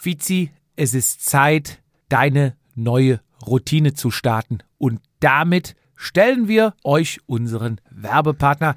[0.00, 4.58] Fizi, es ist Zeit, deine neue Routine zu starten.
[4.78, 8.76] Und damit stellen wir euch unseren Werbepartner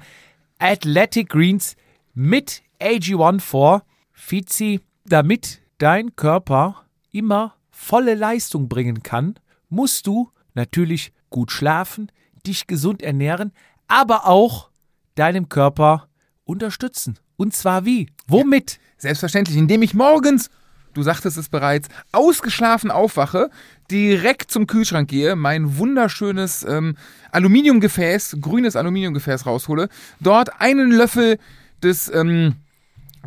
[0.58, 1.76] Athletic Greens
[2.12, 3.84] mit AG1 vor.
[4.12, 9.36] Fizi, damit dein Körper immer volle Leistung bringen kann,
[9.68, 12.10] musst du natürlich gut schlafen,
[12.44, 13.52] dich gesund ernähren,
[13.86, 14.70] aber auch
[15.14, 16.08] deinem Körper
[16.42, 17.20] unterstützen.
[17.36, 18.08] Und zwar wie?
[18.26, 18.80] Womit?
[18.98, 20.50] Selbstverständlich, indem ich morgens,
[20.94, 23.50] du sagtest es bereits, ausgeschlafen aufwache,
[23.90, 26.96] direkt zum Kühlschrank gehe, mein wunderschönes ähm,
[27.30, 29.88] Aluminiumgefäß, grünes Aluminiumgefäß raushole,
[30.20, 31.38] dort einen Löffel
[31.82, 32.56] des ähm,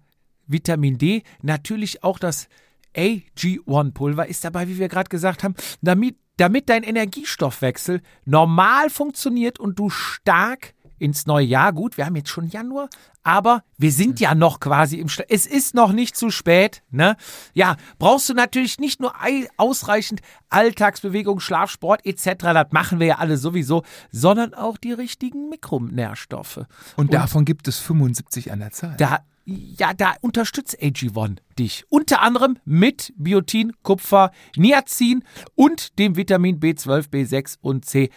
[0.48, 2.48] Vitamin D, natürlich auch das
[2.96, 9.78] AG1-Pulver ist dabei, wie wir gerade gesagt haben, damit, damit dein Energiestoffwechsel normal funktioniert und
[9.78, 11.74] du stark ins neue Jahr.
[11.74, 12.90] Gut, wir haben jetzt schon Januar,
[13.24, 17.16] aber wir sind ja noch quasi im Schla Es ist noch nicht zu spät, ne?
[17.54, 19.14] Ja, brauchst du natürlich nicht nur
[19.58, 26.58] ausreichend Alltagsbewegung, Schlafsport etc., das machen wir ja alle sowieso, sondern auch die richtigen Mikronährstoffe.
[26.58, 28.96] Und, und davon gibt es 75 an der Zahl.
[28.98, 31.86] Da ja, da unterstützt AG1 dich.
[31.88, 35.24] Unter anderem mit Biotin, Kupfer, Niacin
[35.56, 38.10] und dem Vitamin B12, B6 und C.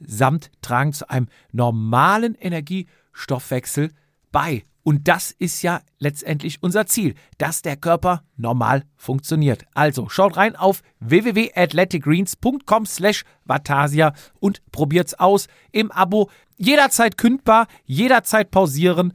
[0.00, 3.92] Allesamt tragen zu einem normalen Energiestoffwechsel
[4.32, 4.64] bei.
[4.82, 9.64] Und das ist ja letztendlich unser Ziel, dass der Körper normal funktioniert.
[9.74, 16.30] Also schaut rein auf www.athleticgreens.com slash Vatasia und probiert's aus im Abo.
[16.56, 19.12] Jederzeit kündbar, jederzeit pausieren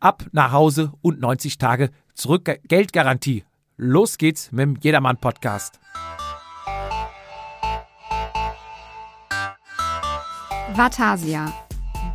[0.00, 3.44] ab nach Hause und 90 Tage zurück Geldgarantie.
[3.76, 5.80] Los geht's mit dem Jedermann Podcast.
[10.74, 11.52] Vatasia,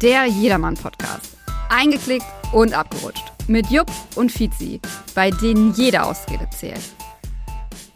[0.01, 1.37] der Jedermann Podcast.
[1.69, 3.23] Eingeklickt und abgerutscht.
[3.47, 4.79] Mit Jupp und Fizi,
[5.15, 6.93] bei denen jede Ausrede zählt.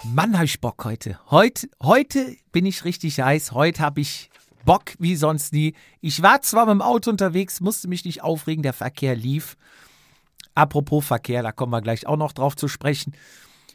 [0.03, 1.19] Mann, hab ich Bock heute.
[1.29, 3.51] Heute, heute bin ich richtig heiß.
[3.51, 4.31] Heute habe ich
[4.65, 5.75] Bock wie sonst nie.
[6.01, 9.57] Ich war zwar mit dem Auto unterwegs, musste mich nicht aufregen, der Verkehr lief.
[10.55, 13.13] Apropos Verkehr, da kommen wir gleich auch noch drauf zu sprechen.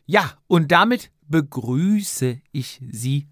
[0.05, 3.29] Ja, und damit begrüße ich Sie,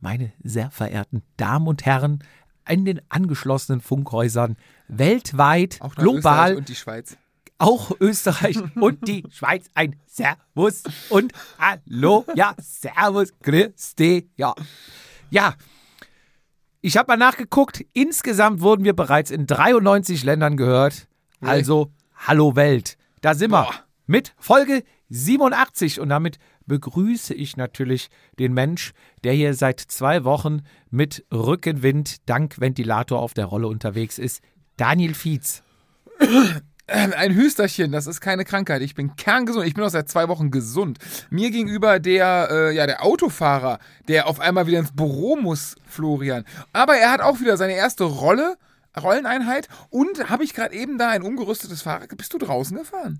[0.00, 2.24] meine sehr verehrten Damen und Herren,
[2.68, 4.56] in den angeschlossenen Funkhäusern
[4.88, 6.16] weltweit, auch global.
[6.18, 7.16] Österreich und die Schweiz.
[7.58, 9.70] Auch Österreich und die Schweiz.
[9.74, 12.24] Ein Servus und Hallo.
[12.34, 14.28] Ja, Servus, Christi.
[14.36, 14.54] Ja.
[15.30, 15.54] Ja,
[16.86, 17.82] ich habe mal nachgeguckt.
[17.94, 21.08] Insgesamt wurden wir bereits in 93 Ländern gehört.
[21.40, 22.98] Also, hallo Welt.
[23.22, 23.70] Da sind Boah.
[23.70, 23.74] wir
[24.04, 28.08] mit Folge 87 und damit begrüße ich natürlich
[28.38, 34.18] den Mensch, der hier seit zwei Wochen mit Rückenwind dank Ventilator auf der Rolle unterwegs
[34.18, 34.42] ist.
[34.76, 35.62] Daniel Fietz.
[36.86, 38.82] Ein Hüsterchen, das ist keine Krankheit.
[38.82, 39.66] Ich bin kerngesund.
[39.66, 40.98] Ich bin auch seit zwei Wochen gesund.
[41.30, 46.44] Mir gegenüber der, äh, ja, der Autofahrer, der auf einmal wieder ins Büro muss, Florian.
[46.74, 48.56] Aber er hat auch wieder seine erste Rolle,
[49.00, 49.68] Rolleneinheit.
[49.88, 52.14] Und habe ich gerade eben da ein umgerüstetes Fahrrad.
[52.18, 53.18] Bist du draußen gefahren?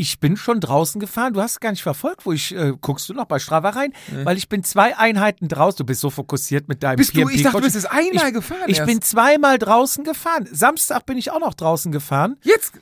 [0.00, 1.32] Ich bin schon draußen gefahren.
[1.32, 3.92] Du hast gar nicht verfolgt, wo ich, äh, guckst du noch bei Strava rein?
[4.22, 5.78] Weil ich bin zwei Einheiten draußen.
[5.78, 8.28] Du bist so fokussiert mit deinem Bist du, PMP ich dachte, du bist jetzt einmal
[8.28, 8.62] ich, gefahren.
[8.68, 8.86] Ich erst.
[8.86, 10.48] bin zweimal draußen gefahren.
[10.52, 12.36] Samstag bin ich auch noch draußen gefahren.
[12.44, 12.74] Jetzt,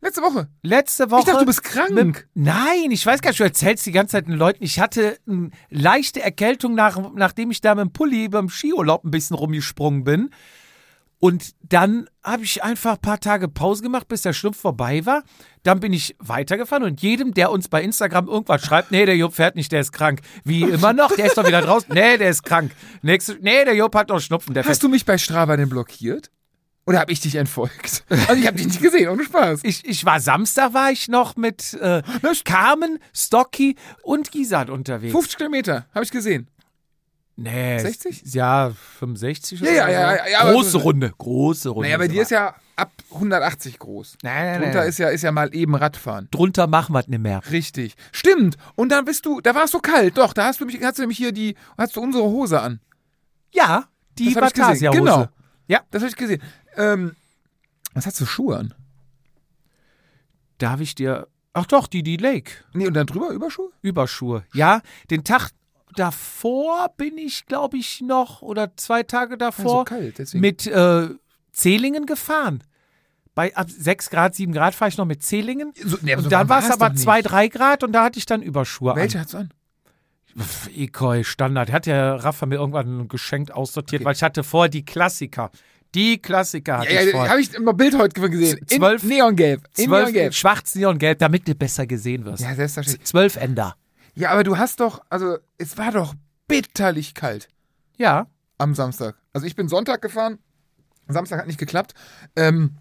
[0.00, 0.48] letzte Woche.
[0.62, 1.20] Letzte Woche.
[1.20, 1.90] Ich dachte, du bist krank.
[1.90, 5.18] Mit, nein, ich weiß gar nicht, du erzählst die ganze Zeit den Leuten, ich hatte
[5.26, 10.04] eine leichte Erkältung, nach, nachdem ich da mit dem Pulli beim Skiurlaub ein bisschen rumgesprungen
[10.04, 10.30] bin.
[11.20, 15.22] Und dann habe ich einfach ein paar Tage Pause gemacht, bis der Schnupf vorbei war.
[15.62, 19.34] Dann bin ich weitergefahren und jedem, der uns bei Instagram irgendwas schreibt, nee, der Jupp
[19.34, 20.22] fährt nicht, der ist krank.
[20.44, 21.92] Wie immer noch, der ist doch wieder draußen.
[21.92, 22.72] Nee, der ist krank.
[23.02, 24.70] Nächste, nee, der Jupp hat noch Schnupfen, der fährt.
[24.70, 26.30] Hast du mich bei Strava denn blockiert?
[26.86, 28.04] Oder habe ich dich entfolgt?
[28.08, 29.60] Also ich habe dich nicht gesehen, ohne Spaß.
[29.62, 32.02] Ich, ich war Samstag, war ich noch mit äh,
[32.44, 35.12] Carmen, Stocky und Gisard unterwegs.
[35.12, 36.48] 50 Kilometer, habe ich gesehen.
[37.42, 37.78] Nee.
[37.78, 38.34] 60?
[38.34, 39.90] Ja, 65 Ja, oder ja, so.
[39.92, 41.88] ja, ja, ja, aber Große so- Runde, große Runde.
[41.88, 44.18] Naja, bei dir ist ja ab 180 groß.
[44.22, 44.88] Nein, nein, Drunter nein.
[44.90, 46.28] ist ja, ist ja mal eben Radfahren.
[46.30, 47.40] Drunter machen wir es nicht mehr.
[47.50, 47.94] Richtig.
[48.12, 48.58] Stimmt.
[48.74, 50.18] Und dann bist du, da war es so kalt.
[50.18, 52.80] Doch, da hast du mich, hast du nämlich hier die, hast du unsere Hose an.
[53.54, 53.84] Ja,
[54.18, 54.34] die.
[54.34, 54.98] Batasia-Hose.
[54.98, 55.26] Genau.
[55.66, 55.80] Ja.
[55.90, 56.42] Das habe ich gesehen.
[56.76, 57.16] Ähm,
[57.94, 58.74] was hast du Schuhe an?
[60.58, 61.26] Darf ich dir.
[61.52, 62.52] Ach doch, die, die Lake.
[62.74, 63.70] Nee, und dann drüber Überschuhe?
[63.82, 64.44] Überschuhe.
[64.52, 65.50] Ja, den Tag
[65.96, 71.08] davor bin ich, glaube ich, noch, oder zwei Tage davor, so kalt, mit äh,
[71.52, 72.62] Zehlingen gefahren.
[73.34, 75.72] Bei ab 6 Grad, 7 Grad fahre ich noch mit Zehlingen.
[75.84, 77.02] So, nee, so dann war es aber doch nicht.
[77.04, 79.24] 2, 3 Grad und da hatte ich dann Überschuhe Welche an.
[79.24, 79.50] hast du an?
[80.76, 81.72] Ekoi, Standard.
[81.72, 84.06] Hat ja Rafa mir irgendwann geschenkt aussortiert, Okay.
[84.06, 85.50] weil ich hatte vorher die Klassiker.
[85.94, 88.58] Die Klassiker hatte Ja, ich ja, habe ich im Bild heute gesehen.
[88.58, 89.62] In Zwölf- Neongelb.
[89.76, 90.34] In Zwölf, Neongelb.
[90.34, 92.42] schwarz, Neongelb, damit du besser gesehen wirst.
[92.42, 93.06] Ja, selbstverständlich.
[93.08, 93.74] Zwölf Ender.
[94.20, 96.14] Ja, aber du hast doch, also es war doch
[96.46, 97.48] bitterlich kalt
[97.96, 98.26] Ja.
[98.58, 99.16] am Samstag.
[99.32, 100.38] Also ich bin Sonntag gefahren,
[101.08, 101.94] Samstag hat nicht geklappt.
[102.36, 102.76] Ähm,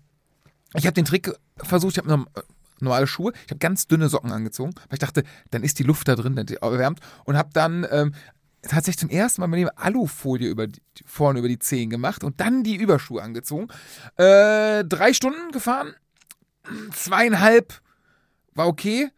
[0.75, 2.41] ich habe den Trick versucht, ich habe äh,
[2.81, 6.09] normale Schuhe, ich habe ganz dünne Socken angezogen, weil ich dachte, dann ist die Luft
[6.09, 8.13] da drin, dann die erwärmt und habe dann ähm,
[8.61, 12.41] tatsächlich zum ersten Mal mit dem Alufolie über die, vorne über die Zehen gemacht und
[12.41, 13.69] dann die Überschuhe angezogen.
[14.17, 15.93] Äh, drei Stunden gefahren,
[16.93, 17.81] zweieinhalb
[18.55, 19.09] war okay,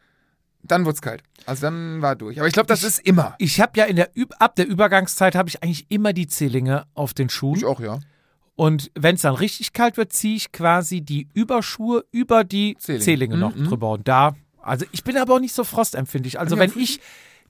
[0.63, 1.23] dann wurde es kalt.
[1.45, 2.37] Also dann war durch.
[2.39, 3.35] Aber ich glaube, das ist immer.
[3.39, 6.85] Ich habe ja in der Üb ab der Übergangszeit habe ich eigentlich immer die Zehlinge
[6.93, 7.57] auf den Schuhen.
[7.57, 7.99] Ich auch, ja.
[8.55, 13.03] Und wenn es dann richtig kalt wird, ziehe ich quasi die Überschuhe über die Zehlinge.
[13.03, 13.67] Zehlinge, noch Mhm, mhm.
[13.69, 13.89] drüber.
[13.91, 16.39] Und da, also ich bin aber auch nicht so frostempfindlich.
[16.39, 16.99] Also wenn ich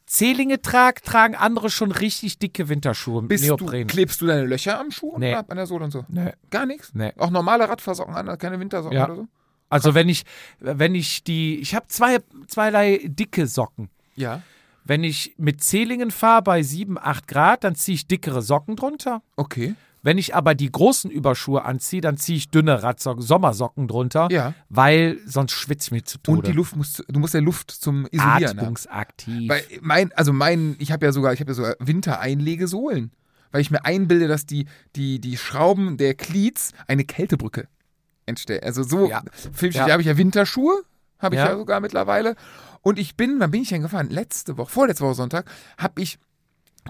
[0.05, 3.87] Zehlinge trage, tragen andere schon richtig dicke Winterschuhe mit Bist du, Neopren.
[3.87, 5.31] klebst du deine Löcher am Schuh Nee.
[5.31, 6.05] und ab an der Sohle und so?
[6.09, 6.31] Nee.
[6.49, 6.91] Gar nichts?
[6.93, 7.13] Nee.
[7.17, 9.05] Auch normale Radfahrsocken an, keine Wintersocken Ja.
[9.05, 9.27] oder so?
[9.71, 10.23] Also wenn ich,
[10.59, 13.89] wenn ich die, ich habe zwei, zweierlei dicke Socken.
[14.15, 14.43] Ja.
[14.83, 19.21] Wenn ich mit Zehlingen fahre bei 7, 8 Grad, dann ziehe ich dickere Socken drunter.
[19.37, 19.75] Okay.
[20.03, 24.55] Wenn ich aber die großen Überschuhe anziehe, dann ziehe ich dünne Radsocken, Sommersocken drunter, Ja.
[24.67, 26.39] weil sonst schwitze ich mir zu Tode.
[26.39, 28.59] Und die Luft musst, du musst ja Luft zum Isolieren haben.
[28.59, 29.47] Atmungsaktiv.
[29.49, 33.11] Weil mein, also mein, ich habe ja sogar, ich habe ja sogar Wintereinlegesohlen.
[33.51, 34.65] Weil ich mir einbilde, dass die,
[34.95, 37.67] die, die Schrauben der Cleats eine Kältebrücke
[38.25, 38.63] entstellen.
[38.63, 39.23] Also so, Ja.
[39.53, 39.85] Filmchen, Ja.
[39.87, 40.83] da habe ich ja Winterschuhe,
[41.19, 41.49] habe ich Ja.
[41.51, 41.57] ja.
[41.57, 42.35] sogar mittlerweile.
[42.81, 44.09] Und ich bin, wann bin ich denn gefahren?
[44.09, 45.45] Letzte Woche, vorletzte Woche Sonntag,
[45.77, 46.17] habe ich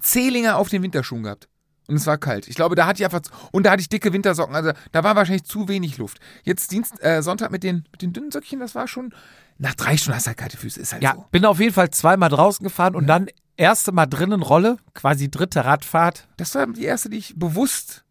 [0.02, 1.48] Zehlinger auf den Winterschuhen gehabt.
[1.88, 2.48] Und es war kalt.
[2.48, 4.56] Ich glaube, da hatte ich einfach, und da hatte ich dicke Wintersocken.
[4.56, 6.20] Also da war wahrscheinlich zu wenig Luft.
[6.44, 9.14] Jetzt Dienst, äh, Sonntag mit den, mit den dünnen Söckchen, das war schon,
[9.58, 10.80] nach drei Stunden hast du halt kalte Füße.
[10.80, 11.26] Ist halt ja, so.
[11.32, 13.28] bin auf jeden Fall zweimal draußen gefahren und dann
[13.58, 18.06] erste Mal drinnen Rolle, quasi dritte Radfahrt, Das war die erste, die ich bewusst.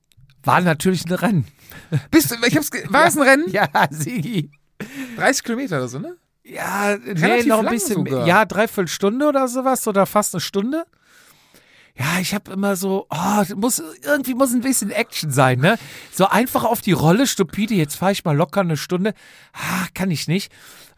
[0.44, 1.46] War natürlich ein Rennen.
[2.10, 3.50] Bist du, ich hab's, war es ein Rennen?
[3.50, 4.50] Ja, Sigi.
[5.16, 6.16] 30 Kilometer oder so, ne?
[6.42, 8.26] Ja, nee, Relativ noch ein bisschen sogar.
[8.26, 10.84] Ja, dreiviertel Stunde oder sowas oder fast eine Stunde.
[11.96, 15.78] Ja, ich habe immer so, oh, muss, irgendwie muss ein bisschen Action sein, ne?
[16.12, 19.12] So einfach auf die Rolle, stupide, jetzt fahre ich mal locker eine Stunde.
[19.52, 20.50] Ah, kann ich nicht.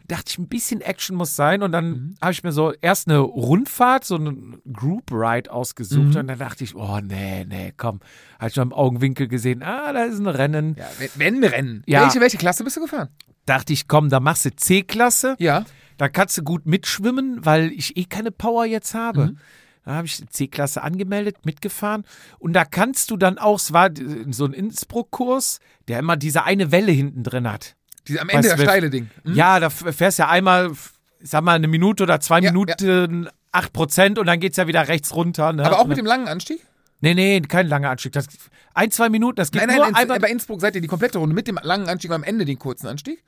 [0.05, 1.63] Dachte ich, ein bisschen Action muss sein.
[1.63, 2.15] Und dann Mhm.
[2.21, 6.01] habe ich mir so erst eine Rundfahrt, so einen Group Ride ausgesucht.
[6.13, 6.15] Mhm.
[6.17, 7.99] Und dann dachte ich, oh, nee, nee, komm.
[8.39, 10.75] Habe ich noch im Augenwinkel gesehen, ah, da ist ein Rennen.
[10.77, 11.09] Ja, wenn,
[11.41, 11.83] wenn Rennen.
[11.85, 12.01] Ja.
[12.01, 13.09] Welche, welche Klasse bist du gefahren?
[13.45, 15.35] Dachte ich, komm, da machst du C-Klasse.
[15.39, 15.65] Ja.
[15.97, 19.27] Da kannst du gut mitschwimmen, weil ich eh keine Power jetzt habe.
[19.27, 19.37] Mhm.
[19.85, 22.03] Da habe ich die C-Klasse angemeldet, mitgefahren.
[22.39, 23.89] Und da kannst du dann auch, es war
[24.31, 27.75] so ein Innsbruck-Kurs, der immer diese eine Welle hinten drin hat.
[28.07, 29.09] Die, am Ende Weißt der du, steile Ding.
[29.23, 29.33] Hm?
[29.35, 30.71] Ja, da fährst ja einmal,
[31.19, 34.67] ich sag mal, eine Minute oder zwei Ja, Minuten, acht Prozent und dann geht's ja
[34.67, 35.53] wieder rechts runter.
[35.53, 35.65] Ne?
[35.65, 36.59] Aber auch mit dem langen Anstieg?
[36.99, 38.13] Nee, nee, kein langer Anstieg.
[38.13, 38.27] Das,
[38.73, 40.19] ein, zwei Minuten, das geht Nein, nein, nur in, einmal.
[40.19, 42.57] bei Innsbruck seid ihr die komplette Runde mit dem langen Anstieg und am Ende den
[42.57, 43.23] kurzen Anstieg?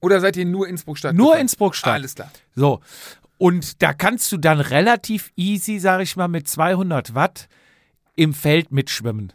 [0.00, 1.14] Oder seid ihr nur Innsbruck-Stadt?
[1.14, 1.36] Nur?
[1.38, 1.90] Innsbruck-Stadt.
[1.90, 2.30] Ah, alles klar.
[2.54, 2.80] So.
[3.36, 7.48] Und da kannst du dann relativ easy, sag ich mal, mit 200 Watt
[8.14, 9.32] im Feld mitschwimmen.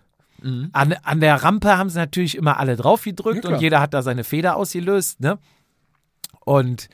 [0.73, 3.53] An, an der Rampe haben sie natürlich immer alle drauf Ja, gedrückt klar.
[3.53, 5.39] und jeder hat da seine Feder ausgelöst, ne?
[6.41, 6.89] Und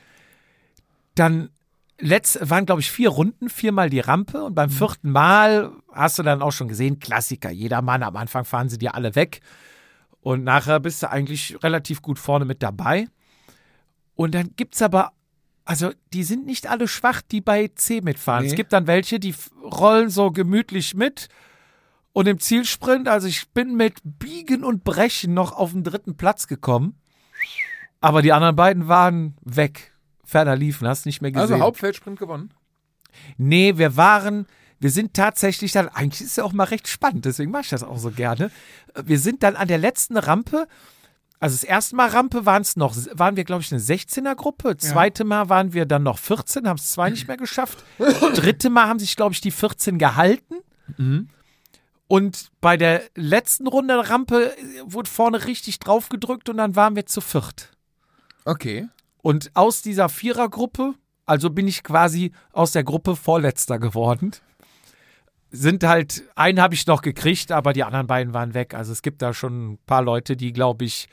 [1.16, 1.50] dann
[1.98, 6.22] letzt, waren, glaube ich, vier Runden, viermal die Rampe und beim vierten Mal hast du
[6.22, 9.40] dann auch schon gesehen, Klassiker, jeder Mann, am Anfang fahren sie dir alle weg
[10.20, 13.08] und nachher bist du eigentlich relativ gut vorne mit dabei.
[14.14, 15.12] Und dann gibt es aber,
[15.64, 18.44] also die sind nicht alle schwach, die bei C mitfahren.
[18.44, 18.50] Nee.
[18.50, 21.28] Es gibt dann welche, die rollen so gemütlich mit.
[22.12, 26.46] Und im Zielsprint, also ich bin mit Biegen und Brechen noch auf den dritten Platz
[26.46, 27.00] gekommen.
[28.00, 29.92] Aber die anderen beiden waren weg.
[30.24, 31.52] Ferner liefen, hast nicht mehr gesehen.
[31.52, 32.54] Also Hauptfeldsprint gewonnen.
[33.36, 34.46] Nee, wir waren,
[34.78, 37.68] wir sind tatsächlich dann, eigentlich ist es ja auch mal recht spannend, deswegen mache ich
[37.70, 38.50] das auch so gerne.
[39.04, 40.68] Wir sind dann an der letzten Rampe,
[41.40, 44.76] also das erste Mal Rampe waren es noch, waren wir, glaube ich, eine 16er-Gruppe.
[44.76, 47.82] Zweite Mal waren wir dann noch 14, haben es zwei nicht mehr geschafft.
[48.34, 50.56] Dritte Mal haben sich, glaube ich, die 14 gehalten.
[52.10, 54.52] Und bei der letzten Runde der Rampe
[54.84, 57.70] wurde vorne richtig drauf gedrückt und dann waren wir zu viert.
[58.44, 58.88] Okay.
[59.22, 64.32] Und aus dieser Vierergruppe, also bin ich quasi aus der Gruppe Vorletzter geworden.
[65.52, 68.74] Sind halt, einen habe ich noch gekriegt, aber die anderen beiden waren weg.
[68.74, 71.08] Also es gibt da schon ein paar Leute, die, glaube ich,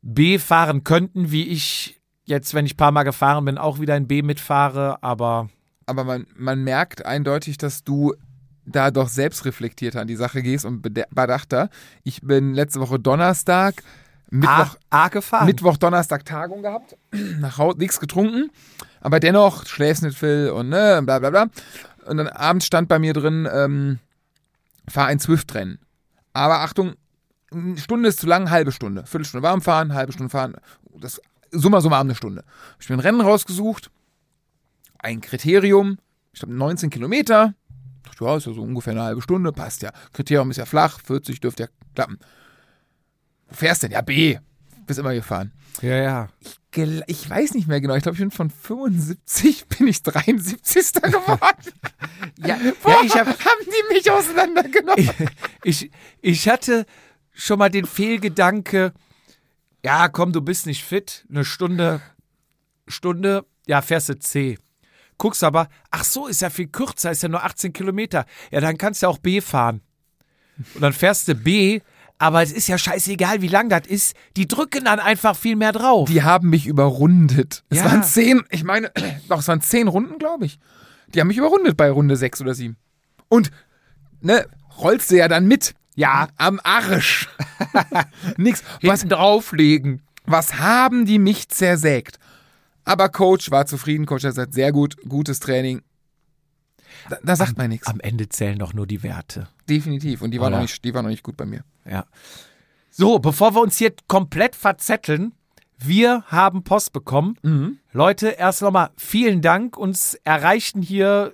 [0.00, 3.94] B fahren könnten, wie ich jetzt, wenn ich ein paar Mal gefahren bin, auch wieder
[3.94, 5.02] in B mitfahre.
[5.02, 5.50] Aber
[5.84, 8.14] Aber man, man merkt eindeutig, dass du
[8.66, 11.70] da doch selbstreflektierter an die Sache gehst und bedachter.
[12.02, 13.82] Ich bin letzte Woche Donnerstag,
[14.30, 15.44] Mittwoch, A, A.
[15.44, 18.50] Mittwoch, Donnerstag Tagung gehabt, nach Hause nichts getrunken,
[19.00, 21.46] aber dennoch schläfst nicht viel und ne, bla bla bla.
[22.06, 23.98] Und dann abends stand bei mir drin, ähm,
[24.88, 25.78] fahr ein Swift-Rennen.
[26.32, 26.94] Aber Achtung,
[27.52, 29.06] eine Stunde ist zu lang, halbe Stunde.
[29.06, 30.56] Viertelstunde warm fahren, halbe Stunde fahren.
[30.98, 32.42] Das summa summarum eine Stunde.
[32.72, 33.90] Hab Ich mir ein Rennen rausgesucht,
[34.98, 35.98] ein Kriterium,
[36.32, 37.54] ich glaube 19 Kilometer.
[38.04, 39.92] Dachte, ja, ist ja so ungefähr eine halbe Stunde, passt ja.
[40.12, 42.18] Kriterium ist ja flach, 40 dürfte ja klappen.
[43.48, 43.90] Wo fährst denn?
[43.92, 44.38] Ja, B.
[44.86, 45.52] Bist immer gefahren.
[45.82, 46.28] ja, ja.
[46.70, 47.94] Gel- Ich weiß nicht mehr genau.
[47.94, 50.92] Ich glaube, ich bin von 75 bin ich 73.
[51.02, 51.72] geworden.
[52.38, 55.08] Ja, Boah, ja ich habe haben die mich auseinandergenommen.
[55.64, 56.84] ich, ich hatte
[57.32, 58.92] schon mal den Fehlgedanke,
[59.84, 62.00] ja, komm, du bist nicht fit, eine Stunde,
[62.88, 64.58] Stunde, ja, fährst du C.
[65.18, 68.26] Guckst aber, ach so, ist ja viel kürzer, ist ja nur 18 Kilometer.
[68.50, 69.80] Ja, dann kannst du auch B fahren.
[70.74, 71.80] Und dann fährst du B,
[72.18, 74.16] aber es ist ja scheißegal, wie lang das ist.
[74.36, 76.08] Die drücken dann einfach viel mehr drauf.
[76.08, 77.64] Die haben mich überrundet.
[77.70, 77.84] Es Ja.
[77.86, 78.90] waren zehn, ich meine,
[79.28, 80.58] doch, es waren zehn Runden, glaube ich.
[81.08, 82.76] Die haben mich überrundet bei Runde sechs oder sieben.
[83.28, 83.50] Und,
[84.20, 84.46] ne,
[84.78, 85.74] rollst du ja dann mit.
[85.96, 86.28] Ja.
[86.36, 87.28] Am Arsch.
[88.36, 88.62] Nix.
[88.82, 90.02] Was, drauflegen.
[90.26, 92.18] was haben die mich zersägt?
[92.84, 94.06] Aber Coach war zufrieden.
[94.06, 95.82] Coach hat gesagt, sehr gut, gutes Training.
[97.08, 97.86] Da, da sagt man nichts.
[97.86, 99.48] Am Ende zählen doch nur die Werte.
[99.68, 100.22] Definitiv.
[100.22, 101.64] Und die waren, noch nicht, die waren noch nicht gut bei mir.
[101.84, 102.04] Ja.
[102.90, 105.32] So, bevor wir uns hier komplett verzetteln,
[105.78, 107.36] wir haben Post bekommen.
[107.92, 109.76] Leute, erst nochmal vielen Dank.
[109.76, 111.32] Uns erreichen hier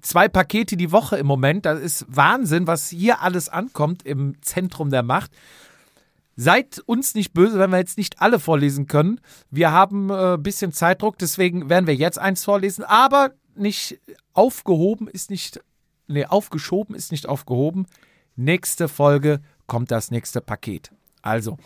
[0.00, 1.66] zwei Pakete die Woche im Moment.
[1.66, 5.30] Das ist Wahnsinn, was hier alles ankommt im Zentrum der Macht.
[6.42, 9.20] Seid uns nicht böse, wenn wir jetzt nicht alle vorlesen können.
[9.50, 14.00] Wir haben ein äh, bisschen Zeitdruck, deswegen werden wir jetzt eins vorlesen, aber nicht
[14.32, 15.60] aufgehoben ist nicht,
[16.08, 17.86] nee, aufgeschoben ist nicht aufgehoben.
[18.34, 20.90] Nächste Folge kommt das nächste Paket.
[21.22, 21.58] Also,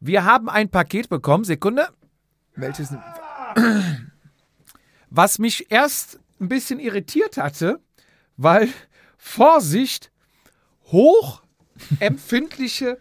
[0.00, 1.86] wir haben ein Paket bekommen, Sekunde,
[2.56, 2.92] Welches?
[5.10, 7.78] was mich erst ein bisschen irritiert hatte,
[8.36, 8.68] weil
[9.16, 10.10] Vorsicht,
[10.86, 12.98] hochempfindliche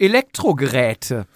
[0.00, 1.26] Elektrogeräte.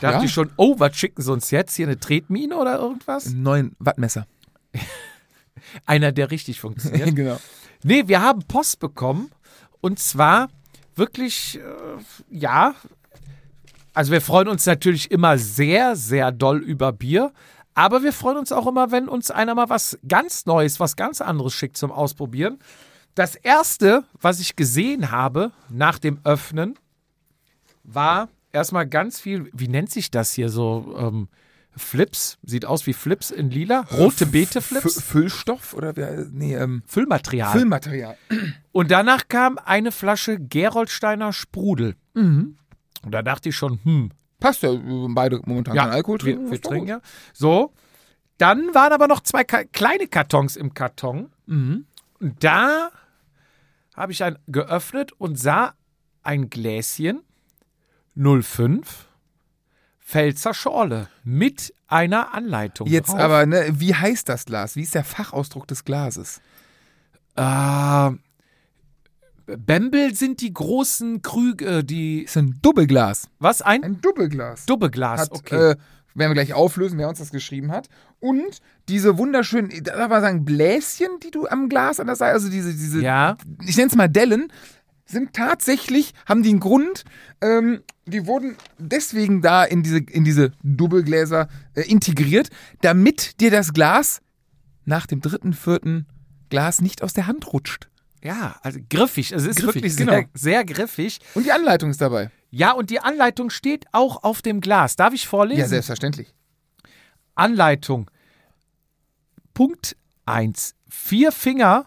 [0.00, 0.22] Dachte Ja.
[0.24, 1.74] ich schon, oh, was schicken sie uns jetzt?
[1.76, 3.30] Hier eine Tretmine oder irgendwas?
[3.30, 4.26] Neun Wattmesser.
[5.86, 7.14] Einer, der richtig funktioniert.
[7.14, 7.38] genau.
[7.82, 9.30] Nee, wir haben Post bekommen
[9.80, 10.48] und zwar
[10.96, 11.62] wirklich, äh,
[12.30, 12.74] ja,
[13.94, 17.32] also wir freuen uns natürlich immer sehr, sehr doll über Bier,
[17.74, 21.20] aber wir freuen uns auch immer, wenn uns einer mal was ganz Neues, was ganz
[21.20, 22.58] anderes schickt zum Ausprobieren.
[23.14, 26.78] Das erste, was ich gesehen habe nach dem Öffnen,
[27.84, 30.94] war erstmal ganz viel, wie nennt sich das hier so?
[30.98, 31.28] Ähm,
[31.76, 33.82] Flips, sieht aus wie Flips in lila.
[33.92, 34.98] Rote Beete-Flips.
[34.98, 35.92] Fü- Füllstoff oder?
[36.32, 37.52] Nee, ähm, Füllmaterial.
[37.52, 38.16] Füllmaterial.
[38.72, 41.94] Und danach kam eine Flasche Geroldsteiner Sprudel.
[42.14, 42.56] Und
[43.04, 44.10] da dachte ich schon, hm,
[44.40, 46.44] Passt ja, äh, beide momentan keinen Alkohol trinken.
[46.46, 47.00] wir, wir trinken ja.
[47.34, 47.72] So,
[48.38, 51.30] dann waren aber noch zwei kleine Kartons im Karton.
[51.46, 51.86] Mhm.
[52.18, 52.90] Und da
[53.94, 55.74] habe ich ein geöffnet und sah
[56.22, 57.20] ein Gläschen
[58.16, 59.06] 05
[60.00, 62.88] Pfälzer Schorle mit einer Anleitung.
[62.88, 63.20] Jetzt drauf.
[63.20, 64.74] aber, ne, wie heißt das Glas?
[64.76, 66.40] Wie ist der Fachausdruck des Glases?
[67.36, 68.10] Äh,
[69.46, 72.22] Bembel sind die großen Krüge, die.
[72.22, 73.28] Ist ein Doppelglas.
[73.38, 73.62] Was?
[73.62, 74.66] Ein Ein Doppelglas.
[74.66, 75.54] Doppelglas, Hat okay.
[75.72, 75.76] äh,
[76.14, 77.88] werden wir gleich auflösen, wer uns das geschrieben hat.
[78.18, 82.48] Und diese wunderschönen, darf man sagen, Bläschen, die du am Glas an der Seite, also
[82.48, 83.36] diese, diese Ja.
[83.64, 84.52] ich nenne es mal Dellen,
[85.06, 87.04] sind tatsächlich, haben die einen Grund,
[87.40, 92.50] ähm, die wurden deswegen da in diese, in diese Doppelgläser äh, integriert,
[92.82, 94.20] damit dir das Glas
[94.84, 96.06] nach dem dritten, vierten
[96.48, 97.88] Glas nicht aus der Hand rutscht.
[98.22, 99.32] Ja, also griffig.
[99.32, 100.12] Es ist Griffig, wirklich genau.
[100.12, 101.20] sehr, sehr griffig.
[101.34, 102.30] Und die Anleitung ist dabei.
[102.50, 104.96] Ja, und die Anleitung steht auch auf dem Glas.
[104.96, 105.60] Darf ich vorlesen?
[105.60, 106.34] Ja, selbstverständlich.
[107.34, 108.10] Anleitung.
[109.54, 110.74] Punkt 1.
[110.88, 111.86] Vier Finger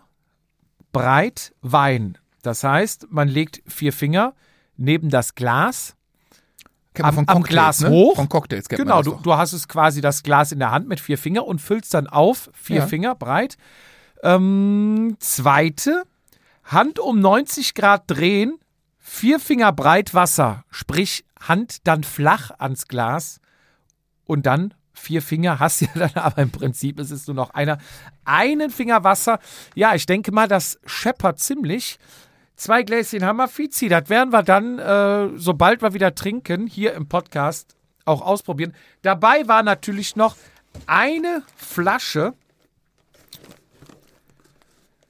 [0.92, 2.18] breit Wein.
[2.42, 4.34] Das heißt, man legt vier Finger
[4.77, 5.96] neben das Glas.
[7.02, 7.90] Am- von am Glas ne?
[7.90, 8.16] hoch.
[8.16, 11.00] Von Cocktails kennt Genau, du, du hast es quasi das Glas in der Hand mit
[11.00, 12.88] vier Finger und füllst dann auf, vier Ja.
[12.88, 13.58] Finger breit.
[14.22, 16.04] Ähm, zweite,
[16.64, 18.58] Hand um 90 Grad drehen,
[19.00, 23.42] vier Finger breit Wasser, sprich Hand dann flach ans Glas
[24.26, 27.50] und dann vier Finger hast du ja dann, aber im Prinzip ist es nur noch
[27.50, 27.80] einer.
[28.24, 29.40] Einen Finger Wasser.
[29.76, 31.98] Ja, ich denke mal, das scheppert ziemlich.
[32.55, 33.89] Zwei Gläschen haben wir, Fizi.
[33.89, 38.74] Das werden wir dann, äh, sobald wir wieder trinken, hier im Podcast auch ausprobieren.
[39.01, 40.36] Dabei war natürlich noch
[40.86, 42.33] eine Flasche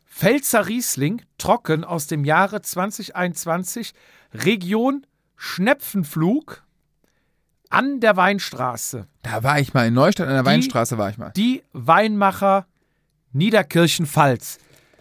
[0.09, 3.93] Pfälzer Riesling, trocken aus dem Jahre 2021,
[4.33, 6.63] Region Schnepfenflug
[7.69, 9.07] an der Weinstraße.
[9.23, 11.31] Da war ich mal in Neustadt an der Die- Weinstraße war ich mal.
[11.35, 12.67] Die Weinmacher
[13.33, 14.59] Niederkirchen-Pfalz.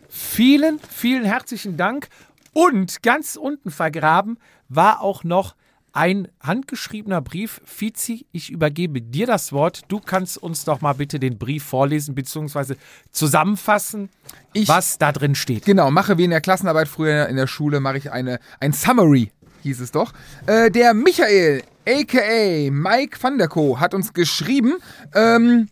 [0.08, 2.08] Vielen, vielen herzlichen Dank.
[2.52, 5.54] Und ganz unten vergraben war auch noch
[5.94, 7.60] ein handgeschriebener Brief.
[7.66, 9.82] Fizi, ich übergebe dir das Wort.
[9.88, 12.76] Du kannst uns doch mal bitte den Brief vorlesen bzw.
[13.10, 14.08] zusammenfassen,
[14.54, 15.64] Ich- was da drin steht.
[15.66, 19.32] Genau, mache wie in der Klassenarbeit früher in der Schule, mache ich eine, ein Summary,
[19.62, 20.14] hieß es doch.
[20.46, 22.70] Äh, der Michael, a.k.a.
[22.70, 24.74] Mike van der Co., hat uns geschrieben,
[25.14, 25.68] ähm,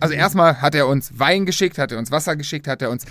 [0.00, 3.04] also erstmal hat er uns Wein geschickt, hat er uns Wasser geschickt, hat er uns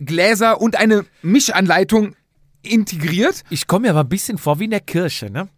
[0.00, 2.16] Gläser und eine Mischanleitung
[2.62, 3.42] integriert.
[3.50, 5.48] Ich komme mir aber ein bisschen vor wie in der Kirche, ne?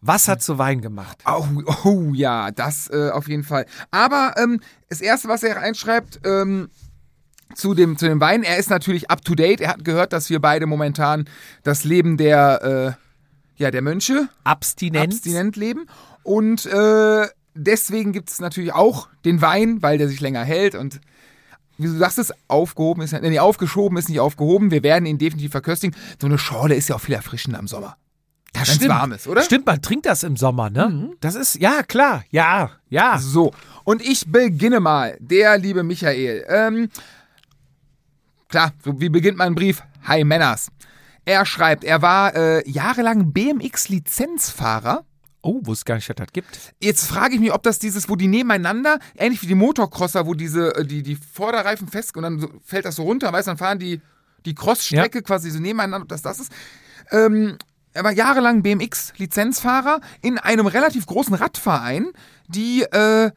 [0.00, 1.22] Wasser zu Wein gemacht.
[1.26, 1.46] Oh,
[1.84, 3.66] oh ja, das äh, auf jeden Fall.
[3.90, 6.68] Aber ähm, das Erste, was er einschreibt, ähm,
[7.54, 9.60] zu dem, zu dem Wein, er ist natürlich up to date.
[9.60, 11.28] Er hat gehört, dass wir beide momentan
[11.62, 12.96] das Leben der,
[13.56, 15.16] äh, ja, der Mönche Abstinenz.
[15.16, 15.86] abstinent leben.
[16.22, 21.00] Und äh, deswegen gibt es natürlich auch den Wein, weil der sich länger hält und
[21.78, 24.70] wie du sagst es, aufgehoben ist, nee, aufgeschoben ist nicht aufgehoben.
[24.70, 25.96] Wir werden ihn definitiv verköstigen.
[26.20, 27.96] So eine Schorle ist ja auch viel erfrischender im Sommer.
[28.52, 28.90] Das Wenn's stimmt.
[28.90, 29.42] warm ist, oder?
[29.42, 31.12] Stimmt, man trinkt das im Sommer, ne?
[31.20, 33.18] Das ist, ja, klar, ja, ja.
[33.18, 33.52] So,
[33.84, 35.16] und ich beginne mal.
[35.20, 36.44] Der liebe Michael.
[36.48, 36.90] Ähm,
[38.48, 39.82] klar, so wie beginnt mein Brief?
[40.04, 40.70] Hi Männers.
[41.24, 45.04] Er schreibt, er war äh, jahrelang BMX-Lizenzfahrer.
[45.40, 46.74] Oh, wusste gar nicht, dass das gibt.
[46.80, 50.34] Jetzt frage ich mich, ob das dieses, wo die nebeneinander, ähnlich wie die Motocrosser, wo
[50.34, 53.58] diese, äh, die, die Vorderreifen fest und dann fällt das so runter, weißt du, dann
[53.58, 54.00] fahren die,
[54.44, 56.52] die Crossstrecke quasi so nebeneinander, ob das das ist.
[57.10, 57.56] Ähm,
[57.92, 62.12] er war jahrelang BMX-Lizenzfahrer in einem relativ großen Radverein,
[62.48, 63.30] die äh,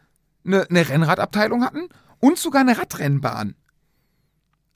[0.45, 1.87] eine ne Rennradabteilung hatten
[2.19, 3.55] und sogar eine Radrennbahn.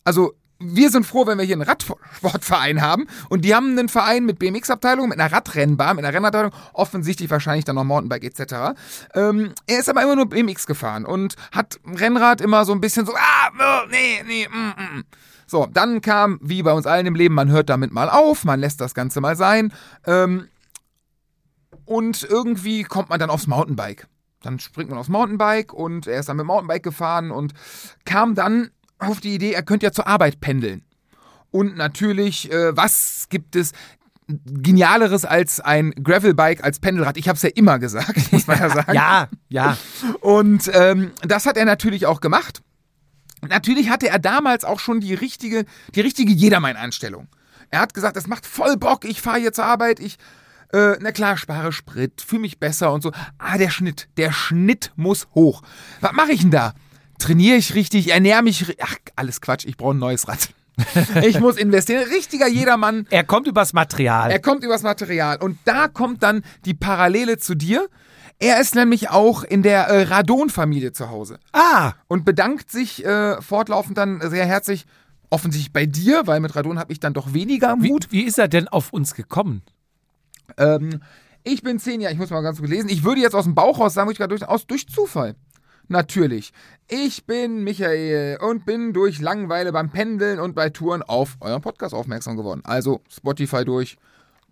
[0.04, 4.26] Also, wir sind froh, wenn wir hier einen Radsportverein haben und die haben einen Verein
[4.26, 8.78] mit BMX-Abteilung, mit einer Radrennbahn, mit einer Rennabteilung, offensichtlich wahrscheinlich dann noch Mountainbike etc.
[9.14, 13.06] Ähm, er ist aber immer nur BMX gefahren und hat Rennrad immer so ein bisschen
[13.06, 15.04] so, ah, oh, nee, nee, mm, mm.
[15.48, 18.60] So, dann kam, wie bei uns allen im Leben, man hört damit mal auf, man
[18.60, 19.74] lässt das Ganze mal sein.
[20.06, 20.48] Ähm,
[21.86, 24.08] und irgendwie kommt man dann aufs Mountainbike.
[24.42, 27.54] Dann springt man aufs Mountainbike und er ist dann mit dem Mountainbike gefahren und
[28.06, 28.72] kam dann
[29.08, 30.84] auf die Idee, er könnte ja zur Arbeit pendeln.
[31.52, 33.72] Und natürlich, äh, was gibt es
[34.28, 37.18] genialeres als ein Gravelbike als Pendelrad?
[37.18, 38.94] Ich habe es ja immer gesagt, muss man ja sagen.
[38.94, 39.78] Ja, ja.
[40.22, 42.62] Und ähm, das hat er natürlich auch gemacht.
[43.48, 47.28] Natürlich hatte er damals auch schon die richtige, die richtige Jedermann-Einstellung.
[47.70, 50.18] Er hat gesagt, es macht voll Bock, ich fahre hier zur Arbeit, ich,
[50.74, 53.12] äh, na klar, spare Sprit, fühle mich besser und so.
[53.38, 55.62] Ah, der Schnitt, der Schnitt muss hoch.
[56.02, 56.74] Was mache ich denn da?
[57.18, 60.50] Trainiere ich richtig, ernähre mich, ach, alles Quatsch, ich brauche ein neues Rad.
[61.24, 62.04] ich muss investieren.
[62.10, 64.30] Richtiger Jedermann, Er kommt übers Material.
[64.32, 67.88] er kommt übers Material und da kommt dann die Parallele zu dir.
[68.40, 73.42] Er ist nämlich auch in der äh, Radon-Familie zu Hause ah, und bedankt sich äh,
[73.42, 74.86] fortlaufend dann sehr herzlich,
[75.30, 78.38] offensichtlich bei dir, weil mit Radon habe ich dann doch weniger am wie, wie ist
[78.38, 79.62] er denn auf uns gekommen?
[80.58, 81.02] Ähm,
[81.44, 82.90] ich bin zehn Jahre, ich muss mal ganz kurz lesen.
[82.90, 85.36] Ich würde jetzt aus dem Bauch raus sagen, ich gerade durch, aus, durch Zufall.
[85.88, 86.52] Natürlich.
[86.88, 91.94] Ich bin Michael und bin durch Langeweile beim Pendeln und bei Touren auf euren Podcast
[91.94, 92.62] aufmerksam geworden.
[92.64, 93.98] Also Spotify durch.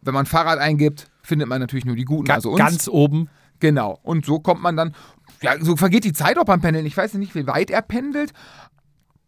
[0.02, 2.60] Wenn man Fahrrad eingibt, findet man natürlich nur die guten, Ga also uns.
[2.60, 3.30] ganz oben.
[3.60, 4.00] Genau.
[4.04, 4.94] Und so kommt man dann,
[5.42, 6.86] ja, so vergeht die Zeit auch beim Pendeln.
[6.86, 8.34] Ich weiß nicht, wie weit er pendelt,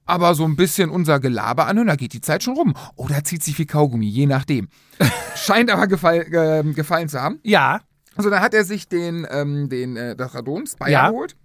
[0.06, 2.74] aber so ein bisschen unser Gelaber anhören, da geht die Zeit schon rum.
[2.96, 4.68] Oder zieht sich wie Kaugummi, je nachdem.
[5.36, 7.40] Scheint aber gefall, äh, gefallen zu haben.
[7.44, 7.80] Ja,
[8.16, 11.10] Also dann hat er sich den, ähm, den äh, das Radon Spire Ja.
[11.10, 11.36] geholt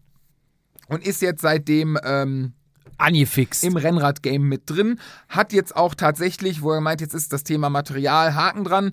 [0.91, 2.53] und ist jetzt seitdem ähm,
[2.99, 3.65] angefixt.
[3.65, 5.01] im Rennrad-Game mit drin.
[5.29, 8.93] Hat jetzt auch tatsächlich, wo er meint, jetzt ist das Thema Material Haken dran.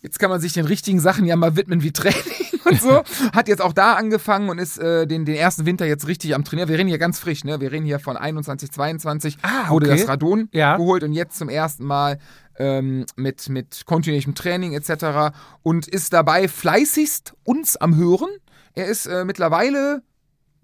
[0.00, 2.20] Jetzt kann man sich den richtigen Sachen ja mal widmen wie Training
[2.64, 3.02] und so.
[3.32, 6.44] Hat jetzt auch da angefangen und ist äh, den, den ersten Winter jetzt richtig am
[6.44, 6.68] Trainieren.
[6.68, 7.60] Wir reden hier ganz frisch, ne?
[7.60, 9.38] Wir reden hier von 21, 22.
[9.42, 9.98] Ah, Wurde okay.
[9.98, 10.76] das Radon Ja.
[10.76, 12.18] geholt und jetzt zum ersten Mal
[12.58, 15.34] ähm, mit, mit kontinuierlichem Training etc.
[15.62, 18.28] Und ist dabei fleißigst uns am Hören.
[18.74, 20.02] Er ist äh, mittlerweile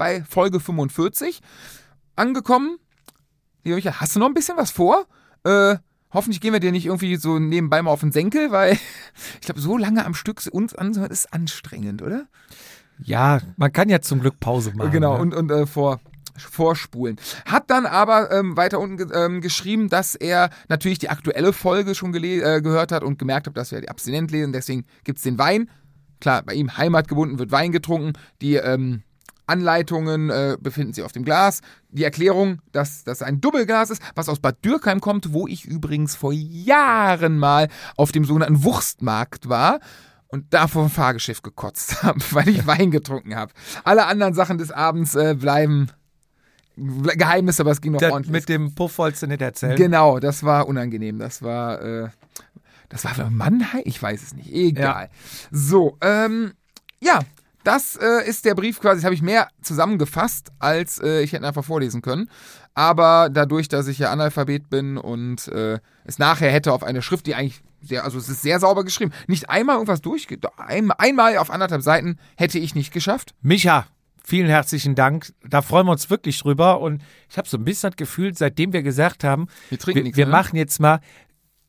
[0.02, 1.40] bei Folge 45
[2.16, 2.76] angekommen.
[3.62, 5.06] Lieber Michael, hast du noch ein bisschen was vor?
[5.44, 5.76] Äh,
[6.10, 8.72] hoffentlich gehen wir dir nicht irgendwie so nebenbei mal auf den Senkel, weil
[9.40, 12.26] ich glaube, so lange am Stück uns anzuhören ist anstrengend, oder?
[13.04, 14.90] ja, man kann ja zum Glück Pause machen.
[14.90, 15.20] genau, ne?
[15.22, 16.00] und, und äh, vor,
[16.36, 17.16] vorspulen.
[17.44, 21.94] Hat dann aber ähm, weiter unten ge ähm, geschrieben, dass er natürlich die aktuelle Folge
[21.94, 25.38] schon äh, gehört hat und gemerkt hat, dass wir die abstinent lesen, deswegen gibt's den
[25.38, 25.70] Wein.
[26.20, 28.14] Klar, bei ihm heimatgebunden wird Wein getrunken.
[28.40, 29.02] Die ähm,
[29.46, 31.60] Anleitungen äh, befinden sich auf dem Glas.
[31.90, 36.14] Die Erklärung, dass das ein Doppelglas ist, was aus Bad Dürkheim kommt, wo ich übrigens
[36.16, 39.80] vor Jahren mal auf dem sogenannten Wurstmarkt war
[40.28, 43.52] und da vor dem Fahrgeschäft gekotzt habe, weil ich Wein getrunken habe.
[43.84, 45.88] Alle anderen Sachen des Abends äh, bleiben
[46.78, 48.32] ble- Geheimnis, aber es ging noch Das ordentlich.
[48.32, 49.76] mit dem Puff wolltest du nicht erzählen.
[49.76, 51.18] Genau, das war unangenehm.
[51.18, 52.08] Das war, äh,
[52.88, 53.82] das war Mannheim?
[53.84, 54.50] Ich weiß es nicht.
[54.52, 55.10] Egal.
[55.50, 56.52] So, ähm,
[57.00, 57.18] ja,
[57.64, 58.98] das äh, ist der Brief quasi.
[58.98, 62.28] Das habe ich mehr zusammengefasst, als äh, ich hätte einfach vorlesen können.
[62.74, 67.26] Aber dadurch, dass ich ja Analphabet bin und äh, es nachher hätte auf eine Schrift,
[67.26, 70.38] die eigentlich sehr, also es ist sehr sauber geschrieben, nicht einmal irgendwas durchge...
[70.56, 73.34] Ein, einmal auf anderthalb Seiten hätte ich nicht geschafft.
[73.42, 73.86] Micha,
[74.24, 75.32] vielen herzlichen Dank.
[75.46, 76.80] Da freuen wir uns wirklich drüber.
[76.80, 80.16] Und ich habe so ein bisschen das Gefühl, seitdem wir gesagt haben, Wir wir, nichts
[80.16, 80.32] wir ne?
[80.32, 81.00] machen jetzt mal,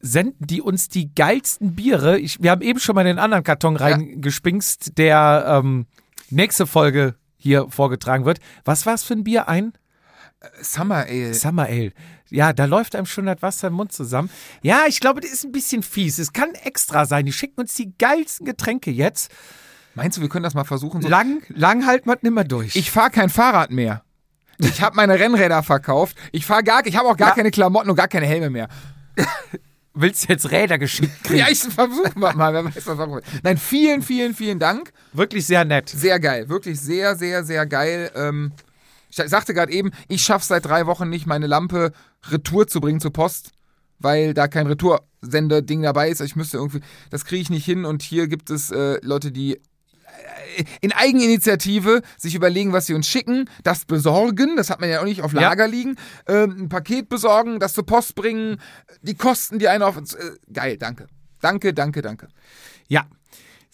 [0.06, 2.20] senden die uns die geilsten Biere.
[2.20, 5.86] Ich, wir haben eben schon mal den anderen Karton reingespingst, der ähm,
[6.30, 8.40] nächste Folge hier vorgetragen wird.
[8.66, 9.48] Was war es für ein Bier?
[9.48, 9.74] Ein
[10.62, 11.34] Summer Ale.
[11.34, 11.94] Summer Ale.
[12.30, 14.30] Ja, da läuft einem schon das Wasser im Mund zusammen.
[14.62, 16.20] Ja, ich glaube, das ist ein bisschen fies.
[16.20, 17.26] Es kann extra sein.
[17.26, 19.32] Die schicken uns die geilsten Getränke jetzt.
[19.96, 21.02] Meinst du, wir können das mal versuchen?
[21.02, 22.76] So Lang, lang halt man nimmer durch.
[22.76, 24.04] Ich fahre kein Fahrrad mehr.
[24.58, 26.18] Ich habe meine Rennräder verkauft.
[26.32, 27.36] Ich fahre gar, ich habe auch gar Ja.
[27.36, 28.68] keine Klamotten und gar keine Helme mehr.
[29.94, 31.40] willst du jetzt Räder geschickt kriegen.
[31.40, 33.22] Ja, ich versuche mal, mal, wer weiß was warum.
[33.44, 34.92] Nein, vielen, vielen, vielen Dank.
[35.14, 35.90] Wirklich sehr nett.
[35.90, 38.12] Sehr geil, wirklich sehr, sehr, sehr geil.
[38.16, 38.52] Ähm,
[39.10, 41.92] ich sagte gerade eben, ich schaffe seit drei Wochen nicht, meine Lampe
[42.30, 43.52] Retour zu bringen zur Post,
[44.00, 46.22] weil da kein Retoursender-Ding dabei ist.
[46.22, 47.86] Ich müsste irgendwie, das kriege ich nicht hin.
[47.86, 49.62] Und hier gibt es äh, Leute, die
[50.82, 55.06] in Eigeninitiative sich überlegen, was sie uns schicken, das besorgen, das hat man ja auch
[55.06, 55.42] nicht auf Ja.
[55.42, 55.96] Lager liegen,
[56.28, 58.60] ähm, ein Paket besorgen, das zur Post bringen,
[59.02, 60.14] die Kosten, die einer auf uns.
[60.14, 61.08] Äh, geil, danke.
[61.42, 62.28] Danke, danke, danke.
[62.88, 63.06] Ja.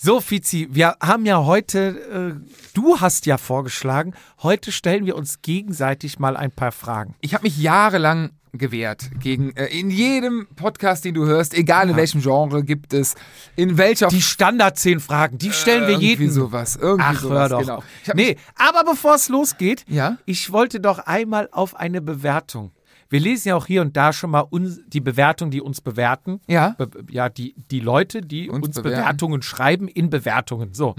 [0.02, 5.42] So, Fizi, wir haben ja heute, äh, du hast ja vorgeschlagen, heute stellen wir uns
[5.42, 7.16] gegenseitig mal ein paar Fragen.
[7.20, 11.98] Ich habe mich jahrelang gewehrt gegen äh, in jedem Podcast, den du hörst, egal in
[11.98, 13.16] welchem Genre gibt es,
[13.58, 16.32] in welcher Die Standard 10 Fragen, die stellen wir irgendwie jedem.
[16.32, 17.60] sowas, irgendwie Ach, sowas, hör doch.
[17.60, 17.84] genau.
[18.14, 20.18] Nee, aber bevor es losgeht, Ja?
[20.26, 22.72] ich wollte doch einmal auf eine Bewertung.
[23.10, 26.42] Wir lesen ja auch hier und da schon mal uns, die Bewertung, die uns bewerten.
[26.48, 26.76] Ja.
[26.78, 28.82] Be ja, die, die Leute, die Uns uns.
[28.82, 30.74] Bewertungen schreiben in Bewertungen.
[30.74, 30.96] So.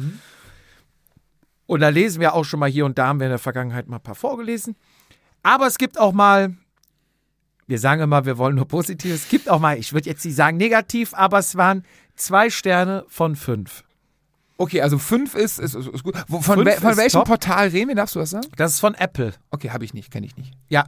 [1.66, 3.86] Und da lesen wir auch schon mal hier und da, haben wir in der Vergangenheit
[3.86, 4.74] mal ein paar vorgelesen.
[5.44, 6.56] Aber es gibt auch mal,
[7.68, 9.14] wir sagen immer, wir wollen nur positiv.
[9.14, 11.84] Es gibt auch mal, ich würde jetzt nicht sagen negativ, aber es waren
[12.16, 13.84] zwei Sterne von fünf.
[14.58, 16.16] Okay, also fünf ist, ist, ist, gut.
[16.28, 17.28] Von wel, von welchem top.
[17.28, 17.94] Portal reden wir?
[17.94, 18.48] Darfst du das sagen?
[18.56, 19.32] Das ist von Apple.
[19.50, 20.52] Okay, habe ich nicht, kenne ich nicht.
[20.68, 20.84] Ja,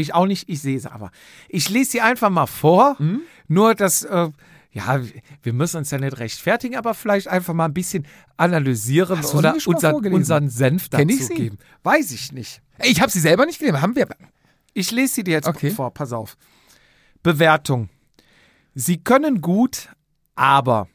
[0.00, 1.10] ich auch nicht, ich sehe sie aber.
[1.48, 3.22] Ich lese sie einfach mal vor, Mhm.
[3.48, 4.30] nur dass, äh,
[4.72, 5.00] ja,
[5.42, 8.06] wir müssen uns ja nicht rechtfertigen, aber vielleicht einfach mal ein bisschen
[8.36, 11.34] analysieren Hast oder unseren, unseren Senf Kenn ich dazu sie?
[11.34, 11.58] geben.
[11.82, 12.60] Weiß ich nicht.
[12.84, 13.80] Ich habe sie selber nicht gelesen.
[13.80, 14.06] Haben wir?
[14.74, 15.70] Ich lese sie dir jetzt Okay.
[15.70, 16.36] vor, pass auf.
[17.22, 17.88] Bewertung.
[18.74, 19.88] Sie können gut,
[20.34, 20.88] aber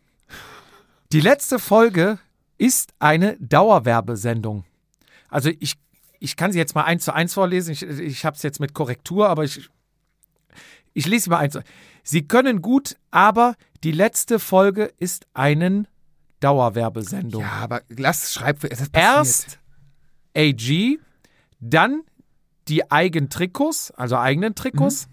[1.11, 2.19] die letzte Folge
[2.59, 4.63] ist eine Dauerwerbesendung.
[5.29, 5.73] Also ich,
[6.23, 7.71] ich kann sie jetzt mal eins zu eins vorlesen.
[7.71, 9.69] Ich, ich habe es jetzt mit Korrektur, aber ich,
[10.93, 11.53] ich lese sie mal eins.
[11.53, 11.63] zu-
[12.03, 15.85] Sie können gut, aber die letzte Folge ist eine
[16.39, 17.41] Dauerwerbesendung.
[17.43, 18.63] Ja, aber lass schreib.
[18.63, 19.17] Es ist passiert.
[19.17, 19.59] Erst
[20.37, 20.99] AG,
[21.59, 22.01] dann
[22.67, 25.07] die eigenen Trikots, also eigenen Trikots,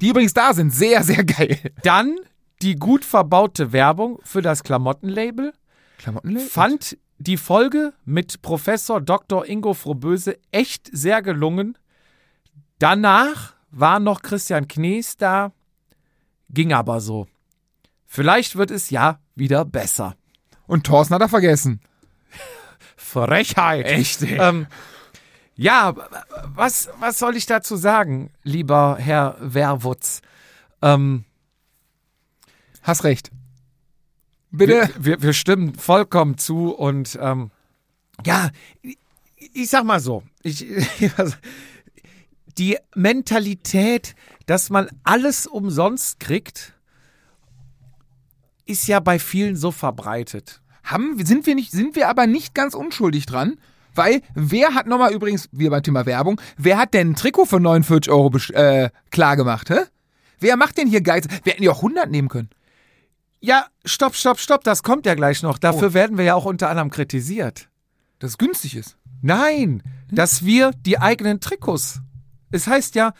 [0.00, 0.70] Die übrigens da sind.
[0.74, 1.58] Sehr, sehr geil.
[1.82, 2.16] dann
[2.62, 5.52] die gut verbaute Werbung für das Klamottenlabel,
[5.98, 6.48] Klamottenlabel?
[6.48, 9.46] fand die Folge mit Professor Dr.
[9.46, 11.78] Ingo Frohböse echt sehr gelungen.
[12.78, 15.52] Danach war noch Christian Knees da,
[16.50, 17.26] ging aber so.
[18.06, 20.16] Vielleicht wird es ja wieder besser.
[20.66, 21.80] Und Thorsten hat er vergessen.
[22.96, 23.86] Frechheit.
[23.86, 24.22] Echt.
[24.22, 24.66] Ähm,
[25.56, 25.94] ja,
[26.44, 30.20] was, was soll ich dazu sagen, lieber Herr Werwutz?
[30.82, 31.24] Ähm,
[32.84, 33.30] Hast recht.
[34.56, 34.88] Bitte.
[34.96, 37.50] wir, wir, wir stimmen vollkommen zu und ähm,
[38.24, 38.50] ja,
[38.82, 38.98] ich,
[39.52, 40.66] ich sag mal so, ich,
[42.58, 44.14] die Mentalität,
[44.46, 46.74] dass man alles umsonst kriegt,
[48.66, 50.60] ist ja bei vielen so verbreitet.
[50.84, 53.56] Haben, sind, wir nicht, sind wir aber nicht ganz unschuldig dran?
[53.94, 57.60] Weil, wer hat nochmal übrigens, wir beim Thema Werbung, wer hat denn ein Trikot für
[57.60, 59.80] 49 Euro äh, klar gemacht, hä?
[60.40, 61.26] Wer macht denn hier Geiz?
[61.42, 62.50] Wir hätten ja auch 100 nehmen können.
[63.44, 65.58] Ja, stopp, stopp, stopp, das kommt ja gleich noch.
[65.58, 67.68] Dafür werden wir ja auch unter anderem kritisiert.
[68.18, 68.96] Dass es günstig ist.
[69.20, 72.00] Nein, dass wir die eigenen Trikots.
[72.50, 73.12] Es heißt ja,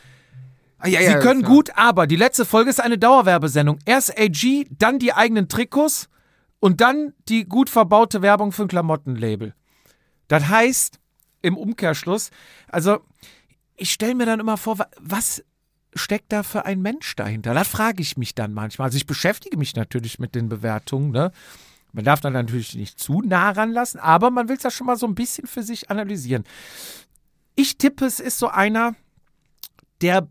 [0.78, 1.48] Ah, ja, Sie ja, können ja.
[1.48, 3.78] gut, aber die letzte Folge ist eine Dauerwerbesendung.
[3.86, 6.08] Erst AG, dann die eigenen Trikots
[6.60, 9.54] und dann die gut verbaute Werbung für ein Klamottenlabel.
[10.28, 10.98] Das heißt,
[11.42, 12.30] im Umkehrschluss,
[12.68, 12.98] also
[13.76, 15.42] ich stelle mir dann immer vor, wa- was
[15.94, 17.54] steckt da für ein Mensch dahinter?
[17.54, 18.86] Das frage ich mich dann manchmal.
[18.86, 21.32] Also ich beschäftige mich natürlich mit den Bewertungen, ne?
[21.92, 24.96] Man darf dann natürlich nicht zu nah ranlassen, aber man will es ja schon mal
[24.96, 26.42] so ein bisschen für sich analysieren.
[27.54, 28.96] Ich tippe, es ist so einer,
[30.00, 30.26] der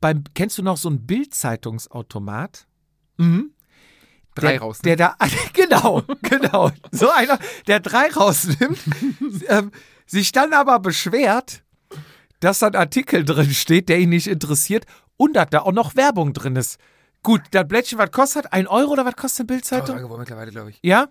[0.00, 2.66] beim, kennst du noch so einen Bildzeitungsautomat?
[3.16, 3.52] Mhm.
[4.34, 4.78] Drei der, raus.
[4.80, 5.16] Der da,
[5.52, 6.72] genau, genau.
[6.90, 8.78] So einer, der drei rausnimmt,
[9.48, 9.70] ähm,
[10.06, 11.62] sich dann aber beschwert,
[12.40, 14.84] dass da ein Artikel drin steht, der ihn nicht interessiert
[15.16, 16.78] und dass da auch noch Werbung drin ist.
[17.22, 18.52] Gut, das Blättchen, was kostet?
[18.52, 19.96] Ein Euro oder was kostet eine Bildzeitung?
[19.96, 20.78] Euro mittlerweile, glaube ich.
[20.82, 21.08] Ja?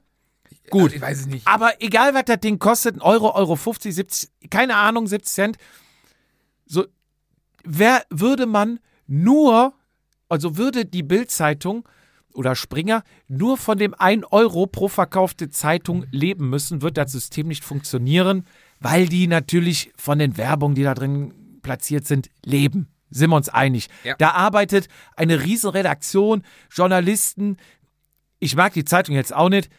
[0.70, 0.94] Gut.
[0.94, 1.48] Ich weiß es nicht.
[1.48, 5.58] Aber egal, was das Ding kostet, ein Euro, Euro 50, 70, keine Ahnung, 70 Cent.
[6.66, 6.86] So,
[7.64, 9.74] wer würde man nur,
[10.30, 11.88] also würde die Bild-Zeitung
[12.34, 17.48] oder Springer nur von dem 1 Euro pro verkaufte Zeitung leben müssen, wird das System
[17.48, 18.46] nicht funktionieren,
[18.80, 22.93] weil die natürlich von den Werbungen, die da drin platziert sind, leben.
[23.14, 23.88] Sind wir uns einig.
[24.04, 24.16] Ja.
[24.18, 27.58] Da arbeitet eine riesen Redaktion, Journalisten.
[28.40, 29.70] Ich mag die Zeitung jetzt auch nicht,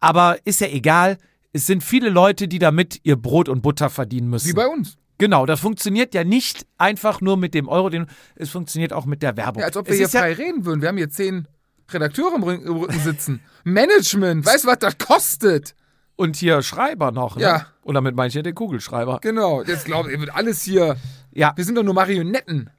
[0.00, 1.18] aber ist ja egal.
[1.52, 4.48] Es sind viele Leute, die damit ihr Brot und Butter verdienen müssen.
[4.48, 4.98] Wie bei uns.
[5.18, 7.90] Genau, das funktioniert ja nicht einfach nur mit dem Euro,
[8.34, 9.60] es funktioniert auch mit der Werbung.
[9.60, 10.82] Ja, als ob wir es hier ist ja, frei reden würden.
[10.82, 11.48] Wir haben hier zehn
[11.90, 13.40] Redakteure im Rücken sitzen.
[13.64, 14.44] Management.
[14.44, 15.74] Weißt du, was das kostet?
[16.16, 17.36] Und hier Schreiber noch.
[17.36, 17.42] Ne?
[17.42, 17.66] Ja.
[17.82, 19.18] Und damit meine ich ja den Kugelschreiber.
[19.20, 19.62] Genau.
[19.62, 20.96] Jetzt glaube ich, wird alles hier.
[21.32, 21.52] Ja.
[21.54, 22.70] Wir sind doch nur Marionetten.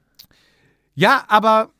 [0.94, 1.70] Ja, aber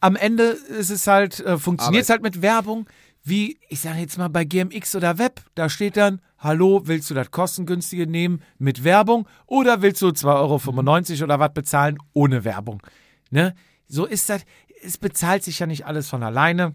[0.00, 2.88] am Ende ist es halt, äh, funktioniert es halt mit Werbung,
[3.22, 7.14] wie, ich sage jetzt mal bei GMX oder Web, da steht dann, hallo, willst du
[7.14, 12.82] das kostengünstige nehmen mit Werbung oder willst du 2,95 Euro oder was bezahlen ohne Werbung?
[13.30, 13.54] Ne?
[13.86, 14.42] So ist das,
[14.82, 16.74] es bezahlt sich ja nicht alles von alleine.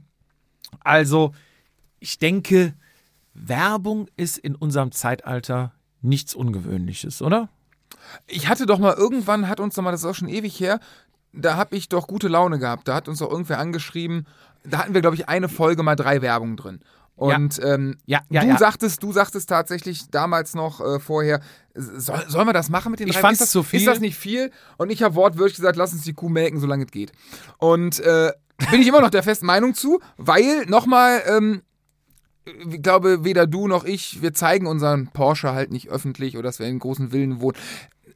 [0.80, 1.34] Also,
[2.00, 2.76] ich denke,
[3.40, 7.50] Werbung ist in unserem Zeitalter nichts Ungewöhnliches, oder?
[8.26, 10.80] Ich hatte doch mal irgendwann, hat uns doch mal, das ist auch schon ewig her,
[11.34, 12.88] da habe ich doch gute Laune gehabt.
[12.88, 14.26] Da hat uns doch irgendwer angeschrieben.
[14.64, 16.80] Da hatten wir, glaube ich, eine Folge mal drei Werbungen drin.
[17.16, 18.58] Und ähm, Ja, ja, du ja.
[18.58, 21.42] sagtest, du sagtest tatsächlich damals noch äh, vorher,
[21.74, 23.22] soll, sollen wir das machen mit den Ich drei?
[23.22, 23.80] fand's ist das, zu viel.
[23.80, 24.52] Ist das nicht viel?
[24.78, 27.12] Und ich habe wortwörtlich gesagt, lass uns die Kuh melken, solange es geht.
[27.58, 28.32] Und äh,
[28.72, 31.62] bin ich immer noch der festen Meinung zu, weil nochmal, ähm,
[32.70, 36.60] ich glaube, weder du noch ich, wir zeigen unseren Porsche halt nicht öffentlich oder dass
[36.60, 37.58] wir in großen Villen wohnen.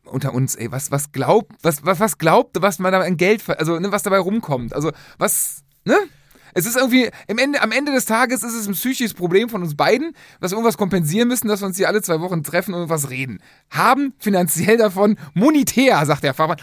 [0.03, 3.47] Unter uns, ey, was, was glaubt, was, was, was glaubt, was man da an Geld,
[3.49, 4.73] also, ne, was dabei rumkommt?
[4.73, 5.95] Also, was, ne?
[6.53, 9.61] Es ist irgendwie, im Ende, am Ende des Tages ist es ein psychisches Problem von
[9.61, 12.73] uns beiden, dass wir irgendwas kompensieren müssen, dass wir uns hier alle zwei Wochen treffen
[12.73, 13.39] und irgendwas reden.
[13.69, 16.59] Haben finanziell davon monetär, sagt der Fachmann.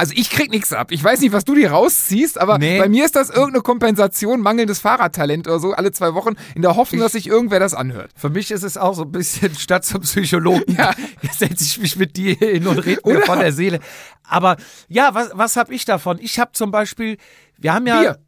[0.00, 0.92] Also ich krieg nichts ab.
[0.92, 2.78] Ich weiß nicht, was du dir rausziehst, aber Nee.
[2.78, 6.74] bei mir ist das irgendeine Kompensation, mangelndes Fahrradtalent oder so, alle zwei Wochen, in der
[6.74, 8.10] Hoffnung, dass sich irgendwer das anhört.
[8.16, 10.74] Für mich ist es auch so ein bisschen statt zum Psychologen.
[10.74, 10.94] Ja.
[11.20, 13.78] Jetzt setze ich mich mit dir hin und rede mir von der Seele.
[14.24, 14.56] Aber
[14.88, 16.16] ja, was, was habe ich davon?
[16.18, 17.18] Ich habe zum Beispiel,
[17.58, 18.00] wir haben ja.
[18.00, 18.18] Bier.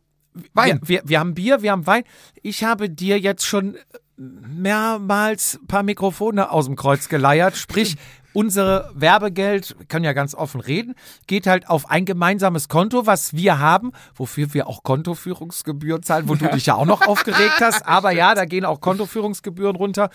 [0.52, 0.78] Wein.
[0.82, 2.04] Wir, wir, wir haben Bier, wir haben Wein.
[2.42, 3.78] Ich habe dir jetzt schon
[4.18, 7.56] mehrmals ein paar Mikrofone aus dem Kreuz geleiert.
[7.56, 7.96] Sprich,
[8.32, 10.94] unsere Werbegeld, wir können ja ganz offen reden,
[11.26, 16.34] geht halt auf ein gemeinsames Konto, was wir haben, wofür wir auch Kontoführungsgebühren zahlen, wo
[16.34, 17.86] du dich ja auch noch aufgeregt hast.
[17.86, 20.10] Aber ja, da gehen auch Kontoführungsgebühren runter.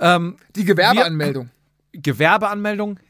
[0.00, 1.50] Die Gewerbeanmeldung.
[1.92, 3.00] Gewerbeanmeldung.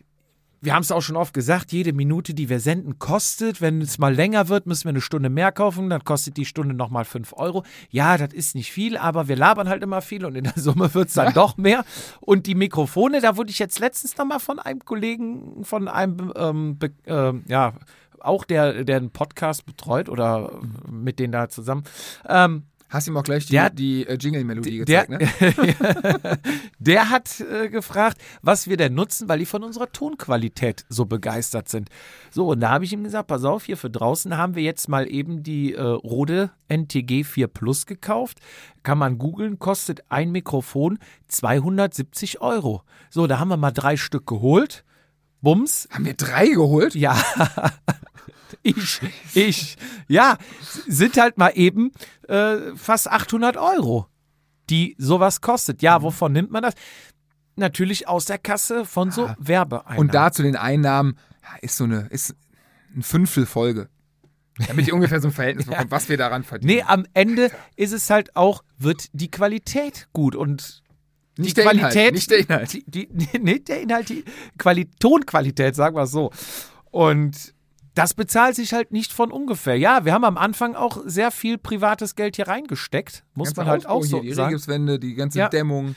[0.61, 3.61] Wir haben es auch schon oft gesagt, jede Minute, die wir senden, kostet.
[3.61, 6.75] Wenn es mal länger wird, müssen wir eine Stunde mehr kaufen, dann kostet die Stunde
[6.75, 7.65] nochmal 5 Euro.
[7.91, 10.93] Ja, das ist nicht viel, aber wir labern halt immer viel und in der Summe
[10.95, 11.85] wird es dann doch mehr.
[12.21, 16.79] Und die Mikrofone, da wurde ich jetzt letztens nochmal von einem Kollegen, von einem, ähm,
[17.07, 17.75] ähm, ja,
[18.21, 20.51] auch der, der einen Podcast betreut oder
[20.91, 21.85] mit denen da zusammen.
[22.29, 26.39] Ähm, Hast ihm auch gleich die, Der- die äh, Jingle-Melodie der, gezeigt, ne?
[26.79, 31.69] der hat äh, gefragt, was wir denn nutzen, weil die von unserer Tonqualität so begeistert
[31.69, 31.91] sind.
[32.31, 34.89] So, und da habe ich ihm gesagt, pass auf, hier für draußen haben wir jetzt
[34.89, 38.39] mal eben die äh, Rode NTG 4 Plus gekauft.
[38.83, 40.99] Kann man googeln, kostet ein Mikrofon
[41.29, 42.83] 270 Euro.
[43.11, 44.85] So, da haben wir mal drei Stück geholt.
[45.41, 46.95] Bums, Haben wir drei geholt?
[46.95, 47.17] ja.
[48.63, 49.01] Ich,
[49.35, 49.77] ich,
[50.09, 50.39] ja,
[50.87, 51.93] sind halt mal eben
[52.29, 54.07] äh, fast 800 Euro,
[54.71, 55.83] die sowas kostet.
[55.83, 55.87] Mhm.
[55.87, 56.75] Ja, wovon nimmt man das?
[57.57, 59.99] Natürlich aus der Kasse von so Werbeeinnahmen.
[59.99, 62.35] Und da zu den Einnahmen ja, ist so eine, ist
[62.95, 63.89] ein Fünftel Folge.
[64.67, 66.77] Damit ihr ungefähr so ein Verhältnis bekommt, was wir daran verdienen.
[66.77, 70.83] Nee, am Ende ist es halt auch, wird die Qualität gut und
[71.37, 72.73] Nicht die der Inhalt, Qualität, nicht der Inhalt.
[72.73, 74.25] Die, die, nicht der Inhalt, die
[74.59, 76.33] Quali Tonqualität, sagen wir es so.
[76.91, 77.55] Und
[77.99, 79.77] das bezahlt sich halt nicht von ungefähr.
[79.77, 83.87] Ja, wir haben am Anfang auch sehr viel privates Geld hier reingesteckt, muss man halt
[83.87, 84.55] auch so hier, die sagen.
[84.55, 85.49] Regipswände, die ganze Ja.
[85.49, 85.97] Dämmung.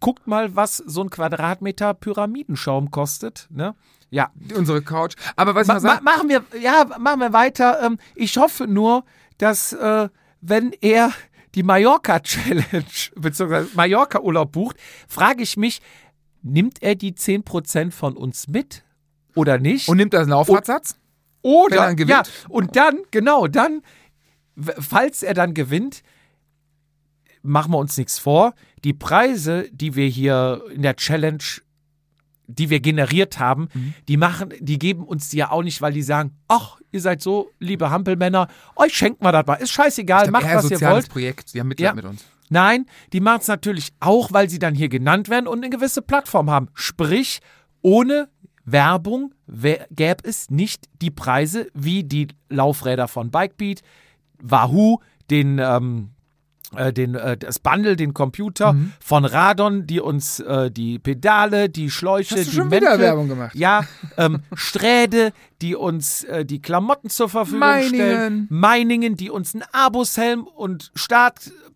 [0.00, 3.46] Guckt mal, was so ein Quadratmeter Pyramidenschaum kostet.
[3.50, 3.74] Ne?
[4.10, 5.14] Ja, Unsere Couch.
[5.36, 7.82] Aber was ich Ma ma sagen, machen wir, ja, machen wir weiter.
[7.82, 9.04] Ähm, ich hoffe nur,
[9.38, 10.08] dass äh,
[10.40, 11.12] wenn er
[11.54, 12.84] die Mallorca Challenge
[13.16, 13.66] bzw.
[13.74, 14.76] Mallorca Urlaub bucht,
[15.08, 15.80] frage ich mich,
[16.42, 18.84] nimmt er die 10% von uns mit
[19.34, 19.88] oder nicht?
[19.88, 20.96] und nimmt das einen Auffahrtssatz?
[21.42, 23.82] Oder er ja, und dann genau, dann
[24.56, 26.02] falls er dann gewinnt,
[27.42, 31.42] machen wir uns nichts vor, die Preise, die wir hier in der Challenge
[32.48, 33.94] die wir generiert haben, Mhm.
[34.08, 37.22] die machen, die geben uns die ja auch nicht, weil die sagen, ach, ihr seid
[37.22, 41.08] so liebe Hampelmänner, euch schenken wir das mal, ist scheißegal, glaub, macht was ihr wollt.
[41.08, 41.54] Projekt.
[41.54, 41.94] Die haben Mitleid Ja.
[41.94, 42.24] mit uns.
[42.50, 46.02] Nein, die machen es natürlich auch, weil sie dann hier genannt werden und eine gewisse
[46.02, 46.68] Plattform haben.
[46.74, 47.40] Sprich,
[47.80, 48.28] ohne
[48.64, 49.34] Werbung
[49.90, 53.82] gäbe es nicht die Preise wie die Laufräder von Bikebeat,
[54.40, 54.98] Wahoo,
[55.30, 56.10] den, ähm,
[56.76, 58.92] äh, den, äh, das Bundle, den Computer Mhm.
[59.00, 62.98] von Radon, die uns äh, die Pedale, die Schläuche, Hast du die schon Mäntel, wieder
[62.98, 63.54] Werbung gemacht?
[63.54, 63.84] Ja,
[64.16, 67.88] ähm, Sträde, die uns äh, die Klamotten zur Verfügung Meiningen.
[67.94, 68.46] stellen.
[68.50, 70.90] Meiningen, die uns einen Abushelm und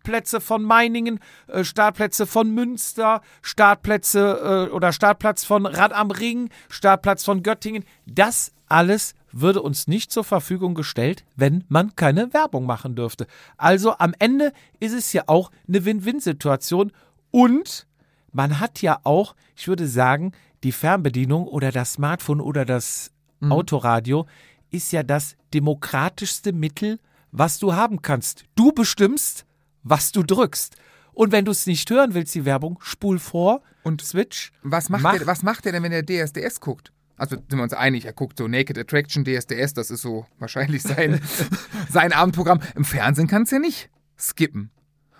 [0.07, 6.49] Startplätze von Meiningen, äh, Startplätze von Münster, Startplätze äh, oder Startplatz von Rad am Ring,
[6.69, 7.83] Startplatz von Göttingen.
[8.05, 13.27] Das alles würde uns nicht zur Verfügung gestellt, wenn man keine Werbung machen dürfte.
[13.57, 16.93] Also am Ende ist es ja auch eine Win-Win-Situation
[17.29, 17.85] und
[18.31, 20.31] man hat ja auch, ich würde sagen,
[20.63, 24.25] die Fernbedienung oder das Smartphone oder das Autoradio
[24.71, 26.97] ist ja das demokratischste Mittel,
[27.31, 28.45] was du haben kannst.
[28.55, 29.46] Du bestimmst,
[29.89, 30.75] was du drückst.
[31.13, 34.51] Und wenn du es nicht hören willst, die Werbung, spul vor und switch.
[34.61, 35.17] Was macht, Mach.
[35.17, 36.91] Der, was macht der denn, wenn der DSDS guckt?
[37.17, 40.83] Also sind wir uns einig, er guckt so Naked Attraction, DSDS, das ist so wahrscheinlich
[40.83, 41.19] sein,
[41.89, 42.59] sein Abendprogramm.
[42.75, 44.69] Im Fernsehen kannst du ja nicht skippen.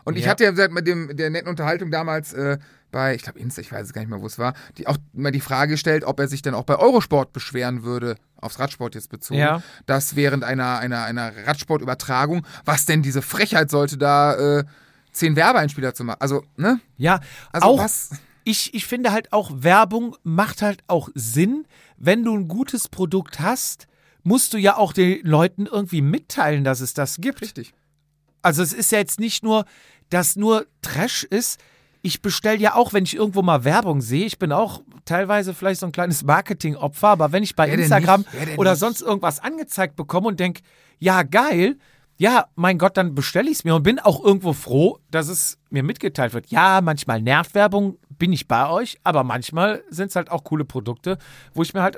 [0.07, 0.31] Und ich Ja.
[0.31, 2.57] hatte ja seit mit dem, der netten Unterhaltung damals äh,
[2.91, 4.97] bei, ich glaube Insta, ich weiß es gar nicht mehr, wo es war, die auch
[5.13, 8.95] mal die Frage gestellt, ob er sich dann auch bei Eurosport beschweren würde, aufs Radsport
[8.95, 9.61] jetzt bezogen, Ja.
[9.85, 14.63] dass während einer, einer, einer Radsportübertragung, was denn diese Frechheit sollte, da äh,
[15.11, 16.21] zehn Werbeeinspieler zu machen.
[16.21, 16.79] Also, ne?
[16.95, 17.19] Ja,
[17.51, 18.11] Also auch was?
[18.45, 21.65] ich, ich finde halt auch, Werbung macht halt auch Sinn.
[21.97, 23.87] Wenn du ein gutes Produkt hast,
[24.23, 27.41] musst du ja auch den Leuten irgendwie mitteilen, dass es das gibt.
[27.41, 27.73] Richtig.
[28.43, 29.65] Also es ist ja jetzt nicht nur,
[30.09, 31.59] dass nur Trash ist.
[32.01, 35.79] Ich bestelle ja auch, wenn ich irgendwo mal Werbung sehe, ich bin auch teilweise vielleicht
[35.79, 38.25] so ein kleines Marketingopfer, aber wenn ich bei denn Instagram
[38.57, 38.79] oder nicht?
[38.79, 40.61] sonst irgendwas angezeigt bekomme und denke,
[40.99, 41.77] ja geil,
[42.17, 45.59] ja, mein Gott, dann bestelle ich es mir und bin auch irgendwo froh, dass es
[45.69, 46.47] mir mitgeteilt wird.
[46.47, 50.65] Ja, manchmal nervt Werbung, bin ich bei euch, aber manchmal sind es halt auch coole
[50.65, 51.17] Produkte,
[51.53, 51.97] wo ich mir halt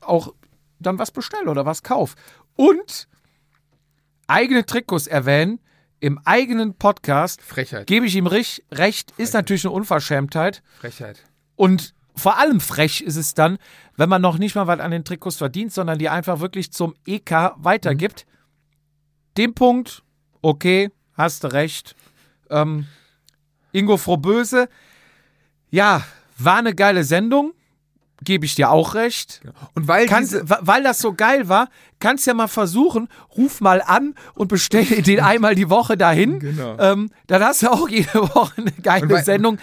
[0.00, 0.32] auch
[0.78, 2.16] dann was bestelle oder was kaufe.
[2.56, 3.08] Und
[4.26, 5.60] eigene Trikots erwähnen
[6.00, 7.86] im eigenen Podcast, Frechheit.
[7.86, 10.62] gebe ich ihm recht, ist natürlich eine Unverschämtheit.
[10.78, 11.24] Frechheit.
[11.56, 13.58] Und vor allem frech ist es dann,
[13.96, 16.94] wenn man noch nicht mal was an den Trikots verdient, sondern die einfach wirklich zum
[17.06, 18.26] EK weitergibt.
[19.36, 20.02] Dem Punkt,
[20.42, 21.94] okay, hast du recht.
[22.50, 22.86] Ähm,
[23.72, 24.68] Ingo Frohböse,
[25.70, 26.02] ja,
[26.38, 27.52] war eine geile Sendung,
[28.22, 29.40] gebe ich dir auch recht.
[29.74, 31.68] Und weil Kannst, weil das so geil war,
[32.00, 36.38] kannst ja mal versuchen, ruf mal an und bestell dir den einmal die Woche dahin.
[36.40, 36.76] Genau.
[36.78, 39.58] Ähm, dann hast du auch jede Woche eine geile weil- Sendung.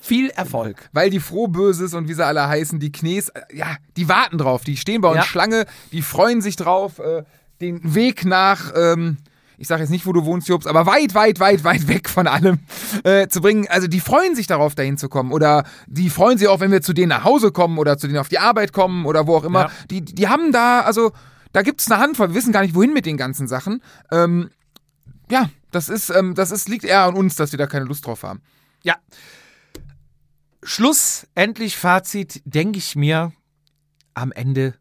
[0.00, 0.88] viel Erfolg.
[0.92, 4.62] Weil die Frohböses und wie sie alle heißen, die Knees, äh, ja, die warten drauf.
[4.62, 5.22] Die stehen bei uns Ja.
[5.24, 7.24] Schlange, die freuen sich drauf, äh,
[7.60, 9.16] den Weg nach, ähm,
[9.58, 12.26] ich sage jetzt nicht, wo du wohnst, Jobs, aber weit, weit, weit, weit weg von
[12.26, 12.58] allem
[13.04, 13.66] äh, zu bringen.
[13.68, 15.32] Also die freuen sich darauf, dahin zu kommen.
[15.32, 18.18] Oder die freuen sich auch, wenn wir zu denen nach Hause kommen oder zu denen
[18.18, 19.62] auf die Arbeit kommen oder wo auch immer.
[19.62, 19.70] Ja.
[19.90, 21.12] Die, die haben da, also
[21.52, 22.28] da gibt es eine Handvoll.
[22.28, 23.82] Wir wissen gar nicht, wohin mit den ganzen Sachen.
[24.10, 24.50] Ähm,
[25.30, 28.06] ja, das ist, ähm, das ist, liegt eher an uns, dass wir da keine Lust
[28.06, 28.42] drauf haben.
[28.82, 28.96] Ja.
[30.62, 33.32] Schlussendlich Fazit, denke ich mir
[34.14, 34.74] am Ende,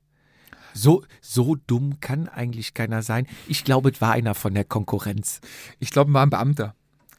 [0.75, 3.27] so, so dumm kann eigentlich keiner sein.
[3.47, 5.39] Ich glaube, es war einer von der Konkurrenz.
[5.79, 6.75] Ich glaube, war ein Beamter.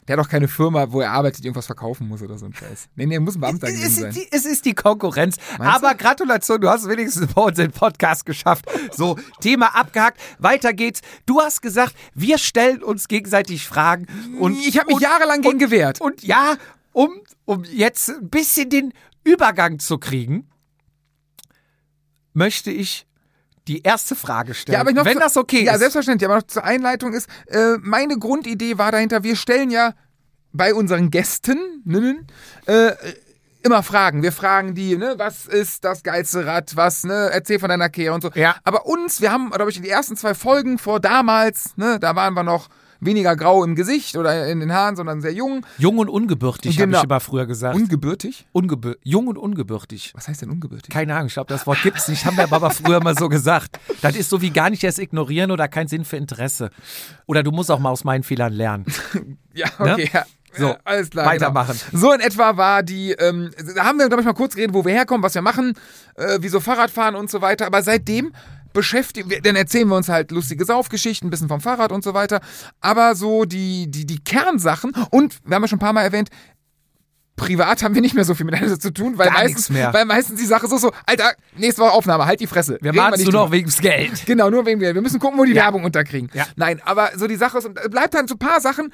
[0.06, 2.54] Der hat doch keine Firma, wo er arbeitet, die irgendwas verkaufen muss oder so ein
[2.54, 2.90] Scheiß.
[2.94, 4.14] Nee, nee, muss ein Beamter Es gewesen sein.
[4.14, 5.36] die, es ist die Konkurrenz.
[5.58, 8.66] Meinst Aber Gratulation, du hast es wenigstens bei uns den Podcast geschafft.
[8.92, 10.20] So, Thema abgehakt.
[10.38, 11.00] Weiter geht's.
[11.24, 14.06] Du hast gesagt, wir stellen uns gegenseitig Fragen.
[14.38, 16.00] Und ich habe mich und, jahrelang gegen gewehrt.
[16.00, 16.56] Und ja,
[16.92, 17.10] um,
[17.44, 18.92] um jetzt ein bisschen den
[19.24, 20.48] Übergang zu kriegen,
[22.32, 23.06] möchte ich
[23.68, 24.74] die erste Frage stellen.
[24.74, 25.80] Ja, aber noch wenn zu- das okay ja, ist.
[25.80, 26.28] selbstverständlich.
[26.28, 29.94] Aber noch zur Einleitung ist, äh, meine Grundidee war dahinter, wir stellen ja
[30.52, 31.58] bei unseren Gästen
[32.66, 32.92] äh,
[33.62, 34.22] immer Fragen.
[34.22, 38.14] Wir fragen die, ne, was ist das geilste Rad, was, ne, erzähl von deiner Kehr
[38.14, 38.30] und so.
[38.34, 38.56] Ja.
[38.64, 42.14] Aber uns, wir haben, glaube ich, in die ersten zwei Folgen vor damals, ne, da
[42.16, 42.68] waren wir noch
[43.00, 45.64] weniger grau im Gesicht oder in den Haaren, sondern sehr jung.
[45.78, 46.98] Jung und ungebürtig, habe Genau.
[46.98, 47.76] ich immer früher gesagt.
[47.76, 48.46] Ungebürtig?
[48.52, 50.12] Ungebür Jung und ungebürtig.
[50.14, 50.90] Was heißt denn ungebürtig?
[50.92, 52.24] Keine Ahnung, ich glaube, das Wort gibt's nicht.
[52.24, 53.78] Haben wir aber früher mal so gesagt.
[54.02, 56.70] Das ist so wie gar nicht erst ignorieren oder kein Sinn für Interesse.
[57.26, 58.84] Oder du musst auch mal aus meinen Fehlern lernen.
[59.54, 60.08] Ja, okay, Ne?
[60.12, 60.24] ja.
[60.58, 61.24] So, Ja, alles klar.
[61.26, 61.78] weitermachen.
[61.90, 62.00] Genau.
[62.02, 64.84] So in etwa war die, ähm, da haben wir, glaube ich, mal kurz geredet, wo
[64.84, 65.72] wir herkommen, was wir machen,
[66.14, 67.66] äh, wieso Fahrradfahren und so weiter.
[67.66, 68.32] Aber seitdem
[68.76, 72.14] beschäftigen wir, dann erzählen wir uns halt lustige Saufgeschichten, ein bisschen vom Fahrrad und so
[72.14, 72.40] weiter.
[72.80, 76.28] Aber so die, die, die Kernsachen und wir haben ja schon ein paar Mal erwähnt,
[77.36, 79.92] privat haben wir nicht mehr so viel miteinander zu tun, weil Gar meistens, mehr.
[79.92, 82.78] weil meistens die Sache so, so, Alter, nächste Woche Aufnahme, halt die Fresse.
[82.80, 83.52] Wir machen nur noch drüber.
[83.52, 84.24] wegen des Geld.
[84.26, 84.94] Genau, nur wegen wir.
[84.94, 86.30] Wir müssen gucken, wo die Werbung unterkriegen.
[86.32, 86.46] Ja.
[86.56, 88.92] Nein, aber so die Sache ist, und bleibt dann so ein paar Sachen,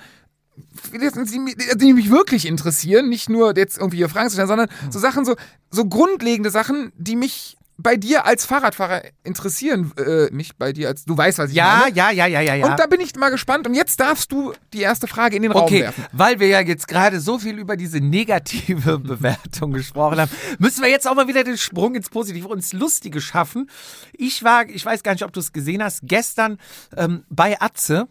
[0.92, 4.68] die, mich- die mich wirklich interessieren, nicht nur jetzt irgendwie hier Fragen zu stellen, sondern
[4.90, 5.36] so Sachen, so,
[5.70, 11.04] so grundlegende Sachen, die mich bei dir als Fahrradfahrer interessieren, äh, mich bei dir als,
[11.04, 11.96] du weißt, was ich Ja, meine.
[11.96, 12.66] ja, ja, ja, ja, ja.
[12.66, 13.66] Und da bin ich mal gespannt.
[13.66, 16.04] Und jetzt darfst du die erste Frage in den Raum Okay, werfen.
[16.12, 20.90] weil wir ja jetzt gerade so viel über diese negative Bewertung gesprochen haben, müssen wir
[20.90, 23.68] jetzt auch mal wieder den Sprung ins Positive und ins Lustige schaffen.
[24.12, 26.58] Ich war, ich weiß gar nicht, ob du es gesehen hast, gestern
[26.96, 28.06] ähm, bei Atze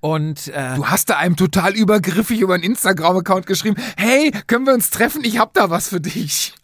[0.00, 4.74] und äh, Du hast da einem total übergriffig über einen Instagram-Account geschrieben, hey, können wir
[4.74, 5.22] uns treffen?
[5.24, 6.54] Ich hab da was für dich.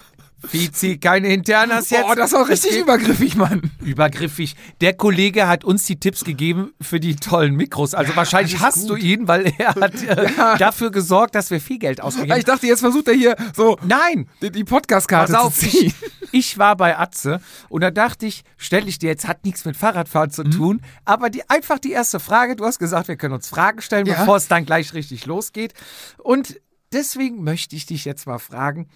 [0.51, 2.05] Vizi, keine Internas jetzt.
[2.09, 3.71] Oh, das war richtig übergriffig, Mann.
[3.85, 4.57] übergriffig.
[4.81, 7.95] Der Kollege hat uns die Tipps gegeben für die tollen Mikros.
[7.95, 10.27] Also wahrscheinlich alles hast du ihn, weil er hat äh,
[10.59, 14.29] dafür gesorgt, dass wir viel Geld ausgegeben Ich dachte, jetzt versucht er hier so Nein,
[14.43, 15.93] die, die Podcast-Karte zu ziehen.
[16.33, 19.65] ich, ich war bei Atze und da dachte ich, stelle ich dir jetzt, hat nichts
[19.65, 20.33] mit Fahrradfahren Mhm.
[20.33, 23.81] zu tun, aber die, einfach die erste Frage, du hast gesagt, wir können uns Fragen
[23.83, 24.19] stellen, Ja.
[24.19, 25.75] bevor es dann gleich richtig losgeht.
[26.19, 26.61] Und
[26.93, 28.89] deswegen möchte ich dich jetzt mal fragen,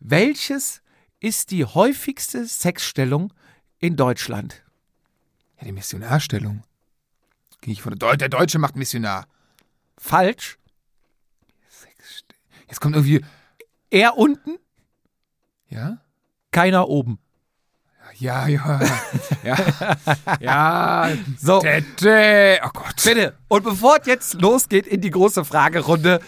[0.00, 0.82] welches
[1.20, 3.32] ist die häufigste Sexstellung
[3.78, 4.62] in Deutschland?
[5.58, 6.62] Ja, die Missionarstellung.
[7.60, 9.26] Gehe ich von der, Deu der Deutsche macht Missionar.
[9.96, 10.58] Falsch.
[12.68, 13.24] Jetzt kommt irgendwie,
[13.90, 14.58] Er unten,
[15.68, 15.98] ja?
[16.50, 17.18] keiner oben.
[18.18, 18.80] Ja, ja,
[19.44, 19.56] ja,
[20.40, 22.58] ja, So, Tete.
[22.64, 23.02] Oh Gott.
[23.04, 23.38] bitte.
[23.48, 26.20] Und bevor es jetzt losgeht in die große Fragerunde,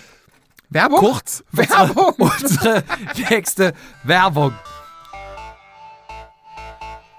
[0.72, 1.00] Werbung?
[1.00, 2.14] kurz Werbung.
[2.16, 2.84] unsere
[3.28, 4.54] nächste Werbung.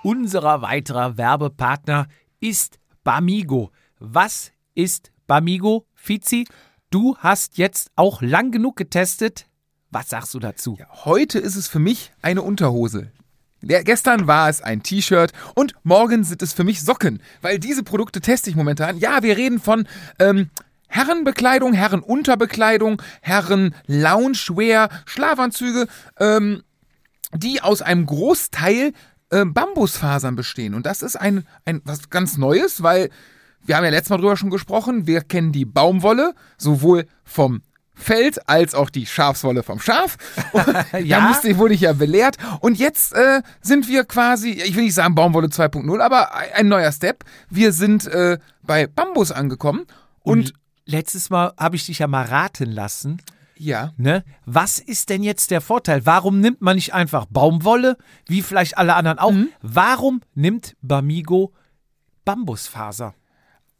[0.03, 2.07] Unserer weiterer Werbepartner
[2.39, 3.71] ist Bamigo.
[3.99, 6.47] Was ist Bamigo, Fizi?
[6.91, 9.47] Du hast jetzt auch lang genug getestet.
[9.89, 10.77] Was sagst du dazu?
[11.03, 13.11] Heute ist es für mich eine Unterhose.
[13.61, 17.83] Der, gestern war es ein T-Shirt und morgen sind es für mich Socken, weil diese
[17.83, 18.97] Produkte teste ich momentan.
[18.97, 19.87] Ja, wir reden von
[20.19, 20.49] ähm,
[20.91, 25.87] Herrenbekleidung, Herrenunterbekleidung, Herren-Loungewear, Schlafanzüge,
[26.19, 26.63] ähm,
[27.33, 28.93] die aus einem Großteil
[29.31, 30.73] ähm, Bambusfasern bestehen.
[30.73, 33.09] Und das ist ein, ein was ganz Neues, weil
[33.65, 37.61] wir haben ja letztes Mal drüber schon gesprochen, wir kennen die Baumwolle, sowohl vom
[37.93, 40.17] Feld als auch die Schafswolle vom Schaf.
[40.51, 40.65] Und
[41.05, 41.19] Ja.
[41.19, 42.37] Da musste, wurde ich ja belehrt.
[42.59, 46.67] Und jetzt äh, sind wir quasi, ich will nicht sagen Baumwolle 2.0, aber ein ein
[46.67, 47.23] neuer Step.
[47.49, 49.85] Wir sind äh, bei Bambus angekommen.
[50.23, 50.53] Und,
[50.85, 53.21] letztes Mal habe ich dich ja mal raten lassen.
[53.55, 54.23] ja, Ne?
[54.45, 56.05] Was ist denn jetzt der Vorteil?
[56.05, 59.31] Warum nimmt man nicht einfach Baumwolle, wie vielleicht alle anderen auch?
[59.31, 59.49] Mhm.
[59.61, 61.53] Warum nimmt Bamigo
[62.25, 63.13] Bambusfaser?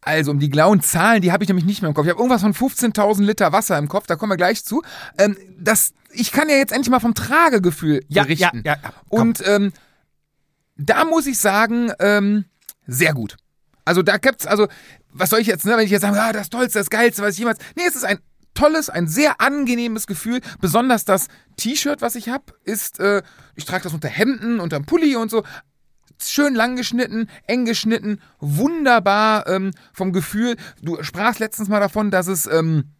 [0.04, 2.06] Also um die genauen Zahlen, die habe ich nämlich nicht mehr im Kopf.
[2.06, 4.82] Ich habe irgendwas von 15.000 Liter Wasser im Kopf, da kommen wir gleich zu.
[5.20, 8.64] Ähm, das, ich kann ja jetzt endlich mal vom Tragegefühl Ja, berichten.
[8.66, 9.20] ja, ja, ja, komm.
[9.22, 9.74] Und ähm,
[10.76, 12.46] da muss ich sagen, ähm,
[12.88, 13.38] sehr gut.
[13.86, 14.68] Also da gibt's, also,
[15.14, 17.34] was soll ich jetzt, ne, wenn ich jetzt sage, ah, das Tollste, das Geilste, was
[17.34, 17.60] ich jemals.
[17.76, 18.20] Nee, es ist ein
[18.54, 20.42] tolles, ein sehr angenehmes Gefühl.
[20.60, 23.22] Besonders das T-Shirt, was ich habe, ist, äh,
[23.56, 25.44] ich trage das unter Hemden, unter einem Pulli und so.
[26.24, 30.56] Schön lang geschnitten, eng geschnitten, wunderbar ähm, vom Gefühl.
[30.82, 32.92] Du sprachst letztens mal davon, dass es ähm,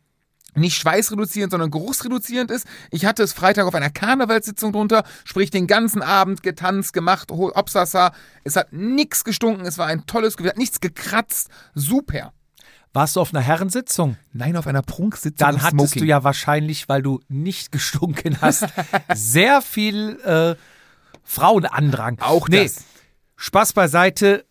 [0.56, 2.68] nicht schweißreduzierend, sondern geruchsreduzierend ist.
[2.92, 8.14] Ich hatte es Freitag auf einer Karnevalssitzung drunter, sprich den ganzen Abend getanzt, gemacht, Obsassa.
[8.44, 12.34] Es hat nichts gestunken, es war ein tolles Gefühl, hat nichts gekratzt, super.
[12.94, 14.18] Warst du auf einer Herrensitzung?
[14.34, 15.38] Nein, auf einer Prunksitzung.
[15.38, 16.02] Dann hattest Smoking.
[16.02, 18.66] du ja wahrscheinlich, weil du nicht gestunken hast,
[19.16, 20.56] sehr viel äh,
[21.24, 22.20] Frauenandrang.
[22.20, 22.84] Auch nee, das.
[23.38, 24.46] Spaß beiseite.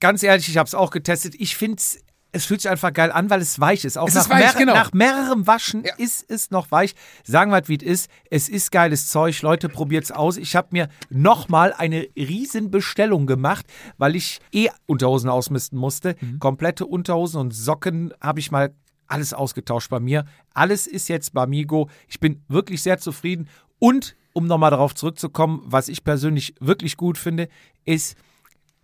[0.00, 1.34] Ganz ehrlich, ich habe es auch getestet.
[1.36, 1.98] Ich finde es
[2.44, 3.96] fühlt sich einfach geil an, weil es weich ist.
[3.96, 4.74] Auch Es nach, ist weich, mehr- genau.
[4.74, 5.94] nach mehrerem Waschen Ja.
[5.96, 6.94] ist es noch weich.
[7.22, 8.10] Sagen wir, wie es ist.
[8.30, 9.40] Es ist geiles Zeug.
[9.42, 10.36] Leute, probiert's aus.
[10.36, 13.66] Ich habe mir nochmal eine riesen Bestellung gemacht,
[13.96, 16.16] weil ich eh Unterhosen ausmisten musste.
[16.20, 16.40] Mhm.
[16.40, 18.74] Komplette Unterhosen und Socken habe ich mal
[19.06, 20.24] alles ausgetauscht bei mir.
[20.54, 21.88] Alles ist jetzt bei Migo.
[22.08, 23.48] Ich bin wirklich sehr zufrieden.
[23.78, 27.48] Und um nochmal darauf zurückzukommen, was ich persönlich wirklich gut finde,
[27.84, 28.16] ist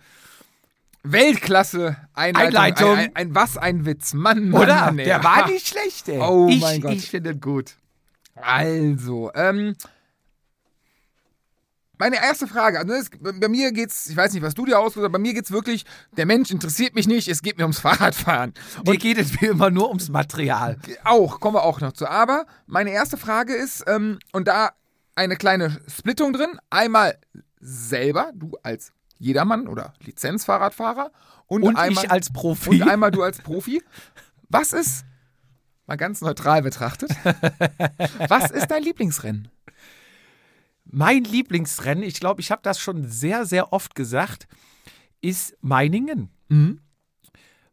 [1.06, 2.48] Weltklasse Einleitung.
[2.48, 2.92] Einleitung.
[2.92, 4.14] Ein, ein, ein, was ein Witz.
[4.14, 4.86] Mann, Mann, oder?
[4.86, 4.98] Mann.
[4.98, 6.20] Der war nicht schlecht, ey.
[6.20, 6.94] Oh ich, mein Gott.
[6.94, 7.76] Ich finde ihn gut.
[8.36, 9.76] Also, ähm,
[11.98, 15.06] meine erste Frage, also es, bei mir geht's, ich weiß nicht, was du dir ausgesucht
[15.06, 15.86] hast, bei mir geht's wirklich,
[16.18, 18.54] der Mensch interessiert mich nicht, es geht mir ums Fahrradfahren.
[18.84, 20.78] Dir geht es wie immer nur ums Material.
[21.04, 22.08] Auch, kommen wir auch noch zu.
[22.08, 24.72] Aber meine erste Frage ist, ähm, und da
[25.16, 27.18] eine kleine Splittung drin, einmal
[27.60, 31.12] selber, du als Jedermann oder Lizenzfahrradfahrer
[31.48, 32.70] und, Und einmal, ich als Profi.
[32.70, 33.82] und einmal du als Profi.
[34.50, 35.06] Was ist,
[35.88, 37.12] mal ganz neutral betrachtet,
[38.28, 39.50] was ist dein Lieblingsrennen?
[40.86, 44.48] Mein Lieblingsrennen, ich glaube, ich habe das schon sehr, sehr oft gesagt,
[45.22, 46.30] ist Meiningen.
[46.50, 46.80] Mhm.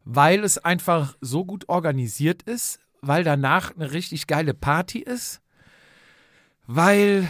[0.03, 5.41] Weil es einfach so gut organisiert ist, weil danach eine richtig geile Party ist,
[6.67, 7.27] weil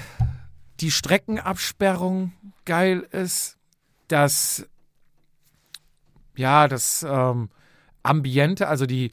[0.80, 2.34] die Streckenabsperrung
[2.66, 3.58] geil ist,
[4.08, 4.68] das,
[6.36, 7.50] ja, das ähm,
[8.02, 9.12] Ambiente, also die,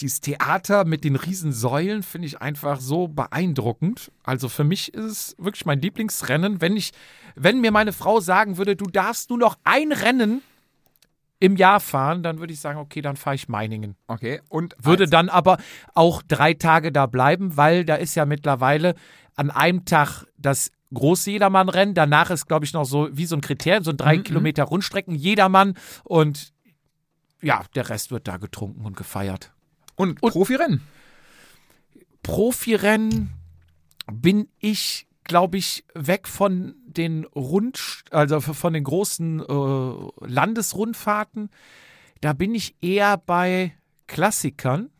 [0.00, 4.10] dieses Theater mit den riesen Säulen finde ich einfach so beeindruckend.
[4.22, 6.60] Also für mich ist es wirklich mein Lieblingsrennen.
[6.60, 6.92] Wenn ich,
[7.34, 10.42] wenn mir meine Frau sagen würde, du darfst nur noch ein Rennen
[11.40, 13.96] im Jahr fahren, dann würde ich sagen, okay, dann fahre ich Meiningen.
[14.06, 15.58] Okay, und Würde dann aber
[15.94, 18.94] auch drei Tage da bleiben, weil da ist ja mittlerweile
[19.36, 21.94] an einem Tag das große Jedermann-Rennen.
[21.94, 25.14] Danach ist, glaube ich, noch so wie so ein Kriterium, so ein drei Kilometer Rundstrecken
[25.14, 25.74] Jedermann.
[26.04, 26.52] Und
[27.42, 29.53] ja, der Rest wird da getrunken und gefeiert.
[29.96, 30.80] Und, Profirennen.
[32.22, 33.30] Profirennen
[34.12, 41.50] bin ich, glaube ich, weg von den Rund, also von den großen äh, Landesrundfahrten.
[42.20, 43.74] Da bin ich eher bei
[44.06, 44.90] Klassikern.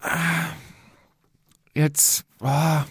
[0.00, 0.54] Ah,
[1.74, 2.84] Jetzt, ah.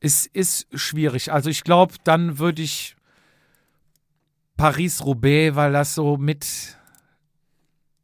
[0.00, 1.32] Es ist schwierig.
[1.32, 2.96] Also ich glaube, dann würde ich
[4.56, 6.77] Paris-Roubaix, weil das so mit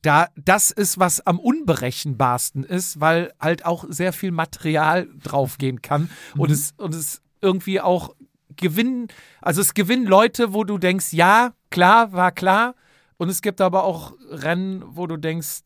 [0.05, 6.11] da das ist, was am unberechenbarsten ist, weil halt auch sehr viel Material draufgehen kann
[6.37, 6.55] und Mhm.
[6.55, 8.15] es und es irgendwie auch
[8.57, 9.09] gewinnen,
[9.43, 12.75] also es gewinnen Leute, wo du denkst, ja, klar, war klar
[13.17, 15.63] und es gibt aber auch Rennen, wo du denkst,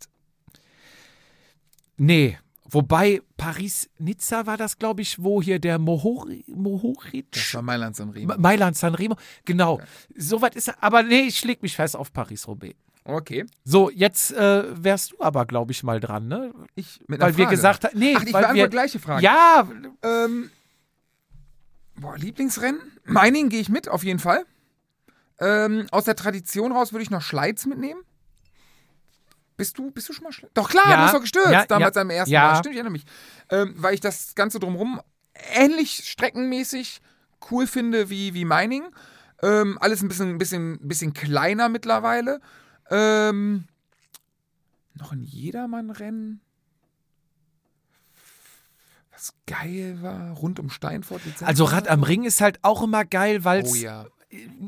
[1.97, 2.39] nee,
[2.71, 8.11] wobei Paris-Nizza war das, glaube ich, wo hier der Mohori, Mohoric Das war Mailand San
[8.11, 8.29] Remo.
[8.29, 9.81] Ma- Mailand Sanremo, genau.
[10.17, 12.75] Soweit ist er, aber nee, ich schläg mich fest auf Paris-Roubaix.
[13.09, 13.47] Okay.
[13.65, 16.53] So, jetzt äh, wärst du aber, glaube ich, mal dran, ne?
[16.75, 17.57] Ich, mit Weil wir Frage.
[17.57, 19.23] gesagt haben, nee, Ach, ich beantworte wir, gleiche Frage.
[19.23, 19.67] ja,
[20.03, 20.51] Ähm,
[21.97, 22.81] boah, Lieblingsrennen?
[23.07, 24.45] Meiningen gehe ich mit, auf jeden Fall.
[25.41, 28.03] Ähm, aus der Tradition raus würde ich noch Schleiz mitnehmen.
[29.57, 30.51] Bist du, bist du schon mal Schleiz?
[30.53, 32.43] Doch klar, Ja, du hast doch gestürzt ja, damals ja, am ersten ja.
[32.43, 32.57] Mal.
[32.59, 33.05] Stimmt, ich erinnere mich.
[33.51, 35.01] Ähm, weil ich das Ganze drumherum
[35.55, 37.01] ähnlich streckenmäßig
[37.51, 38.85] cool finde wie, wie Mining.
[39.43, 42.41] Ähm, alles ein bisschen, bisschen, bisschen kleiner mittlerweile.
[42.91, 43.65] Ähm,
[44.95, 46.41] noch ein Jedermann-Rennen.
[49.13, 51.23] Was geil war, rund um Steinfurt.
[51.43, 54.07] Also Rad am Ring ist halt auch immer geil, weil Oh es, ja.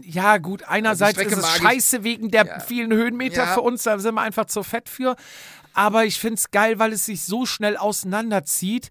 [0.03, 2.61] ja gut, einerseits Strecke ist es scheiße wegen der Ja.
[2.61, 3.55] vielen Höhenmeter Ja.
[3.55, 5.15] für uns, da sind wir einfach zu fett für.
[5.73, 8.91] Aber ich finde es geil, weil es sich so schnell auseinanderzieht.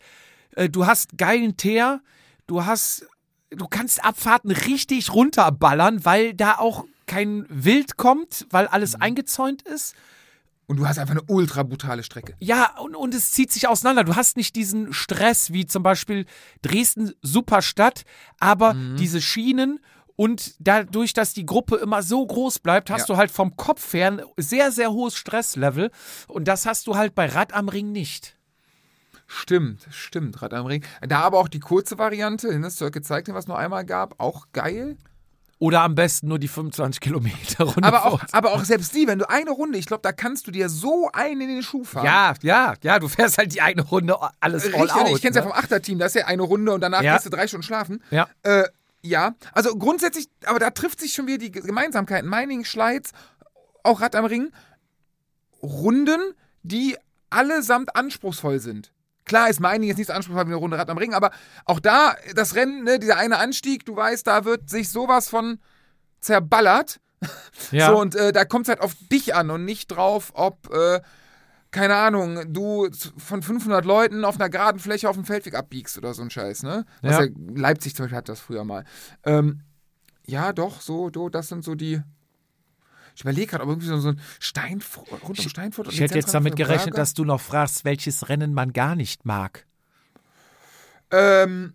[0.55, 2.01] Äh, Du hast geilen Teer,
[2.47, 3.05] du hast,
[3.49, 9.01] du kannst Abfahrten richtig runterballern, weil da auch kein Wild kommt, weil alles Mhm.
[9.01, 9.95] eingezäunt ist.
[10.67, 12.35] Und du hast einfach eine ultra brutale Strecke.
[12.39, 14.03] Ja, und, und es zieht sich auseinander.
[14.03, 16.25] Du hast nicht diesen Stress wie zum Beispiel
[16.61, 18.03] Dresden, super Stadt,
[18.39, 18.95] aber Mhm.
[18.97, 19.79] diese Schienen
[20.15, 23.15] und dadurch, dass die Gruppe immer so groß bleibt, hast Ja.
[23.15, 25.89] du halt vom Kopf her ein sehr, sehr hohes Stresslevel.
[26.27, 28.35] Und das hast du halt bei Rad am Ring nicht.
[29.25, 30.83] Stimmt, stimmt, Rad am Ring.
[31.01, 34.47] Da aber auch die kurze Variante, ne, Circuit Cycling, was es nur einmal gab, auch
[34.53, 34.97] geil.
[35.61, 37.83] Oder am besten nur die 25 Kilometer Runde.
[37.83, 40.51] Aber auch, aber auch selbst die, wenn du eine Runde, ich glaube, da kannst du
[40.51, 42.05] dir so einen in den Schuh fahren.
[42.05, 45.09] Ja, ja, ja, du fährst halt die eine Runde alles all Richtig, out.
[45.15, 45.49] ich kenn's ja ne?
[45.49, 47.13] vom Achterteam, da ist ja eine Runde und danach Ja.
[47.13, 48.01] gehst du drei Stunden schlafen.
[48.09, 48.29] Ja.
[48.43, 48.63] Äh,
[49.01, 52.29] ja, also grundsätzlich, aber da trifft sich schon wieder die Gemeinsamkeiten.
[52.29, 53.11] Meining, Schleiz,
[53.83, 54.51] auch Rad am Ring.
[55.61, 56.19] Runden,
[56.63, 56.95] die
[57.29, 58.91] allesamt anspruchsvoll sind.
[59.29, 61.29] Klar ist Meining jetzt nicht so anspruchsvoll wie eine Runde Rad am Ring, aber
[61.65, 65.59] auch da, das Rennen, ne, dieser eine Anstieg, du weißt, da wird sich sowas von
[66.19, 66.99] zerballert.
[67.71, 67.91] Ja.
[67.91, 71.01] So, und äh, da kommt es halt auf dich an und nicht drauf, ob, äh,
[71.69, 76.15] keine Ahnung, du von 500 Leuten auf einer geraden Fläche auf dem Feldweg abbiegst oder
[76.15, 76.85] so ein Scheiß, ne?
[77.01, 77.23] Was Ja.
[77.25, 77.31] ja.
[77.53, 78.85] Leipzig zum Beispiel hat das früher mal.
[79.25, 79.61] Ähm,
[80.25, 82.01] ja, doch, so, do, das sind so die.
[83.19, 86.15] Ich überlege gerade, ob irgendwie so, so ein Steinfurt, rund um Steinfurt und ich hätte
[86.15, 89.65] jetzt damit gerechnet, dass du noch fragst, welches Rennen man gar nicht mag.
[91.11, 91.73] Ähm,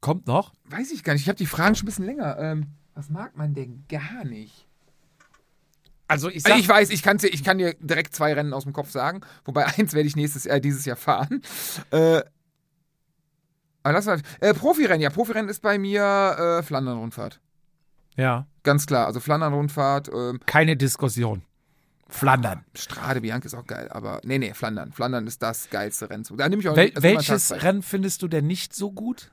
[0.00, 0.52] Kommt noch?
[0.66, 1.22] weiß ich gar nicht.
[1.22, 2.38] Ich habe die Fragen schon ein bisschen länger.
[2.38, 4.68] Ähm, was mag man denn gar nicht?
[6.06, 8.72] Also ich Also ich weiß, ich, kann's ich kann dir direkt zwei Rennen aus dem
[8.72, 11.42] Kopf sagen, wobei eins werde ich nächstes Jahr, dieses Jahr fahren.
[11.90, 12.22] Äh,
[13.82, 16.02] aber lass mal, äh, Profirennen, ja, Profirennen ist bei mir
[16.60, 17.40] äh, Flandern-Rundfahrt.
[18.14, 21.40] ja, Ganz klar, also Flandern-Rundfahrt, ähm, keine Diskussion.
[22.06, 22.66] Flandern.
[22.74, 24.92] Strade Bianca ist auch geil, aber nee, nee, Flandern.
[24.92, 26.26] Flandern ist das geilste Rennen.
[26.36, 27.62] Da nehme ich auch Wel also welches.
[27.62, 29.30] Rennen findest du denn nicht so gut?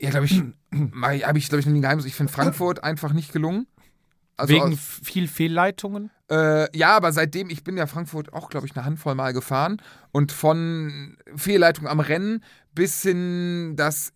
[0.00, 0.42] Ja, glaube ich,
[1.02, 2.06] habe ich, glaube ich, ein Geheimnis.
[2.06, 3.66] Ich finde Frankfurt einfach nicht gelungen.
[4.38, 6.10] Also Wegen aus- viel Fehlleitungen?
[6.30, 9.82] Äh, ja, aber seitdem, ich bin ja Frankfurt auch, glaube ich, eine Handvoll Mal gefahren
[10.10, 12.42] und von Fehlleitung am Rennen
[12.74, 14.14] bis hin, dass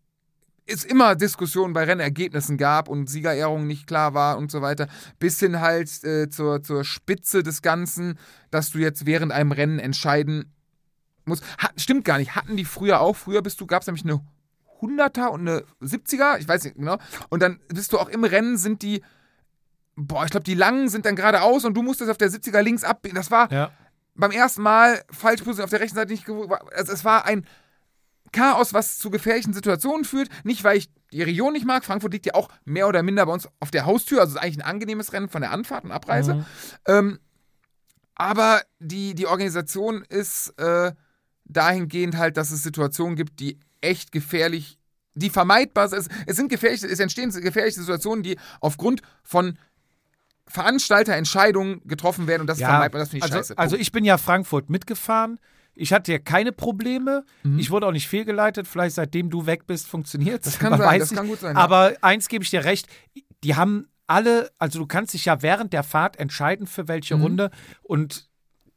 [0.68, 4.86] es immer Diskussionen bei Rennergebnissen gab und Siegerehrung nicht klar war und so weiter,
[5.18, 8.18] bis hin halt äh, zur, zur Spitze des Ganzen,
[8.50, 10.52] dass du jetzt während einem Rennen entscheiden
[11.24, 11.42] musst.
[11.58, 13.16] Hat, stimmt gar nicht, hatten die früher auch.
[13.16, 14.20] Früher bist du, gab es nämlich eine
[14.80, 16.98] 100er und eine 70er, ich weiß nicht genau.
[17.30, 19.02] Und dann bist du auch im Rennen, sind die
[20.00, 22.84] boah, ich glaube, die langen sind dann geradeaus und du musstest auf der 70er links
[22.84, 23.16] abbiegen.
[23.16, 23.72] Das war Ja.
[24.14, 26.50] beim ersten Mal falsch position auf der rechten Seite nicht gewusst.
[26.72, 27.44] Also es war ein
[28.32, 30.28] Chaos, was zu gefährlichen Situationen führt.
[30.44, 31.84] Nicht, weil ich die Region nicht mag.
[31.84, 34.20] Frankfurt liegt ja auch mehr oder minder bei uns auf der Haustür.
[34.20, 36.34] Also es ist eigentlich ein angenehmes Rennen von der Anfahrt und Abreise.
[36.34, 36.44] Mhm.
[36.86, 37.18] Ähm,
[38.14, 40.92] aber die, die Organisation ist äh,
[41.44, 44.78] dahingehend halt, dass es Situationen gibt, die echt gefährlich,
[45.14, 46.08] die vermeidbar sind.
[46.26, 49.56] Es, sind gefährliche, es entstehen gefährliche Situationen, die aufgrund von
[50.46, 53.00] Veranstalterentscheidungen getroffen werden und das ist vermeidbar.
[53.00, 53.58] Das finde ich also, scheiße.
[53.58, 55.38] also ich bin ja Frankfurt mitgefahren.
[55.78, 57.24] Ich hatte ja keine Probleme.
[57.42, 57.58] Mhm.
[57.58, 58.66] Ich wurde auch nicht fehlgeleitet.
[58.66, 61.62] Vielleicht seitdem du weg bist, funktioniert Das kann sein, das kann gut sein, ja.
[61.62, 62.86] Aber eins gebe ich dir recht.
[63.44, 67.22] Die haben alle, also du kannst dich ja während der Fahrt entscheiden für welche Mhm.
[67.22, 67.50] Runde
[67.82, 68.27] und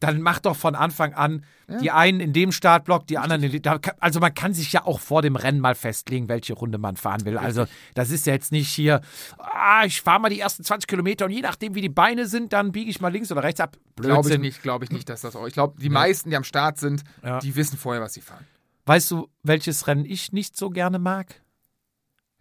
[0.01, 1.45] dann mach doch von Anfang an
[1.79, 3.79] die einen in dem Startblock, die anderen in dem.
[4.01, 7.23] Also man kann sich ja auch vor dem Rennen mal festlegen, welche Runde man fahren
[7.23, 7.37] will.
[7.37, 8.99] Also das ist ja jetzt nicht hier,
[9.37, 12.51] ah, ich fahre mal die ersten 20 Kilometer und je nachdem, wie die Beine sind,
[12.51, 13.77] dann biege ich mal links oder rechts ab.
[13.95, 15.47] Glaube ich nicht, glaube ich nicht, dass das auch.
[15.47, 17.39] Ich glaube, die meisten, die am Start sind, Ja.
[17.39, 18.45] die wissen vorher, was sie fahren.
[18.87, 21.35] Weißt du, welches Rennen ich nicht so gerne mag?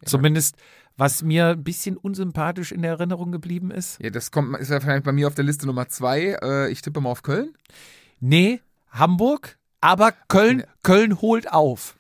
[0.05, 0.57] Zumindest,
[1.01, 3.99] was mir ein bisschen unsympathisch in der Erinnerung geblieben ist.
[4.03, 6.37] Ja, das kommt, ist ja vielleicht bei mir auf der Liste Nummer zwei.
[6.43, 7.55] Äh, ich tippe mal auf Köln.
[8.21, 11.97] Nee, Hamburg, aber Köln, Köln holt auf.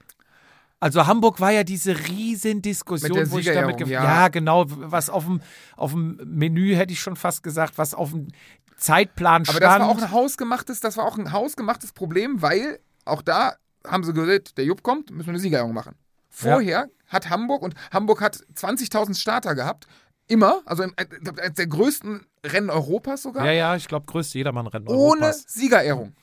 [0.80, 4.04] Also Hamburg war ja diese riesen Diskussion, Mit der wo ich damit ge- ja.
[4.04, 5.40] ja genau, was auf dem
[5.76, 8.28] auf dem Menü hätte ich schon fast gesagt, was auf dem
[8.76, 9.62] Zeitplan Aber stand.
[9.62, 13.54] das war auch ein hausgemachtes, das war auch ein hausgemachtes Problem, weil auch da
[13.86, 15.94] haben sie gesagt, der Jupp kommt, müssen wir eine Siegerehrung machen.
[16.30, 19.86] Vorher hat Hamburg und Hamburg hat 20.000 Starter gehabt,
[20.26, 25.26] immer, also eines der größten Rennen Europas sogar, ja, ja, ich glaube, größte Jedermann-Rennen ohne
[25.26, 25.44] Europas.
[25.48, 26.14] Siegerehrung.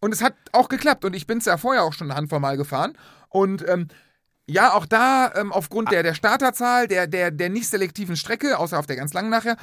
[0.00, 2.40] Und es hat auch geklappt und ich bin es ja vorher auch schon eine Handvoll
[2.40, 3.88] Mal gefahren und ähm,
[4.46, 8.78] ja, auch da ähm, aufgrund der, der Starterzahl, der, der, der nicht selektiven Strecke, außer
[8.78, 9.56] auf der ganz langen nachher,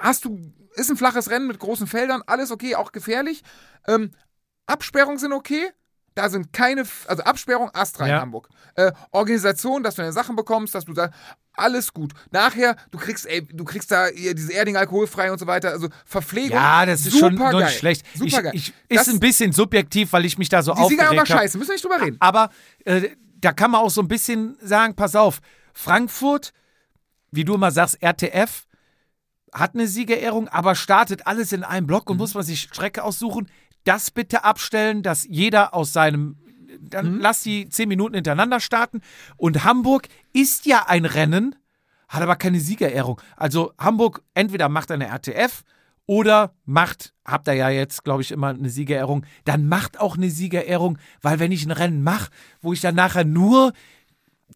[0.00, 3.42] hast du, ist ein flaches Rennen mit großen Feldern, alles okay, auch gefährlich.
[3.86, 4.12] Ähm,
[4.66, 5.70] Absperrungen sind okay.
[6.14, 8.16] Da sind keine, also Absperrung, Astra Ja.
[8.16, 8.48] in Hamburg.
[8.74, 11.10] Äh, Organisation, dass du deine Sachen bekommst, dass du da,
[11.54, 12.12] alles gut.
[12.30, 16.52] Nachher, du kriegst, ey, du kriegst da diese Erding alkoholfrei und so weiter, also Verpflegung.
[16.56, 17.64] Ja, das ist super schon geil.
[17.64, 18.06] nicht schlecht.
[18.14, 18.52] Super ich, geil.
[18.54, 21.26] ich, Das- ist ein bisschen subjektiv, weil ich mich da so die aufgeregt habe.
[21.26, 22.16] scheiße, müssen wir nicht drüber reden.
[22.20, 22.50] Aber
[22.84, 23.10] äh,
[23.40, 25.40] da kann man auch so ein bisschen sagen, pass auf,
[25.74, 26.52] Frankfurt,
[27.30, 28.66] wie du immer sagst, RTF,
[29.52, 33.48] hat eine Siegerehrung, aber startet alles in einem Block und muss man sich Strecke aussuchen.
[33.84, 36.36] Das bitte abstellen, dass jeder aus seinem,
[36.80, 39.00] dann lass die zehn Minuten hintereinander starten.
[39.36, 41.56] Und Hamburg ist ja ein Rennen,
[42.08, 43.20] hat aber keine Siegerehrung.
[43.36, 45.64] Also Hamburg entweder macht eine RTF
[46.06, 50.30] oder macht, habt ihr ja jetzt, glaube ich, immer eine Siegerehrung, dann macht auch eine
[50.30, 52.30] Siegerehrung, weil wenn ich ein Rennen mache,
[52.60, 53.72] wo ich dann nachher nur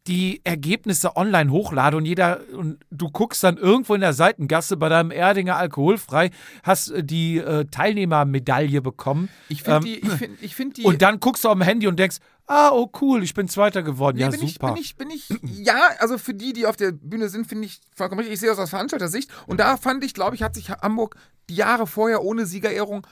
[0.07, 4.89] die Ergebnisse online hochlade und jeder und du guckst dann irgendwo in der Seitengasse bei
[4.89, 6.31] deinem Erdinger alkoholfrei,
[6.63, 9.29] hast äh, die äh, Teilnehmermedaille bekommen.
[9.49, 10.83] Ich finde Ähm, die, ich finde, ich find die.
[10.85, 13.83] Und dann guckst du auf dem Handy und denkst, ah, oh cool, ich bin Zweiter
[13.83, 14.17] geworden.
[14.17, 14.75] Nee, ja, bin super.
[14.79, 17.67] Ich, bin ich, bin ich, ja, also für die, die auf der Bühne sind, finde
[17.67, 18.35] ich vollkommen richtig.
[18.35, 19.31] Ich sehe das aus Veranstalter-Sicht.
[19.47, 21.17] Und da fand ich, glaube ich, hat sich Hamburg
[21.49, 23.07] die Jahre vorher ohne Siegerehrung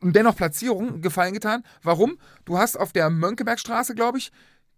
[0.00, 1.64] und dennoch Platzierung gefallen getan.
[1.82, 2.18] Warum?
[2.44, 4.32] Du hast auf der Mönckebergstraße, glaube ich,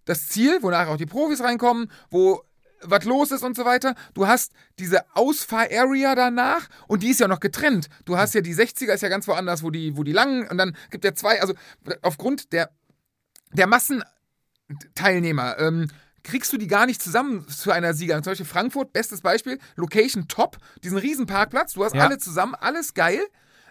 [0.08, 2.42] das Ziel, wo nachher auch die Profis reinkommen, wo
[2.82, 3.94] was los ist und so weiter.
[4.14, 7.88] Du hast diese Ausfahr-Area danach und die ist ja noch getrennt.
[8.04, 10.58] Du hast ja die 60er, ist ja ganz woanders, wo die, wo die langen und
[10.58, 11.54] dann gibt er zwei, also
[12.02, 12.70] aufgrund der,
[13.52, 13.66] der
[14.68, 15.88] Massenteilnehmer ähm,
[16.22, 18.22] kriegst du die gar nicht zusammen zu einer Siegerin.
[18.22, 22.04] Zum Beispiel Frankfurt, bestes Beispiel, Location top, diesen riesen Parkplatz, du hast Ja.
[22.04, 23.20] alle zusammen, alles geil.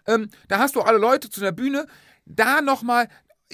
[0.05, 1.85] Ähm, da hast du alle Leute zu der Bühne.
[2.25, 3.09] Da nochmal,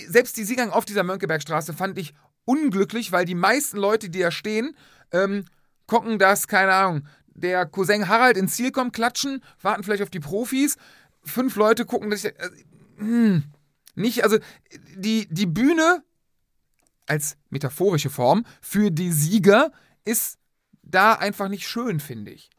[0.07, 2.13] selbst die Siegerin auf dieser Mönckebergstraße fand ich
[2.45, 4.75] unglücklich, weil die meisten Leute, die da stehen,
[5.11, 5.45] ähm,
[5.87, 10.19] gucken, dass, keine Ahnung, der Cousin Harald ins Ziel kommt, klatschen, warten vielleicht auf die
[10.19, 10.77] Profis.
[11.23, 12.33] Fünf Leute gucken, dass ich,
[12.97, 13.43] hm,
[13.95, 14.37] nicht, also
[14.95, 16.03] die, die Bühne
[17.05, 19.71] als metaphorische Form für die Sieger
[20.05, 20.37] ist
[20.81, 22.49] da einfach nicht schön, finde ich.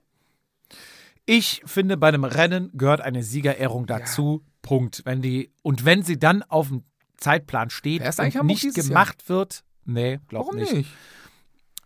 [1.27, 4.45] Ich finde, bei einem Rennen gehört eine Siegerehrung dazu.
[4.61, 5.03] Punkt.
[5.05, 6.85] Wenn die, und wenn sie dann auf dem
[7.17, 10.73] Zeitplan steht und nicht gemacht wird, nee, glaub Warum nicht.
[10.73, 10.91] nicht?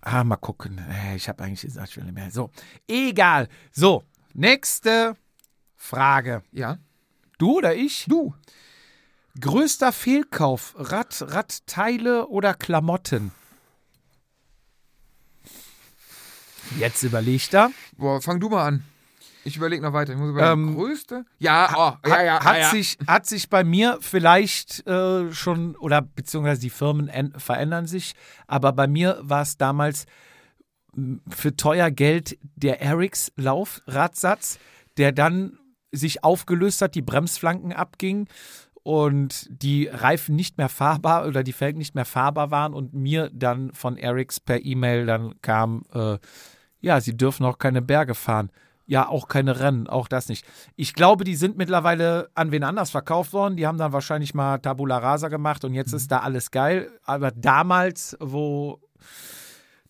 [0.00, 0.78] Ah, mal gucken.
[0.90, 1.64] Äh, Ich habe eigentlich
[1.96, 2.30] will nicht mehr.
[2.30, 2.50] So,
[2.86, 3.48] egal.
[3.72, 5.16] So, nächste
[5.76, 6.42] Frage.
[6.52, 6.78] Ja.
[7.38, 8.06] Du oder ich?
[8.08, 8.34] Du.
[9.40, 13.32] Größter Fehlkauf: Rad, Radteile oder Klamotten?
[16.78, 17.70] Jetzt überlegt er.
[17.96, 18.84] Boah, fang du mal an.
[19.48, 20.12] Ich überlege noch weiter.
[20.12, 20.68] Ich muss überlegen.
[20.68, 21.24] Ähm, Größte?
[21.38, 22.70] Ja, oh, ja, ja, hat, ja, ja.
[22.70, 28.14] Sich, hat sich bei mir vielleicht äh, schon, oder beziehungsweise die Firmen en- verändern sich,
[28.46, 30.06] aber bei mir war es damals
[31.28, 34.58] für teuer Geld der Erics Laufradsatz,
[34.96, 35.58] der dann
[35.92, 38.28] sich aufgelöst hat, die Bremsflanken abging
[38.82, 43.30] und die Reifen nicht mehr fahrbar oder die Felgen nicht mehr fahrbar waren und mir
[43.32, 46.18] dann von Erics per E-Mail dann kam, äh,
[46.80, 48.50] ja, sie dürfen auch keine Berge fahren.
[48.90, 50.46] Ja, auch keine Rennen, auch das nicht.
[50.74, 53.58] Ich glaube, die sind mittlerweile an wen anders verkauft worden.
[53.58, 56.90] Die haben dann wahrscheinlich mal Tabula Rasa gemacht und jetzt ist da alles geil.
[57.04, 58.80] Aber damals, wo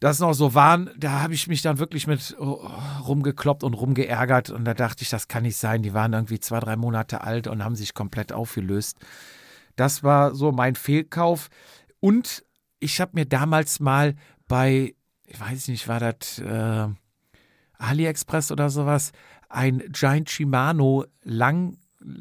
[0.01, 2.61] das noch so waren, da habe ich mich dann wirklich mit oh,
[3.07, 5.83] rumgekloppt und rumgeärgert und da dachte ich, das kann nicht sein.
[5.83, 8.97] Die waren irgendwie zwei, drei Monate alt und haben sich komplett aufgelöst.
[9.77, 11.51] Das war so mein Fehlkauf.
[12.01, 12.45] Und
[12.81, 14.17] ich habe mir damals mal
[14.49, 16.89] bei, ich weiß nicht, war das äh,
[17.79, 19.13] AliExpress oder sowas,
[19.49, 21.07] ein Giant Shimano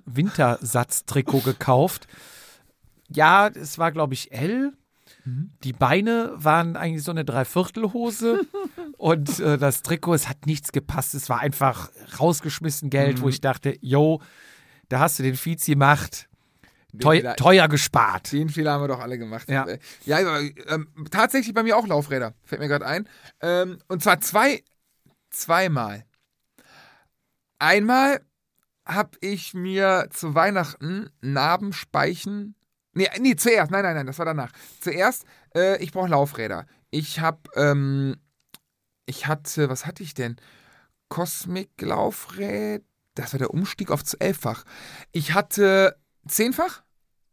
[0.05, 2.07] Wintersatztrikot gekauft.
[3.09, 4.73] Ja, es war, glaube ich, L.
[5.63, 8.41] Die Beine waren eigentlich so eine Dreiviertelhose
[8.97, 11.15] und äh, das Trikot, es hat nichts gepasst.
[11.15, 14.21] Es war einfach rausgeschmissen Geld, wo ich dachte, yo,
[14.87, 16.29] da hast du den Vize gemacht.
[16.99, 18.31] Teu Fehler- teuer gespart.
[18.31, 19.49] Den Fehler haben wir doch alle gemacht.
[19.49, 19.65] Ja.
[19.65, 23.07] Äh, ja aber, ähm, tatsächlich bei mir auch Laufräder, fällt mir gerade ein.
[23.41, 24.63] Ähm, und zwar zwei,
[25.37, 26.05] zweimal.
[27.59, 28.21] Einmal
[28.85, 32.55] habe ich mir zu Weihnachten Narbenspeichen.
[32.93, 33.71] Nee, nee, zuerst.
[33.71, 34.51] Nein, nein, nein, das war danach.
[34.79, 35.25] Zuerst,
[35.55, 36.65] äh, ich brauche Laufräder.
[36.89, 38.17] Ich habe, ähm,
[39.05, 40.37] ich hatte, was hatte ich denn?
[41.09, 42.83] Cosmic Laufräder.
[43.15, 44.63] Das war der Umstieg auf zu elffach.
[45.11, 46.83] Ich hatte zehnfach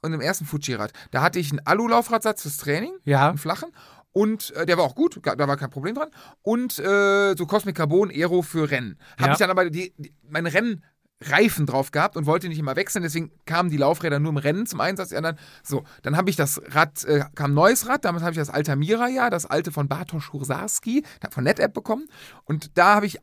[0.01, 0.93] und im ersten Fuji-Rad.
[1.11, 3.29] Da hatte ich einen Alu-Laufradsatz fürs Training, Ja.
[3.29, 3.71] einen flachen.
[4.15, 6.09] Und äh, der war auch gut, da war kein Problem dran.
[6.43, 8.97] Und äh, so Cosmic Carbon Aero für Rennen.
[9.19, 9.33] Habe Ja.
[9.33, 13.33] ich dann aber die, die, meine Rennreifen drauf gehabt und wollte nicht immer wechseln, deswegen
[13.45, 15.09] kamen die Laufräder nur im Rennen zum Einsatz.
[15.09, 18.31] Die anderen, so, dann habe ich das Rad, äh, kam ein neues Rad, damals habe
[18.33, 22.07] ich das Altamira ja, das alte von Bartosz Hursarski, von NetApp bekommen.
[22.45, 23.19] Und da habe ich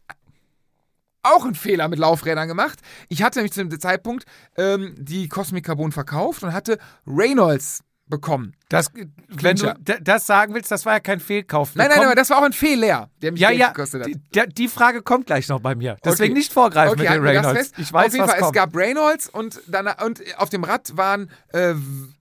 [1.23, 2.79] auch einen Fehler mit Laufrädern gemacht.
[3.07, 4.25] Ich hatte nämlich zu dem Zeitpunkt
[4.57, 8.53] ähm, die Cosmic Carbon verkauft und hatte Reynolds bekommen.
[8.69, 8.91] Das,
[9.29, 11.75] wenn du das sagen willst, das war ja kein Fehlkauf.
[11.75, 14.09] Nein, nein, aber das war auch ein Fehler, der mich ja, Geld ja, gekostet hat.
[14.47, 15.97] die, die Frage kommt gleich noch bei mir.
[16.05, 16.39] Deswegen Okay.
[16.39, 17.71] nicht vorgreifen Okay, mit den Reynolds.
[17.77, 18.55] Ich weiß, Auf jeden was Fall, es kommt.
[18.55, 21.73] gab Reynolds und, dann, und auf dem Rad waren, äh,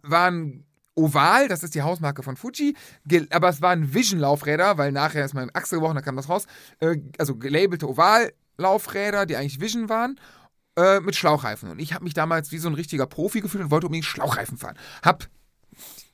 [0.02, 0.64] waren
[0.94, 2.74] Oval, das ist die Hausmarke von Fuji,
[3.30, 6.46] aber es waren Vision-Laufräder, weil nachher ist mein Achse gebrochen, da kam das raus.
[6.80, 10.18] Äh, also gelabelte Oval-Laufräder, die eigentlich Vision waren,
[10.76, 11.70] äh, mit Schlauchreifen.
[11.70, 14.56] Und ich habe mich damals wie so ein richtiger Profi gefühlt und wollte unbedingt Schlauchreifen
[14.58, 14.76] fahren.
[15.02, 15.26] Hab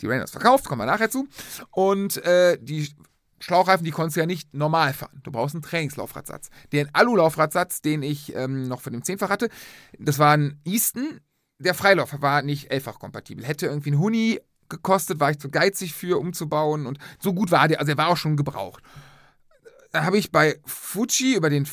[0.00, 1.28] die Reynolds verkauft, kommen wir nachher zu.
[1.70, 2.88] Und äh, die
[3.38, 5.20] Schlauchreifen, die konntest du ja nicht normal fahren.
[5.22, 6.48] Du brauchst einen Trainingslaufradsatz.
[6.72, 9.48] Den Alu-Laufradsatz, den ich ähm, noch von dem Zehnfach hatte,
[9.98, 11.20] das war ein Easton.
[11.59, 13.44] Der Freilauf war nicht elffach kompatibel.
[13.44, 17.68] Hätte irgendwie ein Huni gekostet, war ich zu geizig für umzubauen und so gut war
[17.68, 18.82] der, also er war auch schon gebraucht.
[19.92, 21.66] Dann habe ich bei Fuji über den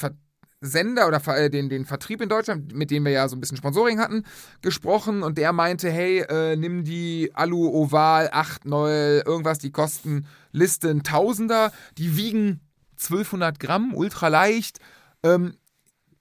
[0.64, 3.58] Versender oder äh, den, den Vertrieb in Deutschland, mit dem wir ja so ein bisschen
[3.58, 4.24] Sponsoring hatten,
[4.62, 10.26] gesprochen und der meinte, hey, äh, nimm die Alu Oval 8 Noll, irgendwas, die kosten
[10.54, 12.62] Liste ein Tausender, die wiegen
[12.94, 14.80] 1200 Gramm, ultra leicht,
[15.24, 15.58] ähm,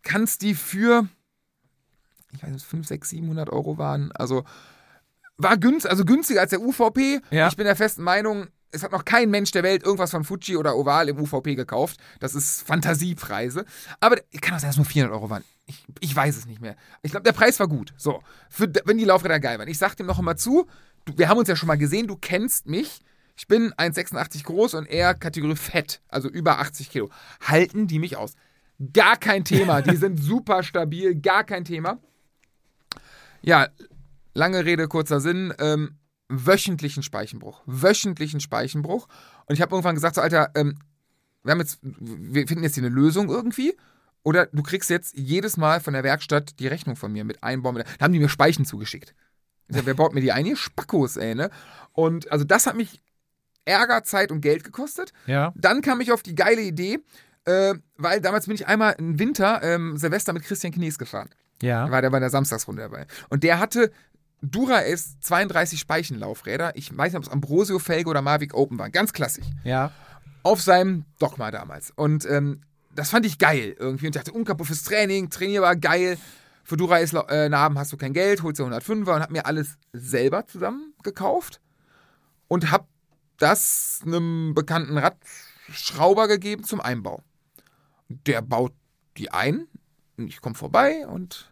[0.02, 1.06] kannst die für,
[2.32, 4.42] ich weiß nicht, 5, 6, 700 Euro waren, also
[5.36, 7.20] war günst, also günstiger als der UVP.
[7.30, 7.46] Ja.
[7.46, 10.56] Ich bin der festen Meinung, es hat noch kein Mensch der Welt irgendwas von Fuji
[10.56, 12.00] oder Oval im UVP gekauft.
[12.20, 13.64] Das ist Fantasiepreise.
[14.00, 15.44] Aber kann auch sein, dass nur 400 Euro waren.
[15.66, 16.76] Ich, ich weiß es nicht mehr.
[17.02, 17.92] Ich glaube, der Preis war gut.
[17.96, 19.68] So, für, wenn die Laufräder geil waren.
[19.68, 20.66] Ich sag dem noch immer zu,
[21.04, 23.00] du, wir haben uns ja schon mal gesehen, du kennst mich.
[23.36, 27.10] Ich bin 1,86 groß und eher Kategorie Fett, also über 80 Kilo.
[27.40, 28.34] Halten die mich aus?
[28.92, 29.82] Gar kein Thema.
[29.82, 31.98] Die sind super stabil, gar kein Thema.
[33.42, 33.68] Ja,
[34.34, 35.52] lange Rede, kurzer Sinn.
[35.58, 35.98] Ähm,
[36.32, 37.62] wöchentlichen Speichenbruch.
[37.66, 39.06] Wöchentlichen Speichenbruch.
[39.46, 40.78] Und ich habe irgendwann gesagt, so, Alter, ähm,
[41.42, 43.76] wir, haben jetzt, wir finden jetzt hier eine Lösung irgendwie.
[44.22, 47.72] Oder du kriegst jetzt jedes Mal von der Werkstatt die Rechnung von mir mit Einbau.
[47.72, 49.14] Mit, da haben die mir Speichen zugeschickt.
[49.68, 50.46] Ich sag, wer baut mir die ein?
[50.46, 51.50] Ihr Spackos, ey, ne?
[51.92, 53.02] Und also das hat mich
[53.64, 55.12] Ärger, Zeit und Geld gekostet.
[55.26, 55.52] Ja.
[55.56, 56.98] Dann kam ich auf die geile Idee,
[57.44, 61.30] äh, weil damals bin ich einmal im Winter ähm, Silvester mit Christian Knies gefahren.
[61.62, 61.90] Ja.
[61.90, 63.06] War der bei der Samstagsrunde dabei.
[63.28, 63.92] Und der hatte
[64.42, 66.76] Dura-S 32 Speichenlaufräder.
[66.76, 68.92] Ich weiß nicht, ob es Ambrosio Felge oder Mavic Open waren.
[68.92, 69.46] Ganz klassisch.
[69.64, 69.92] Ja.
[70.42, 71.92] Auf seinem Dogma damals.
[71.94, 72.62] Und ähm,
[72.94, 74.06] das fand ich geil irgendwie.
[74.06, 76.18] Und ich dachte, unkaputt fürs Training, trainierbar, geil.
[76.64, 80.92] Für Dura-S-Narben hast du kein Geld, holst dir 105er und hab mir alles selber zusammen
[81.02, 81.60] gekauft.
[82.48, 82.88] Und hab
[83.38, 87.22] das einem bekannten Radschrauber gegeben zum Einbau.
[88.08, 88.72] Der baut
[89.16, 89.66] die ein.
[90.16, 91.51] Ich komme vorbei und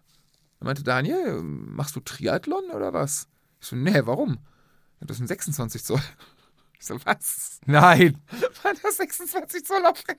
[0.61, 3.27] er meinte, Daniel, machst du Triathlon oder was?
[3.61, 4.39] Ich so, nee, warum?
[5.01, 6.01] Ja, Das sind 26 Zoll.
[6.79, 7.61] Ich so, was?
[7.67, 8.17] Nein.
[8.63, 10.17] War das 26 Zoll Laufrad?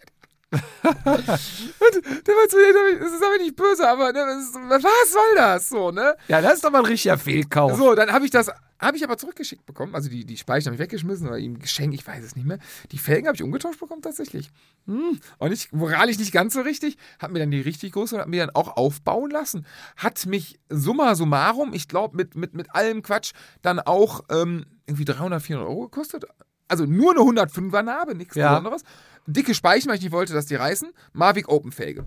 [0.52, 5.36] und der war zu mir, das ist aber nicht böse, aber ne, ist, was soll
[5.36, 5.70] das?
[5.70, 6.16] So, ne?
[6.28, 7.76] Ja, das ist aber ein richtiger Fehlkauf.
[7.78, 8.52] So, dann habe ich das,
[8.82, 9.96] habe ich aber zurückgeschickt bekommen.
[9.96, 12.60] Also die, die Speichen habe ich weggeschmissen oder ihm geschenkt, ich weiß es nicht mehr.
[12.92, 14.50] Die Felgen habe ich umgetauscht bekommen tatsächlich.
[14.88, 15.20] Hm.
[15.38, 18.30] Und ich, moralisch nicht ganz so richtig, habe mir dann die richtig große und habe
[18.32, 19.66] mir dann auch aufbauen lassen.
[19.98, 25.06] Hat mich summa summarum, ich glaube mit, mit, mit allem Quatsch, dann auch ähm, irgendwie
[25.06, 26.26] 300, 400 Euro gekostet.
[26.68, 28.50] Also nur eine 105er Narbe, nichts Ja.
[28.50, 28.84] Besonderes.
[29.28, 30.90] Dicke Speichen, weil ich nicht wollte, dass die reißen.
[31.14, 32.06] Mavic Open Felge.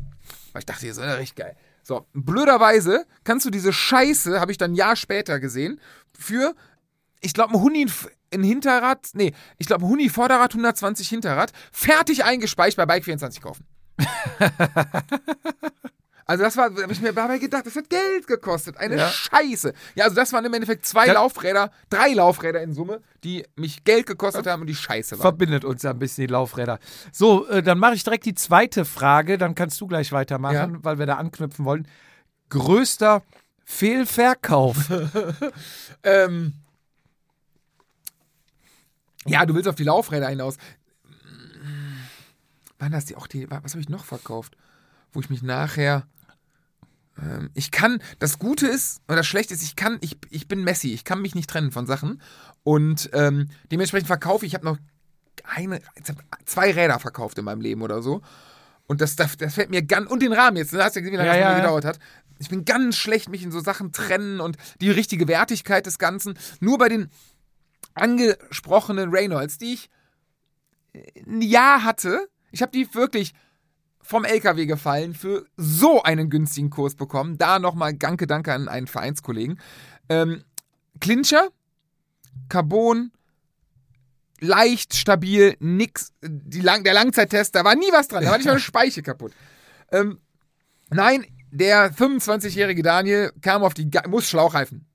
[0.52, 1.56] Weil ich dachte, das ist ja richtig geil.
[1.84, 5.78] So, blöderweise kannst du diese Scheiße, habe ich dann ein Jahr später gesehen,
[6.18, 6.54] für,
[7.20, 7.86] ich glaube, ein Huni,
[8.32, 13.66] ein Hinterrad, nee, ich glaube, ein Huni Vorderrad, 120 Hinterrad, fertig eingespeicht bei Bike24 kaufen.
[16.26, 18.76] Also das war, habe ich mir dabei gedacht, das hat Geld gekostet.
[18.78, 19.08] Eine Ja.
[19.08, 19.74] Scheiße.
[19.94, 21.12] Ja, also das waren im Endeffekt zwei Ja.
[21.14, 25.20] Laufräder, drei Laufräder in Summe, die mich Geld gekostet haben und die scheiße waren.
[25.22, 26.78] Verbindet uns ja ein bisschen die Laufräder.
[27.12, 30.78] So, äh, dann mache ich direkt die zweite Frage, dann kannst du gleich weitermachen, Ja.
[30.84, 31.86] weil wir da anknüpfen wollen.
[32.48, 33.22] Größter
[33.64, 34.76] Fehlverkauf.
[36.06, 36.52] Ähm,
[39.26, 40.56] ja, du willst auf die Laufräder hinaus.
[42.78, 44.56] Waren das die auch die, was habe ich noch verkauft?
[45.14, 46.06] Wo ich mich nachher.
[47.18, 50.64] Ähm, ich kann, das Gute ist, oder das Schlechte ist, ich kann, ich, ich bin
[50.64, 52.20] Messi, ich kann mich nicht trennen von Sachen.
[52.62, 54.78] Und ähm, dementsprechend verkaufe ich, ich habe noch
[55.44, 55.80] eine,
[56.44, 58.22] zwei Räder verkauft in meinem Leben oder so.
[58.86, 61.14] Und das, das, das fällt mir ganz, und den Rahmen jetzt, du hast ja gesehen,
[61.14, 61.62] wie lange Ja, das ja, mir ja.
[61.62, 61.98] gedauert hat.
[62.38, 66.36] Ich bin ganz schlecht, mich in so Sachen trennen und die richtige Wertigkeit des Ganzen.
[66.60, 67.08] Nur bei den
[67.94, 69.90] angesprochenen Reynolds, die ich
[71.26, 73.34] ein Jahr hatte, ich habe die wirklich
[74.04, 77.38] vom LKW gefallen für so einen günstigen Kurs bekommen.
[77.38, 79.58] Da nochmal Danke, danke an einen Vereinskollegen.
[80.10, 80.44] Ähm,
[81.00, 81.48] Clincher,
[82.50, 83.10] Carbon,
[84.40, 86.12] leicht, stabil, nix.
[86.22, 89.02] Die Lang der Langzeittest, da war nie was dran, da war nicht mal eine Speiche
[89.02, 89.32] kaputt.
[89.90, 90.20] Ähm,
[90.90, 94.86] nein, der 25-jährige Daniel kam auf die, Ga muss Schlauchreifen.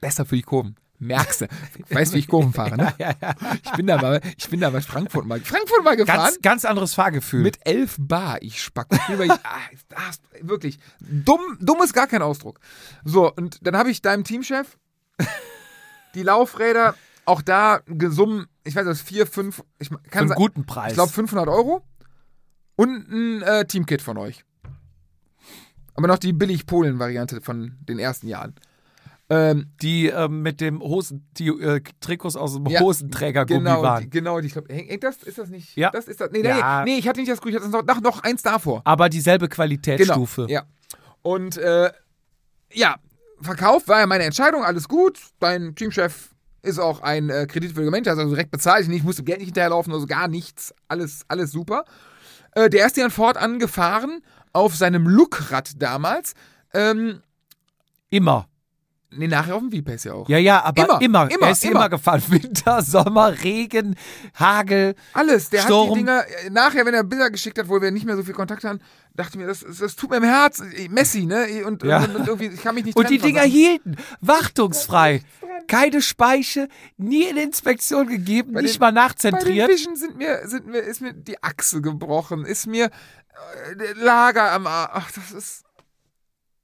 [0.00, 0.76] Besser für die Kurven.
[1.02, 1.48] Merkst du.
[1.90, 2.94] Weißt, wie ich Kurven fahre, ne?
[2.98, 3.34] ja, ja.
[3.64, 6.18] Ich bin da mal, ich bin da bei Frankfurt mal, Frankfurt mal gefahren.
[6.26, 7.42] Ganz, ganz anderes Fahrgefühl.
[7.42, 8.86] Mit 11 Bar, ich spack.
[8.92, 10.10] Ich bin über- ah,
[10.42, 10.78] wirklich.
[11.00, 12.60] Dumm, dumm ist gar kein Ausdruck.
[13.04, 14.78] So, und dann habe ich deinem Teamchef
[16.14, 16.94] die Laufräder,
[17.24, 20.92] auch da gesummen, ich weiß nicht, 4, 5, ich für kann einen sagen, guten Preis.
[20.92, 21.82] ich glaube 500 Euro
[22.76, 24.44] und ein äh, Teamkit von euch.
[25.94, 28.54] Aber noch die Billig-Polen-Variante von den ersten Jahren.
[29.32, 34.02] Ähm, die ähm, mit dem Hosen, die äh, Trikots aus dem Ja, Hosenträgergummi genau, waren.
[34.02, 34.68] die, genau, die, ich glaube,
[35.00, 35.74] das, ist das nicht?
[35.74, 35.90] Ja.
[35.90, 36.84] Das ist das, nee, Ja.
[36.84, 38.82] nee, nee, ich hatte nicht das Grün, ich hatte noch, noch, eins davor.
[38.84, 40.46] Aber dieselbe Qualitätsstufe.
[40.48, 40.52] Genau.
[40.52, 40.66] Ja.
[41.22, 41.90] Und äh,
[42.74, 42.96] ja,
[43.40, 45.18] Verkauf war ja meine Entscheidung, alles gut.
[45.40, 46.30] Dein Teamchef
[46.62, 48.86] ist auch ein äh, kreditwürdiger Mensch, also direkt bezahlt.
[48.86, 50.74] Ich musste Geld nicht hinterherlaufen, also gar nichts.
[50.88, 51.84] Alles, alles super.
[52.54, 54.22] Äh, der ist dann fortan gefahren
[54.52, 56.34] auf seinem Luckrad damals.
[56.74, 57.22] Ähm,
[58.10, 58.46] Immer.
[59.16, 60.28] Nee, nachher auf dem V-Pace ja auch.
[60.28, 61.30] Ja, ja, aber Immer, immer.
[61.30, 61.72] immer, er ist immer.
[61.80, 61.88] immer.
[61.88, 62.22] gefahren.
[62.28, 63.96] Winter, Sommer, Regen,
[64.34, 64.94] Hagel.
[65.12, 65.50] Alles.
[65.50, 65.88] Der Sturm.
[65.90, 68.22] hat die Dinger, äh, nachher, wenn er Bilder geschickt hat, wo wir nicht mehr so
[68.22, 68.80] viel Kontakt haben,
[69.14, 70.62] dachte ich mir, das, das tut mir im Herz.
[70.90, 71.46] Messi, ne?
[71.66, 71.98] Und, Ja.
[72.04, 73.50] und, und irgendwie, ich kann mich nicht Und die Dinger Sachen.
[73.52, 73.96] hielten.
[74.20, 75.22] Wartungsfrei.
[75.68, 79.70] Keine Speiche, nie in Inspektion gegeben, Bei nicht den- mal Bei den nachzentriert.
[79.78, 84.90] Sind mir, sind mir, ist mir die Achse gebrochen, ist mir äh, Lager am Arsch.
[84.94, 85.64] Ach, das ist.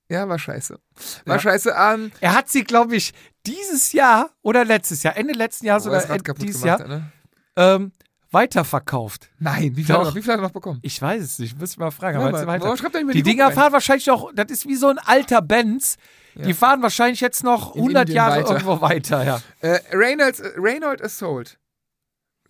[0.09, 0.79] Ja, war scheiße.
[1.27, 1.41] War Ja.
[1.41, 1.75] scheiße.
[1.79, 3.13] Ähm, Er hat sie, glaube ich,
[3.47, 6.01] dieses Jahr oder letztes Jahr, Ende letzten Jahres er oder
[6.35, 7.13] dieses gemacht Jahr, hat, ne?
[7.57, 7.93] ähm,
[8.31, 9.29] weiterverkauft.
[9.39, 10.81] Nein, wie viel, hat er noch, wie viel hat er noch bekommen?
[10.83, 12.21] Ich weiß es nicht, müsste mal fragen.
[12.21, 13.55] Ja, aber warum schreibt er nicht die die Dinger rein?
[13.55, 15.97] fahren wahrscheinlich auch, das ist wie so ein alter Benz.
[16.35, 18.51] Die fahren wahrscheinlich jetzt noch In 100 Indien Jahre weiter.
[18.53, 19.41] irgendwo weiter, ja.
[19.61, 21.59] Äh, Reynolds, äh, Reynolds Assault.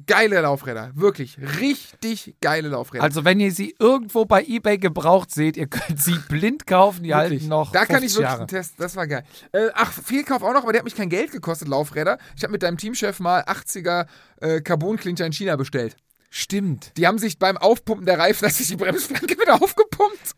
[0.06, 0.90] Geile Laufräder.
[0.94, 1.36] Wirklich.
[1.60, 3.02] Richtig geile Laufräder.
[3.02, 7.10] Also wenn ihr sie irgendwo bei Ebay gebraucht seht, ihr könnt sie blind kaufen, die
[7.10, 7.40] Wirklich.
[7.40, 8.38] halten noch Da kann ich 50 wirklich Jahre.
[8.40, 9.24] einen Test, das war geil.
[9.52, 12.18] Äh, ach, Fehlkauf auch noch, aber der hat mich kein Geld gekostet, Laufräder.
[12.36, 14.06] Ich habe mit deinem Teamchef mal 80er
[14.40, 15.96] äh, Carbon-Clincher in China bestellt.
[16.30, 16.92] Stimmt.
[16.98, 20.34] Die haben sich beim Aufpumpen der Reifen, dass sich die Bremsflanke wieder aufgepumpt.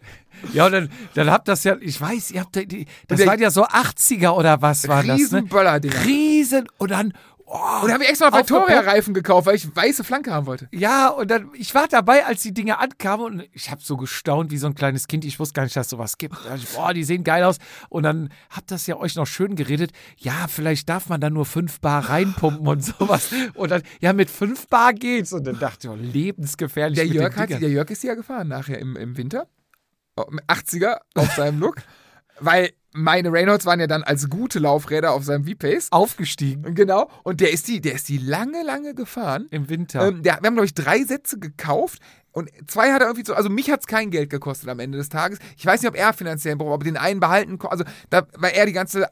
[0.54, 3.50] Ja, und dann, dann habt das ja, ich weiß, ihr habt die- das waren ja
[3.50, 5.14] so 80er oder was war das, ne?
[5.16, 6.04] Riesenböller-Dinger.
[6.06, 7.12] Riesen und dann
[7.50, 8.32] oh, Und da habe ich extra.
[8.32, 10.68] Victoria-Reifen gekauft, weil ich weiße Flanke haben wollte.
[10.72, 14.50] Ja, und dann, ich war dabei, als die Dinge ankamen und ich habe so gestaunt
[14.50, 15.24] wie so ein kleines Kind.
[15.24, 16.36] Ich wusste gar nicht, dass sowas gibt.
[16.44, 17.58] Da ich, boah, die sehen geil aus.
[17.88, 19.92] Und dann habt das ja euch noch schön geredet.
[20.16, 23.30] Ja, vielleicht darf man da nur 5 Bar reinpumpen und sowas.
[23.54, 25.32] Und dann, ja, mit 5 Bar geht's.
[25.32, 26.96] Und dann dachte ich, oh, lebensgefährlich.
[26.98, 29.46] Der Jörg, hat, der Jörg ist ja gefahren nachher im, im Winter.
[30.16, 31.76] Oh, mit 80er auf seinem Look.
[32.40, 35.88] weil meine Reynolds waren ja dann als gute Laufräder auf seinem V-Pace.
[35.92, 37.08] aufgestiegen Genau.
[37.22, 39.46] Und der ist die, der ist die lange, lange gefahren.
[39.50, 40.08] im Winter.
[40.08, 42.00] Ähm, der, wir haben, glaube ich, drei Sätze gekauft
[42.32, 44.98] und zwei hat er irgendwie so, also mich hat es kein Geld gekostet am Ende
[44.98, 45.38] des Tages.
[45.56, 48.26] Ich weiß nicht, ob er finanziell braucht, ob er den einen behalten ko- also da,
[48.36, 49.08] weil er die ganze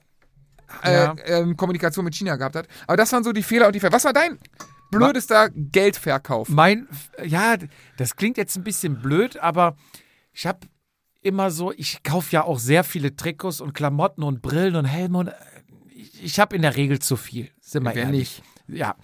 [0.85, 1.15] äh, Ja.
[1.25, 2.69] ähm, Kommunikation mit China gehabt hat.
[2.87, 3.93] Aber das waren so die Fehler und die Fehler.
[3.93, 4.39] Was war dein
[4.91, 6.49] blödester Geldverkauf?
[6.49, 6.89] Mein,
[7.25, 7.57] ja,
[7.97, 9.77] das klingt jetzt ein bisschen blöd, aber
[10.33, 10.61] ich habe
[11.23, 15.19] immer so, ich kaufe ja auch sehr viele Trikots und Klamotten und Brillen und Helme
[15.19, 15.35] und äh,
[15.95, 18.43] ich, ich habe in der Regel zu viel, sind wir ehrlich.
[18.69, 18.97] Ja.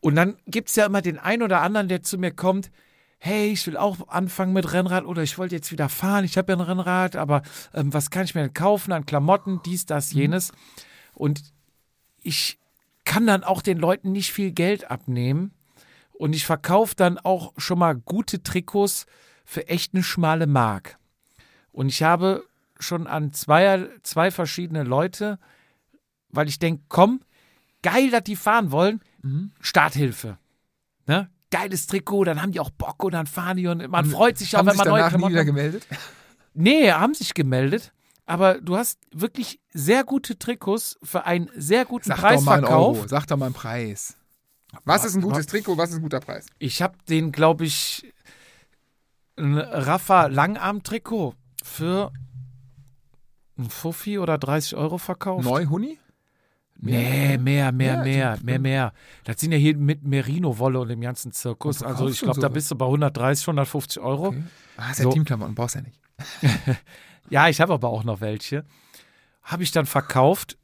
[0.00, 2.70] Und dann gibt es ja immer den einen oder anderen, der zu mir kommt,
[3.18, 6.52] hey, ich will auch anfangen mit Rennrad oder ich wollte jetzt wieder fahren, ich habe
[6.52, 7.42] ja ein Rennrad, aber
[7.74, 10.52] ähm, was kann ich mir denn kaufen an Klamotten, dies, das, jenes.
[11.12, 11.42] Und
[12.22, 12.58] ich
[13.04, 15.52] kann dann auch den Leuten nicht viel Geld abnehmen.
[16.12, 19.06] Und ich verkaufe dann auch schon mal gute Trikots
[19.44, 20.99] für echt eine schmale Mark.
[21.72, 22.44] Und ich habe
[22.78, 25.38] schon an zwei, zwei verschiedene Leute,
[26.30, 27.20] weil ich denke, komm,
[27.82, 29.52] geil, dass die fahren wollen, Mhm.
[29.60, 30.38] Starthilfe.
[31.06, 31.28] Ne?
[31.50, 34.54] Geiles Trikot, dann haben die auch Bock und dann fahren die und man freut sich
[34.54, 35.86] auch, Haben wenn man neue danach nie Klamotten wieder gemeldet?
[36.54, 37.92] Nee, haben sich gemeldet.
[38.26, 42.44] Aber du hast wirklich sehr gute Trikots für einen sehr guten Sag doch mal einen
[42.44, 42.96] Preisverkauf.
[42.98, 44.16] Euro, sag doch mal einen Preis.
[44.84, 46.46] Was ist ein gutes Trikot, was ist ein guter Preis?
[46.58, 48.12] Ich habe den, glaube ich,
[49.36, 51.34] ein Rafa Langarm-Trikot
[51.70, 52.12] für
[53.58, 55.44] ein Fuffi oder 30 Euro verkauft.
[55.44, 55.98] Neu Huni?
[56.82, 58.92] Nee, mehr, mehr, Ja, mehr, mehr, mehr.
[59.24, 61.82] Das sind ja hier mit Merino-Wolle und dem ganzen Zirkus.
[61.82, 62.54] Also ich glaube, da sowas?
[62.54, 64.28] bist du bei 130, 150 Euro.
[64.28, 64.42] Okay.
[64.78, 65.12] Ah, ist ja So.
[65.12, 66.00] Teamklamotten, brauchst ja nicht.
[67.28, 68.64] Ja, ich habe aber auch noch welche.
[69.42, 70.58] Habe ich dann verkauft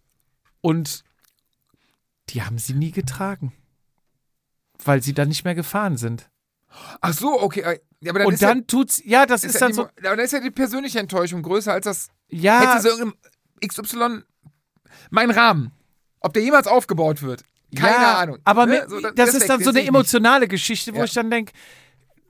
[0.62, 1.04] und
[2.30, 3.52] die haben sie nie getragen.
[4.84, 6.28] Weil sie dann nicht mehr gefahren sind.
[7.00, 7.60] Ach so, okay.
[7.60, 9.82] äh, Ja, aber dann und dann tut's, ja, das ja, ist, ist ja dann so,
[9.82, 12.08] aber dann ist ja die persönliche Enttäuschung größer als das.
[12.28, 13.14] ja, Hätte sie irgendeinem
[13.66, 14.22] XY
[15.10, 15.72] mein Rahmen.
[16.20, 17.44] Ob der jemals aufgebaut wird.
[17.74, 18.38] Keine ja, Ahnung.
[18.44, 18.84] Aber Ne?
[18.88, 21.04] So, dann- das ist dann so eine ich emotionale Geschichte, wo Ja.
[21.04, 21.52] ich dann denke,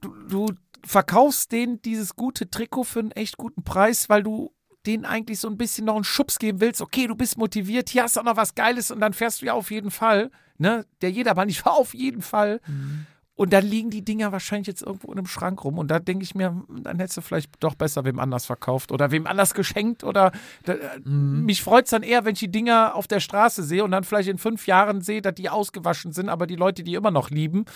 [0.00, 0.46] du, du
[0.84, 4.52] verkaufst denen dieses gute Trikot für einen echt guten Preis, weil du
[4.86, 6.80] denen eigentlich so ein bisschen noch einen Schubs geben willst.
[6.80, 9.46] Okay, du bist motiviert, hier hast du auch noch was Geiles und dann fährst du
[9.46, 10.30] ja auf jeden Fall.
[10.58, 10.86] Ne?
[11.02, 12.60] Der Jedermann, ich fahr auf jeden Fall.
[12.66, 13.06] Mhm.
[13.36, 15.76] Und dann liegen die Dinger wahrscheinlich jetzt irgendwo in einem Schrank rum.
[15.78, 19.10] Und da denke ich mir, dann hättest du vielleicht doch besser wem anders verkauft oder
[19.10, 20.04] wem anders geschenkt.
[20.04, 20.32] Oder
[20.64, 20.74] da,
[21.04, 21.44] Mhm.
[21.44, 24.04] mich freut es dann eher, wenn ich die Dinger auf der Straße sehe und dann
[24.04, 27.28] vielleicht in fünf Jahren sehe, dass die ausgewaschen sind, aber die Leute die immer noch
[27.28, 27.66] lieben,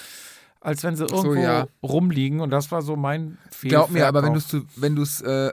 [0.62, 1.66] als wenn sie irgendwo ja.
[1.82, 2.40] rumliegen.
[2.40, 3.70] Und das war so mein Fehler.
[3.70, 5.52] Glaub mir, aber wenn du es wenn du's, äh,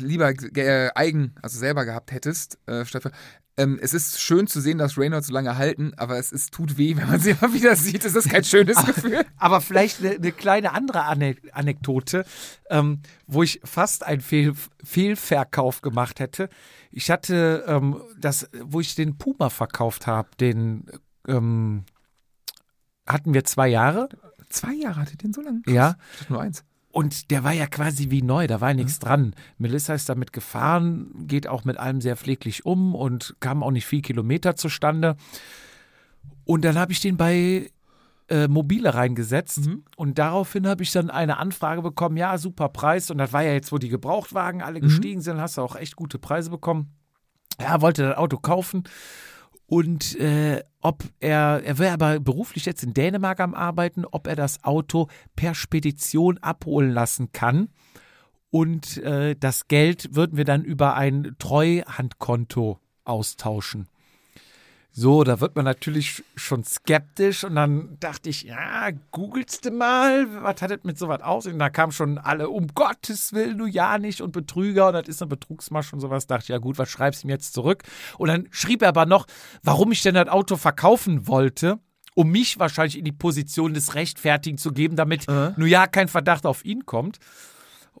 [0.00, 3.10] lieber äh, eigen, also selber gehabt hättest, äh, Stefan,
[3.56, 6.78] ähm, es ist schön zu sehen, dass Reynolds so lange halten, aber es ist, tut
[6.78, 8.04] weh, wenn man sie immer wieder sieht.
[8.04, 9.24] Es ist kein schönes Gefühl.
[9.36, 12.24] Aber vielleicht eine, eine kleine andere Ane Anekdote,
[12.70, 16.48] ähm, wo ich fast einen Fehl Fehlverkauf gemacht hätte.
[16.90, 20.86] Ich hatte ähm, das, wo ich den Puma verkauft habe, den
[21.28, 21.84] ähm,
[23.06, 24.08] hatten wir zwei Jahre,
[24.52, 25.62] Zwei Jahre hatte den so lange?
[25.66, 25.96] ja.
[26.12, 26.64] Ich dachte nur eins.
[26.92, 29.34] Und der war ja quasi wie neu, da war ja nichts dran.
[29.56, 33.86] Melissa ist damit gefahren, geht auch mit allem sehr pfleglich um und kam auch nicht
[33.86, 35.16] viel Kilometer zustande.
[36.44, 37.70] Und dann habe ich den bei
[38.28, 43.10] äh, Mobile reingesetzt und daraufhin habe ich dann eine Anfrage bekommen, ja, super Preis.
[43.10, 45.96] Und das war ja jetzt, wo die Gebrauchtwagen alle gestiegen sind, hast du auch echt
[45.96, 46.92] gute Preise bekommen.
[47.56, 48.84] Er wollte das Auto kaufen
[49.72, 54.36] und äh, ob er, er wäre aber beruflich jetzt in Dänemark am Arbeiten, ob er
[54.36, 57.70] das Auto per Spedition abholen lassen kann.
[58.50, 63.88] Und äh, das Geld würden wir dann über ein Treuhandkonto austauschen.
[64.94, 70.26] So, da wird man natürlich schon skeptisch und dann dachte ich, ja, googelst du mal,
[70.42, 71.46] was hat das mit sowas aus?
[71.46, 75.08] Und da kamen schon alle, um Gottes Willen, du ja nicht und Betrüger und das
[75.08, 76.26] ist eine Betrugsmasche und sowas.
[76.26, 77.84] Dachte ich, ja gut, was schreibst du ihm jetzt zurück?
[78.18, 79.26] Und dann schrieb er aber noch,
[79.62, 81.78] warum ich denn das Auto verkaufen wollte,
[82.14, 85.26] um mich wahrscheinlich in die Position des Rechtfertigen zu geben, damit
[85.56, 87.18] nur ja kein Verdacht auf ihn kommt.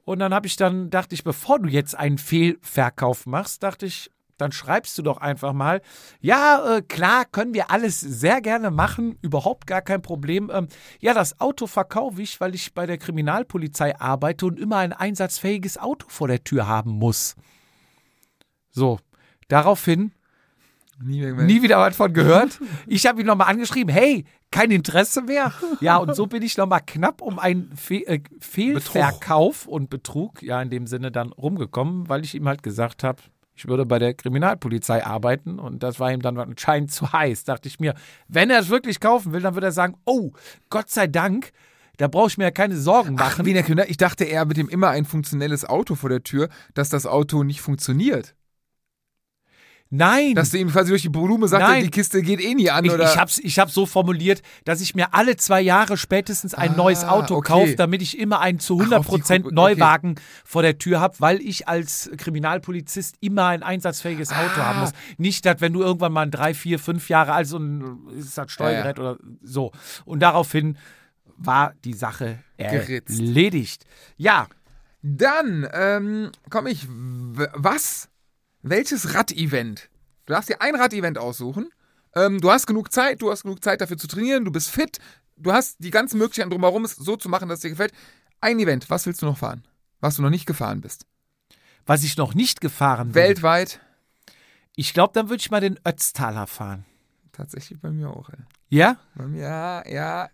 [0.04, 4.10] Und dann habe ich dann, dachte ich, bevor du jetzt einen Fehlverkauf machst, dachte ich,
[4.42, 5.80] dann schreibst du doch einfach mal,
[6.20, 10.50] ja, äh, klar, können wir alles sehr gerne machen, überhaupt gar kein Problem.
[10.52, 10.68] Ähm,
[11.00, 15.78] ja, das Auto verkaufe ich, weil ich bei der Kriminalpolizei arbeite und immer ein einsatzfähiges
[15.78, 17.36] Auto vor der Tür haben muss.
[18.70, 18.98] So,
[19.48, 20.12] daraufhin
[21.04, 22.60] Nie nie wieder was von gehört.
[22.86, 25.52] Ich habe ihn nochmal angeschrieben, hey, kein Interesse mehr.
[25.80, 30.62] Ja, und so bin ich nochmal knapp um einen Fe äh, Fehlverkauf und Betrug, ja,
[30.62, 33.20] in dem Sinne dann rumgekommen, weil ich ihm halt gesagt habe,
[33.54, 37.44] ich würde bei der Kriminalpolizei arbeiten und das war ihm dann anscheinend zu heiß.
[37.44, 37.94] Dachte ich mir,
[38.28, 40.32] wenn er es wirklich kaufen will, dann würde er sagen, oh,
[40.70, 41.52] Gott sei Dank,
[41.98, 43.44] da brauche ich mir ja keine Sorgen Ach, machen.
[43.44, 43.88] wie in der Kinder.
[43.88, 47.44] Ich dachte eher mit dem immer ein funktionelles Auto vor der Tür, dass das Auto
[47.44, 48.34] nicht funktioniert.
[49.94, 50.34] Nein.
[50.34, 51.84] Dass du ihm quasi durch die Blume sagst, Nein.
[51.84, 53.04] die Kiste geht eh nie an, Ich, oder?
[53.12, 56.70] ich habe es ich hab's so formuliert, dass ich mir alle zwei Jahre spätestens ein
[56.72, 57.48] Ah, neues Auto okay.
[57.52, 60.14] kaufe, damit ich immer einen zu Ach, auf die 100% Kuh- Neuwagen
[60.46, 64.64] vor der Tür habe, weil ich als Kriminalpolizist immer ein einsatzfähiges Auto Ah.
[64.66, 64.92] haben muss.
[65.18, 68.38] Nicht, dass wenn du irgendwann mal ein drei, vier, fünf Jahre alt so ein ist
[68.38, 69.72] das Steuergerät oder so.
[70.06, 70.78] Und daraufhin
[71.36, 73.18] war die Sache Geritzt.
[73.20, 73.84] erledigt.
[74.16, 74.46] Ja,
[75.02, 76.86] Dann ähm, komme ich.
[76.88, 78.08] Was?
[78.62, 79.90] Welches Rad-Event?
[80.26, 81.68] Du darfst dir ein Rad-Event aussuchen.
[82.14, 84.98] Ähm, du hast genug Zeit, du hast genug Zeit dafür zu trainieren, du bist fit,
[85.36, 87.92] du hast die ganzen Möglichkeiten drumherum, es so zu machen, dass es dir gefällt.
[88.40, 89.64] Ein Event, was willst du noch fahren?
[90.00, 91.06] Was du noch nicht gefahren bist.
[91.86, 93.14] was ich noch nicht gefahren bin.
[93.14, 93.80] Weltweit.
[94.76, 96.84] Ich glaube, dann würde ich mal den Ötztaler fahren.
[97.32, 98.38] Tatsächlich bei mir auch, ey.
[98.68, 98.96] Ja?
[99.14, 100.30] Bei mir, ja, ja.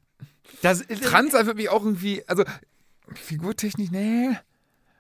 [0.63, 2.45] Das, Transa wird mich auch irgendwie, also
[3.15, 4.37] Figurtechnik, nee.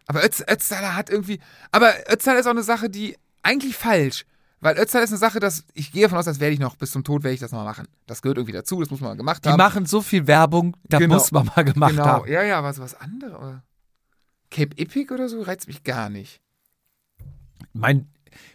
[0.08, 1.38] Aber Ötz, Ötztaler hat irgendwie.
[1.70, 4.24] Aber Ötztaler ist auch eine Sache, die eigentlich falsch.
[4.60, 6.90] Weil Ötztaler ist eine Sache, dass ich gehe davon aus, das werde ich noch bis
[6.90, 7.86] zum Tod werde ich das noch mal machen.
[8.06, 9.56] Das gehört irgendwie dazu, das muss man mal gemacht Die haben.
[9.58, 11.14] machen so viel Werbung, da Genau.
[11.14, 12.04] muss man mal gemacht genau.
[12.04, 12.28] haben.
[12.32, 13.34] Ja, ja, was was anderes.
[13.34, 13.62] aber
[14.50, 16.40] Cape Epic oder so reizt mich gar nicht.
[17.72, 18.08] Mein,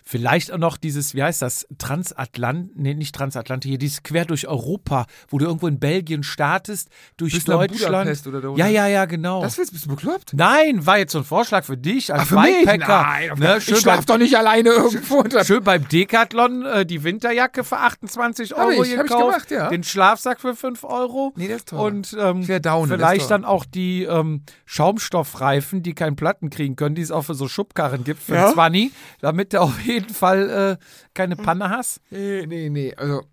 [0.04, 4.48] vielleicht auch noch dieses, wie heißt das, Transatlant, nee, nicht Transatlantik, hier, dieses quer durch
[4.48, 8.10] Europa, wo du irgendwo in Belgien startest, durch Bis Deutschland.
[8.58, 9.42] Ja, ja, ja, genau.
[9.42, 10.34] Das willst bist du bekloppt?
[10.34, 12.66] Nein, war jetzt so ein Vorschlag für dich als Ach, für mich?
[12.66, 13.02] Bikepacker.
[13.02, 15.18] Nein, auf ne, schön, ich schlaf doch nicht alleine irgendwo.
[15.20, 19.48] unter- schön beim Decathlon äh, die Winterjacke für 28 Hab Euro ich, hab ich gekauft,
[19.48, 19.70] gemacht, ja.
[19.70, 21.34] den Schlafsack für 5 Euro.
[21.36, 21.80] Nee, der ist toll.
[21.92, 26.96] Und ähm, down, der vielleicht dann auch die ähm, Schaumstoffreifen, die keinen Platten kriegen können,
[26.96, 28.54] die es auch für so Schubkarren gibt, für Ja?
[28.54, 28.92] 20,
[29.22, 32.00] damit du auf jeden Fall äh, keine Panne hast.
[32.10, 32.96] Nee, nee, nee.
[32.96, 33.24] Also,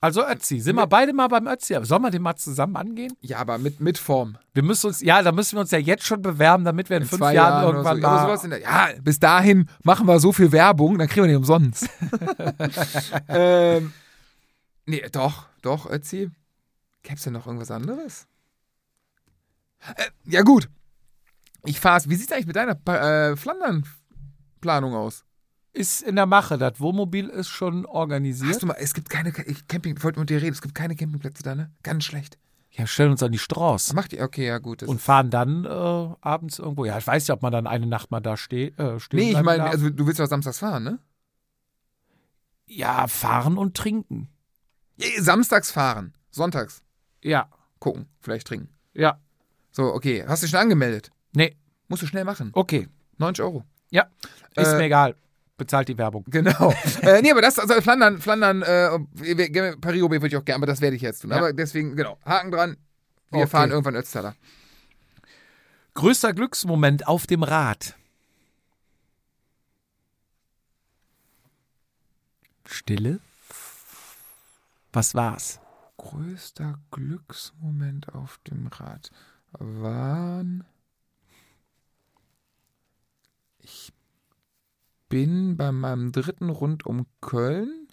[0.00, 1.76] Also Ötzi, sind wir beide mal beim Ötzi.
[1.82, 3.12] Sollen wir den mal zusammen angehen?
[3.20, 4.38] ja, aber mit, mit Form.
[4.54, 7.04] Wir müssen uns, ja, da müssen wir uns ja jetzt schon bewerben, damit wir in,
[7.04, 8.06] fünf zwei Jahren, oder irgendwann so.
[8.06, 8.44] Mal.
[8.44, 11.88] in der, ja, bis dahin machen wir so viel Werbung, dann kriegen wir die umsonst.
[13.28, 13.92] ähm,
[14.84, 16.30] nee, doch, doch, Ötzi.
[17.02, 18.26] Gäb's denn noch irgendwas anderes?
[19.96, 20.68] Äh, ja, gut.
[21.64, 22.08] Ich fahr's.
[22.08, 23.36] Wie sieht's eigentlich mit deiner äh,
[24.66, 25.24] Flandern-Planung aus?
[25.72, 26.56] ist in der Mache.
[26.56, 28.48] Das Wohnmobil ist schon organisiert.
[28.54, 30.96] Hast du mal, es gibt keine ich- Camping, wollte mit dir reden, es gibt keine
[30.96, 31.70] Campingplätze da, ne?
[31.82, 32.38] Ganz schlecht.
[32.70, 34.82] Ja, stellen uns an die Straße Macht ihr, okay, ja, gut.
[34.84, 36.84] und fahren dann äh, abends irgendwo.
[36.86, 39.32] Ja, ich weiß ja, ob man dann eine Nacht mal da ste äh, stehen nee,
[39.32, 40.98] ich meine, also du willst doch samstags fahren, ne?
[42.66, 44.28] Ja, fahren und trinken.
[44.96, 46.82] Ja, Samstags fahren, sonntags
[47.22, 47.48] Ja,
[47.80, 48.70] gucken, vielleicht trinken.
[48.94, 49.20] ja.
[49.72, 50.24] So, okay.
[50.26, 51.10] Hast du dich schon angemeldet?
[51.34, 51.54] Nee,
[51.88, 52.48] Musst du schnell machen.
[52.54, 52.88] okay.
[53.18, 53.62] 90 Euro.
[53.90, 54.06] Ja,
[54.56, 55.14] ist Äh, mir egal.
[55.58, 56.24] Bezahlt die Werbung.
[56.28, 56.74] Genau.
[57.02, 58.90] äh, nee, aber das, also Flandern, Flandern, äh,
[59.80, 61.30] Paris-Roubaix würde ich auch gerne, aber das werde ich jetzt tun.
[61.30, 61.38] Ja.
[61.38, 62.76] Aber deswegen, genau, Haken dran.
[63.30, 63.46] Wir Okay.
[63.48, 64.34] fahren irgendwann Ötztaler.
[65.94, 67.94] Größter Glücksmoment auf dem Rad.
[72.66, 73.20] Stille.
[74.92, 75.60] Was war's?
[75.96, 79.10] Größter Glücksmoment auf dem Rad
[79.52, 80.64] waren.
[83.68, 83.92] Ich
[85.08, 87.88] bin bei meinem dritten Rund um Köln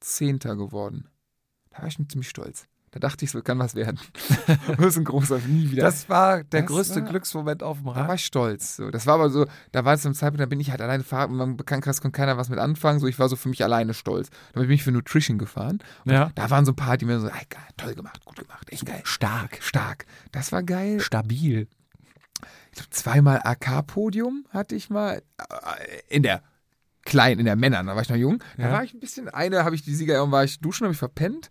[0.00, 1.08] Zehnter geworden.
[1.70, 2.66] Da war ich schon ziemlich stolz.
[2.92, 3.98] Da dachte ich, es kann was werden.
[4.46, 5.82] das ist ein großer, nie wieder.
[5.84, 8.14] Das war der Das größte war- Glücksmoment auf dem Da war Rad.
[8.16, 8.76] ich stolz.
[8.76, 11.02] So, das war aber so, da war es zum Zeitpunkt, da bin ich halt alleine
[11.02, 13.00] gefahren und man Bekanntenkreis konnte keiner was mit anfangen.
[13.00, 14.28] So, ich war so für mich alleine stolz.
[14.54, 15.78] Damit bin ich für Nutrition gefahren.
[16.04, 16.30] Ja.
[16.34, 18.84] Da waren so ein paar, die mir so, ey, geil, toll gemacht, gut gemacht, echt
[18.86, 19.00] geil.
[19.04, 20.04] Stark, Stark.
[20.32, 21.00] Das war geil.
[21.00, 21.68] stabil.
[22.72, 26.42] Ich glaub, zweimal AK-Podium hatte ich mal äh, in der
[27.04, 28.42] kleinen, in der Männern, da war ich noch jung.
[28.56, 28.72] Da Ja.
[28.72, 31.50] war ich ein bisschen, eine habe ich die Sieger, war ich duschen, habe ich verpennt.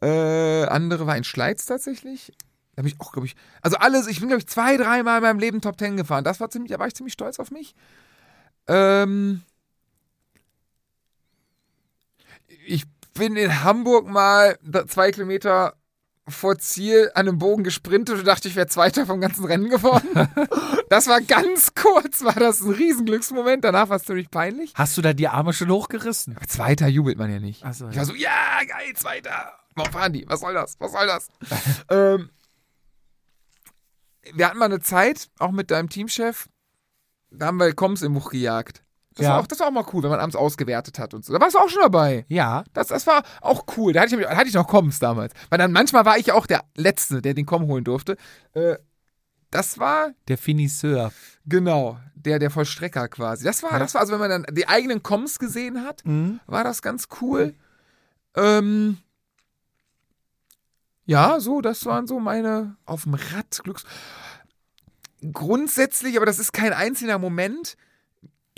[0.00, 2.32] Äh, andere war in Schleiz tatsächlich.
[2.74, 5.22] Da habe ich auch, glaube ich, also alles, ich bin, glaube ich, zwei, dreimal in
[5.24, 6.22] meinem Leben Top Ten gefahren.
[6.22, 7.74] Das war ziemlich, da war ich ziemlich stolz auf mich.
[8.68, 9.42] Ähm,
[12.66, 12.84] ich
[13.14, 14.56] bin in Hamburg mal
[14.86, 15.74] zwei Kilometer
[16.28, 20.08] vor Ziel an einem Bogen gesprintet und dachte, ich wäre Zweiter vom ganzen Rennen geworden.
[20.90, 23.64] das war ganz kurz, war das ein Riesenglücksmoment.
[23.64, 24.72] Danach war es ziemlich peinlich.
[24.74, 26.36] Hast du da die Arme schon hochgerissen?
[26.36, 27.64] Aber Zweiter jubelt man ja nicht.
[27.72, 28.00] So, ich ja.
[28.00, 29.52] war so, ja, geil, Zweiter.
[29.74, 30.26] Warum fahren die?
[30.28, 30.76] Was soll das?
[30.78, 31.28] Was soll das?
[31.90, 32.30] ähm,
[34.34, 36.48] wir hatten mal eine Zeit, auch mit deinem Teamchef,
[37.30, 38.82] da haben wir Koms im Buch gejagt.
[39.18, 39.32] Das, Ja.
[39.34, 41.32] war auch, das war auch mal cool, wenn man abends ausgewertet hat und so.
[41.34, 42.24] Da warst du auch schon dabei.
[42.28, 42.64] Ja.
[42.72, 43.92] Das, das war auch cool.
[43.92, 45.34] Da hatte ich, da hatte ich noch Koms damals.
[45.50, 48.16] Weil dann manchmal war ich auch der Letzte, der den Kom holen durfte.
[48.54, 48.76] Äh,
[49.50, 51.12] das war Der Finisseur.
[51.44, 53.44] genau der, der Vollstrecker quasi.
[53.44, 53.78] Das war, Ja.
[53.78, 56.40] das war, also wenn man dann die eigenen Koms gesehen hat, Mhm.
[56.46, 57.54] war das ganz cool.
[58.36, 58.98] Ähm,
[61.06, 63.84] ja, so, das waren so meine auf dem Rad Glücks.
[65.32, 67.76] Grundsätzlich, aber das ist kein einzelner Moment,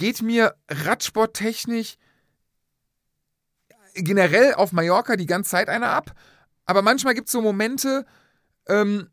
[0.01, 1.97] geht mir Radsporttechnisch
[3.94, 6.12] generell auf Mallorca die ganze Zeit einer ab.
[6.64, 8.06] Aber manchmal gibt es so Momente,
[8.66, 9.10] ähm,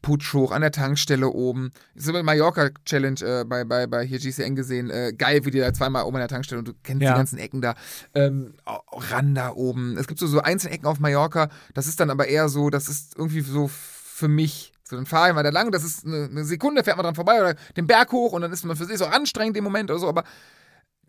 [0.00, 1.70] Putsch hoch an der Tankstelle oben.
[1.94, 4.88] Das ist Mallorca Challenge äh, bei, bei, bei hier GCN gesehen.
[4.88, 7.12] Äh, geil, wie die da zweimal oben an der Tankstelle und du kennst Ja.
[7.12, 7.74] die ganzen Ecken da.
[8.14, 9.98] Ähm, auch Randa oben.
[9.98, 11.50] Es gibt so, so einzelne Ecken auf Mallorca.
[11.74, 14.71] Das ist dann aber eher so, das ist irgendwie so für mich.
[14.84, 17.14] So, dann fahre ich mal da lang, das ist eine, eine Sekunde, fährt man dran
[17.14, 19.90] vorbei oder den Berg hoch und dann ist man für sich so anstrengend im Moment
[19.90, 20.24] oder so, aber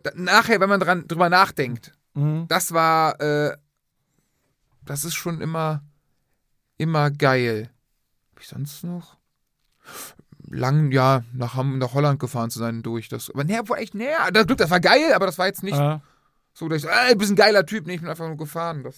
[0.04, 2.46] da, nachher, wenn man dran, drüber nachdenkt, Mhm.
[2.48, 3.58] das war, äh,
[4.86, 5.82] das ist schon immer,
[6.78, 7.72] immer geil.
[8.40, 9.18] Ich sonst noch?
[10.50, 13.10] Lang, ja, nach, nach Holland gefahren zu sein durch.
[13.10, 14.30] Das, aber näher, wo echt näher.
[14.32, 16.00] Das Glück, das war geil, aber das war jetzt nicht Äh,
[16.54, 17.88] so, dass ich so, ey, du bist ein geiler Typ.
[17.88, 18.84] Nee, ich bin einfach nur gefahren.
[18.84, 18.96] Das,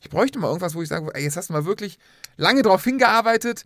[0.00, 1.98] ich bräuchte mal irgendwas, wo ich sage, ey, jetzt hast du mal wirklich
[2.36, 3.64] lange drauf hingearbeitet.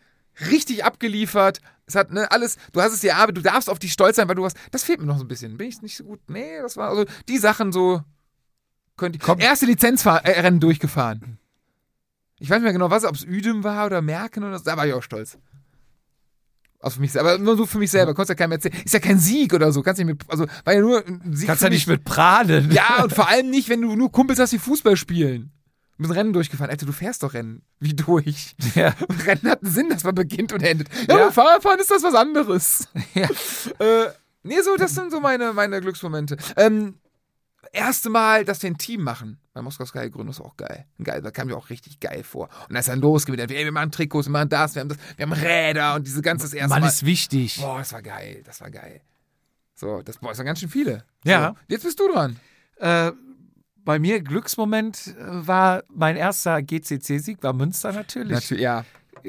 [0.50, 1.60] richtig abgeliefert.
[1.86, 4.28] Es hat ne, alles, du hast es dir aber du darfst auf dich stolz sein,
[4.28, 5.56] weil du hast, das fehlt mir noch so ein bisschen.
[5.56, 6.20] Bin ich nicht so gut?
[6.28, 8.02] Nee, das war, also die Sachen so,
[8.96, 9.22] könnte ich.
[9.22, 9.38] Komm.
[9.38, 11.38] Erste Lizenzrennen durchgefahren.
[12.38, 14.76] Ich weiß nicht mehr genau, was, ob es Üdem war oder Merken oder so, da
[14.76, 15.38] war ich auch stolz.
[16.80, 18.74] Also für mich selber, aber nur so für mich selber, konntest ja keinem erzählen.
[18.84, 21.46] Ist ja kein Sieg oder so, kannst nicht mit, also war ja nur ein Sieg.
[21.46, 22.70] Kannst ja nicht mit prahlen.
[22.72, 25.52] Ja, und vor allem nicht, wenn du nur Kumpels hast, die Fußball spielen.
[25.98, 26.70] Bist ein Rennen durchgefahren.
[26.70, 27.62] Alter, du fährst doch Rennen.
[27.80, 28.54] Wie durch.
[28.74, 28.94] Ja.
[29.24, 30.88] Rennen hat einen Sinn, dass man beginnt und endet.
[31.08, 31.30] Ja, Ja.
[31.30, 32.88] Fahrradfahren ist das was anderes.
[33.14, 33.28] Ja.
[33.78, 34.10] Äh,
[34.42, 36.36] nee, so, das sind so meine, meine Glücksmomente.
[36.56, 36.94] Ähm,
[37.72, 39.38] erste Mal, dass wir ein Team machen.
[39.54, 40.84] Bei Moskau Sky gegründet, ist auch geil.
[41.02, 42.50] Geil, da kam mir auch richtig geil vor.
[42.68, 43.48] Und da ist dann losgegangen.
[43.56, 46.20] Ey, wir machen Trikots, wir machen das, wir haben das, wir haben Räder und diese
[46.20, 46.88] ganze das erste Mann Mal.
[46.88, 47.58] ist wichtig.
[47.60, 49.00] Boah, das war geil, das war geil.
[49.74, 51.04] So, das, boah, das waren ganz schön viele.
[51.24, 51.48] Ja.
[51.48, 52.38] So, jetzt bist du dran.
[52.78, 53.12] Äh,
[53.86, 58.32] bei mir Glücksmoment äh, war mein erster GCC-Sieg, war Münster natürlich.
[58.32, 58.84] Natürlich, ja.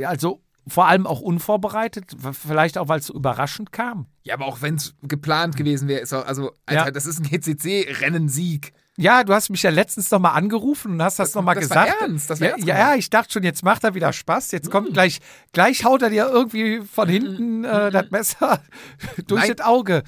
[0.05, 4.07] Also vor allem auch unvorbereitet, vielleicht auch, weil es so überraschend kam.
[4.23, 6.91] Ja, aber auch wenn es geplant gewesen wäre, ist auch, also, Alter, Ja.
[6.91, 8.73] das ist ein GCC-Rennensieg.
[8.97, 11.53] Ja, du hast mich ja letztens noch mal angerufen und hast das, Das- noch mal
[11.53, 12.01] das war gesagt.
[12.01, 14.51] ernst, das war ja, ernst ja, ich dachte schon, jetzt macht er wieder Spaß.
[14.51, 15.19] Jetzt kommt gleich,
[15.53, 18.59] gleich haut er dir irgendwie von hinten äh, das Messer
[19.27, 19.55] durch Nein.
[19.55, 20.03] das Auge.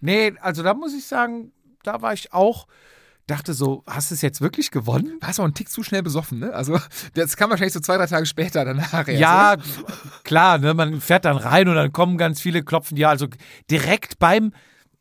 [0.00, 1.52] Nee, also da muss ich sagen,
[1.84, 2.66] da war ich auch,
[3.26, 5.16] dachte so, hast du es jetzt wirklich gewonnen?
[5.20, 6.52] Warst auch einen Tick zu schnell besoffen, ne?
[6.52, 6.78] Also,
[7.14, 8.92] das kam wahrscheinlich so zwei, drei Tage später danach.
[9.08, 9.62] erst, Ja, oder?
[10.24, 13.26] klar, ne, man fährt dann rein und dann kommen ganz viele, klopfen ja, also
[13.70, 14.52] direkt beim,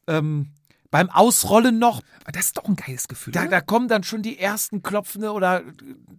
[0.08, 0.52] ähm,
[0.92, 3.34] beim Ausrollen noch, Aber das ist doch ein geiles Gefühl.
[3.34, 3.50] da, oder?
[3.50, 5.64] da kommen dann schon die ersten Klopfende oder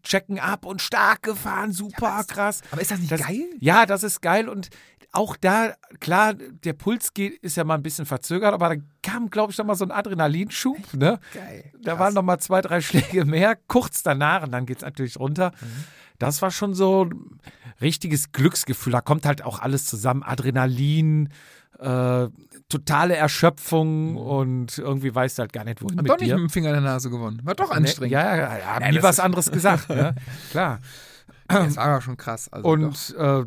[0.02, 2.60] checken ab und stark gefahren, super krass.
[2.72, 3.44] aber ist das nicht Das- geil?
[3.60, 4.70] Ja, das ist geil und
[5.14, 9.30] auch da, klar, der Puls geht, ist ja mal ein bisschen verzögert, aber da kam,
[9.30, 11.20] glaube ich, noch mal so ein Adrenalinschub, ne?
[11.32, 11.70] Geil.
[11.82, 12.00] Da Krass.
[12.00, 15.52] waren noch mal zwei, drei Schläge mehr, kurz danach und dann geht es natürlich runter.
[15.60, 15.84] Mhm.
[16.18, 17.40] Das war schon so ein
[17.80, 18.92] richtiges Glücksgefühl.
[18.92, 20.22] Da kommt halt auch alles zusammen.
[20.22, 21.28] Adrenalin,
[21.78, 22.28] äh,
[22.68, 26.36] totale Erschöpfung und irgendwie weißt du halt gar nicht, wohin Hat mit doch nicht dir.
[26.36, 27.40] mit dem Finger in der Nase gewonnen.
[27.44, 28.12] War doch anstrengend.
[28.12, 30.14] Ja, ja, ja, Ja, nie was anderes gesagt, ne?
[30.50, 30.78] Klar.
[31.48, 32.48] Das war aber schon krass.
[32.52, 32.66] Also.
[32.68, 33.44] Und äh,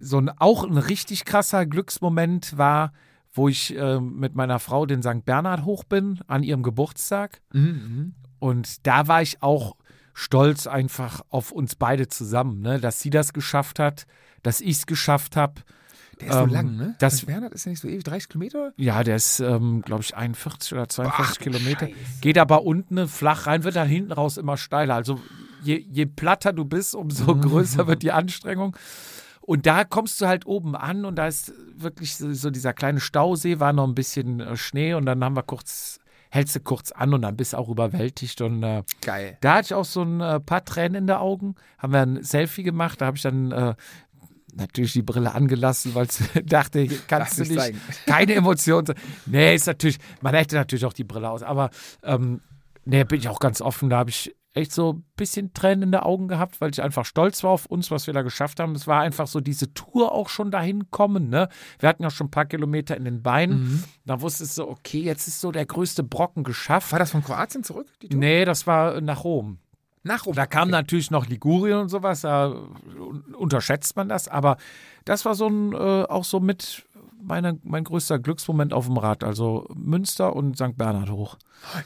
[0.00, 2.92] so ein, auch ein richtig krasser Glücksmoment war,
[3.32, 5.24] wo ich äh, mit meiner Frau den St.
[5.24, 7.40] Bernhard hoch bin an ihrem Geburtstag.
[7.52, 8.14] Mhm, mhm.
[8.38, 9.76] Und da war ich auch
[10.14, 12.80] stolz einfach auf uns beide zusammen, ne?
[12.80, 14.06] dass sie das geschafft hat,
[14.42, 15.62] dass ich es geschafft habe.
[16.20, 16.94] Der ist so Ähm, lang, ne?
[16.98, 17.26] das- St.
[17.26, 18.72] Bernhard ist ja nicht so ewig, 30 Kilometer?
[18.76, 21.86] Ja, der ist, ähm, glaube ich, 41 oder 42 Ach, Kilometer.
[21.86, 22.20] Scheiße.
[22.22, 24.96] Geht aber unten flach rein, wird dann hinten raus immer steiler.
[24.96, 25.20] Also
[25.62, 27.42] je, je platter du bist, umso Mhm.
[27.42, 28.76] größer wird die Anstrengung.
[29.48, 33.00] Und da kommst du halt oben an und da ist wirklich so, so dieser kleine
[33.00, 36.92] Stausee, war noch ein bisschen äh, Schnee und dann haben wir kurz, hältst du kurz
[36.92, 38.42] an und dann bist du auch überwältigt.
[38.42, 39.38] Und äh, Geil.
[39.40, 41.54] da hatte ich auch so ein äh, paar Tränen in den Augen.
[41.78, 43.74] Haben wir ein Selfie gemacht, da habe ich dann äh,
[44.52, 48.92] natürlich die Brille angelassen, weil ich dachte, kannst Darf du nicht nicht, keine Emotionen.
[49.24, 51.70] Nee, ist natürlich, man hätte natürlich auch die Brille aus, aber
[52.02, 52.42] ähm,
[52.84, 55.92] nee, bin ich auch ganz offen, da habe ich echt so ein bisschen Tränen in
[55.92, 58.74] den Augen gehabt, weil ich einfach stolz war auf uns, was wir da geschafft haben.
[58.74, 61.48] Es war einfach so diese Tour auch schon dahin kommen, ne?
[61.78, 63.60] Wir hatten ja schon ein paar Kilometer in den Beinen.
[63.60, 63.84] Mhm.
[64.04, 66.92] Da wusstest du, okay, jetzt ist so der größte Brocken geschafft.
[66.92, 67.86] War das von Kroatien zurück?
[68.02, 68.18] Die Tour?
[68.20, 69.58] Nee, das war nach Rom.
[70.04, 70.36] Nach oben.
[70.36, 74.56] Da kam natürlich noch Ligurien und sowas, da un- unterschätzt man das, aber
[75.04, 76.84] das war so ein, äh, auch so mit
[77.20, 80.76] meine, mein größter Glücksmoment auf dem Rad, also Münster und St.
[80.78, 81.36] Bernhard hoch.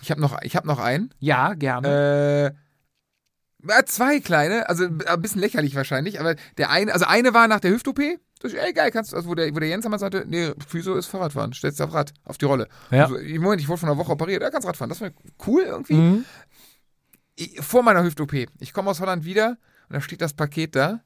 [0.03, 1.09] Ich habe noch, ich hab noch einen.
[1.21, 1.89] Ja, gerne.
[1.89, 2.53] Äh, äh,
[3.87, 7.71] zwei kleine, also ein bisschen lächerlich wahrscheinlich, aber der eine, also eine war nach der
[7.73, 8.01] Hüft-OP.
[8.41, 10.53] Das ist, ey, geil, kannst du, also wo der, wo der Jens einmal sagte, nee,
[10.67, 12.69] Physio ist Fahrradfahren, stellst du auf Rad, auf die Rolle.
[12.91, 13.05] Ja.
[13.05, 14.89] Also, Im Moment, ich wurde von einer Woche operiert, ja, kannst Rad fahren.
[14.89, 15.11] Das war
[15.47, 15.95] cool irgendwie.
[15.95, 16.25] Mhm.
[17.37, 18.33] Ich, vor meiner Hüft-OP.
[18.59, 19.59] Ich komme aus Holland wieder
[19.89, 21.01] und da steht das Paket da.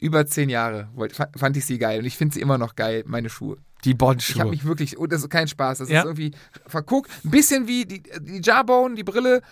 [0.00, 0.88] Über zehn Jahre
[1.36, 3.58] fand, ich sie geil und ich finde sie immer noch geil, meine Schuhe.
[3.84, 4.44] Die Ich habe Bondschuhe.
[4.50, 6.00] mich wirklich, und das ist kein Spaß, das Ja.
[6.00, 6.32] ist irgendwie
[6.66, 7.10] verguckt.
[7.24, 9.42] Ein bisschen wie die, die Jarbone, die Brille.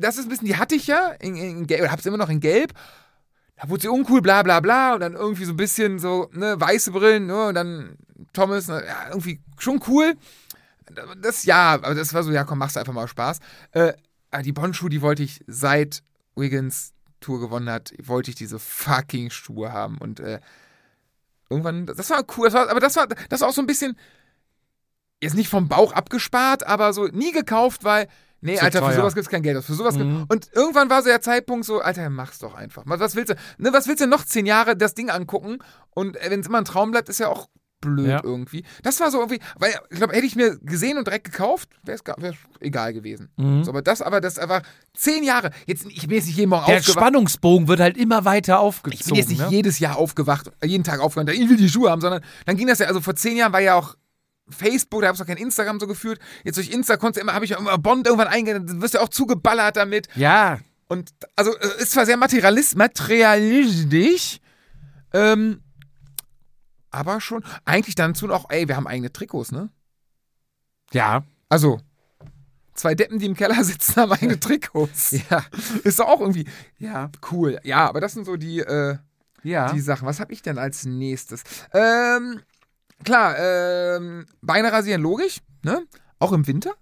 [0.00, 2.30] Das ist ein bisschen, die hatte ich ja in, in Gelb, oder hab's immer noch
[2.30, 2.72] in Gelb.
[3.56, 6.58] Da wurde sie uncool, bla bla bla, und dann irgendwie so ein bisschen so, ne,
[6.58, 7.96] weiße Brillen, ne, und dann
[8.32, 10.14] Thomas, ne, ja, irgendwie schon cool.
[11.20, 13.38] Das, ja, aber das war so, ja, komm, machst du einfach mal Spaß.
[13.72, 13.92] Äh,
[14.42, 16.02] die Bondschuhe, die wollte ich seit
[16.34, 20.40] Wiggins Tour gewonnen hat, wollte ich diese fucking Schuhe haben und äh,
[21.50, 23.96] irgendwann, das war cool, das war, aber das war, das war auch so ein bisschen,
[25.22, 28.08] jetzt nicht vom Bauch abgespart, aber so nie gekauft, weil,
[28.40, 28.94] nee, Zu Alter, für teuer.
[28.96, 30.18] sowas gibt's kein Geld aus, für sowas Mhm.
[30.20, 32.82] gibt, und irgendwann war so der Zeitpunkt so, Alter, mach's doch einfach.
[32.86, 35.58] Was willst du, ne, was willst du noch zehn Jahre das Ding angucken
[35.90, 37.48] und wenn es immer ein Traum bleibt, ist ja auch
[37.82, 38.20] blöd Ja.
[38.22, 38.62] irgendwie.
[38.82, 41.96] Das war so irgendwie, weil ich glaube, hätte ich mir gesehen und direkt gekauft, wäre
[41.98, 43.30] es egal gewesen.
[43.38, 43.64] Mhm.
[43.64, 44.60] So, aber das, aber das einfach
[44.92, 45.50] zehn Jahre.
[45.66, 46.98] Jetzt, ich bin jetzt nicht jeden Morgen Der aufgewacht.
[46.98, 49.06] Spannungsbogen wird halt immer weiter Ich aufgezogen.
[49.06, 49.48] bin jetzt nicht ne?
[49.48, 52.66] jedes Jahr aufgewacht, äh, jeden Tag aufgewacht, ich will die Schuhe haben, sondern dann ging
[52.66, 53.94] das ja, also vor zehn Jahren war ja auch
[54.50, 56.20] Facebook, da habe ich noch kein Instagram so geführt.
[56.44, 58.98] Jetzt durch Insta konntest du immer, habe ich immer Bond irgendwann eingegangen, dann wirst du
[58.98, 60.08] ja auch zugeballert damit.
[60.14, 60.58] Ja,
[60.88, 64.40] Und also äh, ist zwar sehr materialist, materialistisch,
[65.12, 65.62] ähm,
[66.90, 69.70] aber schon eigentlich dann zu auch, ey, wir haben eigene Trikots, ne?
[70.92, 71.22] ja.
[71.48, 71.80] Also,
[72.74, 75.12] zwei Deppen, die im Keller sitzen, haben eigene Trikots.
[75.30, 75.44] Ja.
[75.84, 76.46] Ist doch auch irgendwie
[76.78, 77.10] Ja.
[77.32, 77.58] cool.
[77.64, 78.96] Ja, aber das sind so die, äh,
[79.42, 79.72] Ja.
[79.72, 80.06] die Sachen.
[80.06, 81.42] Was habe ich denn als nächstes?
[81.72, 82.40] Ähm,
[83.04, 85.82] klar, ähm, Beine rasieren, logisch, ne?
[86.18, 86.72] Auch im Winter?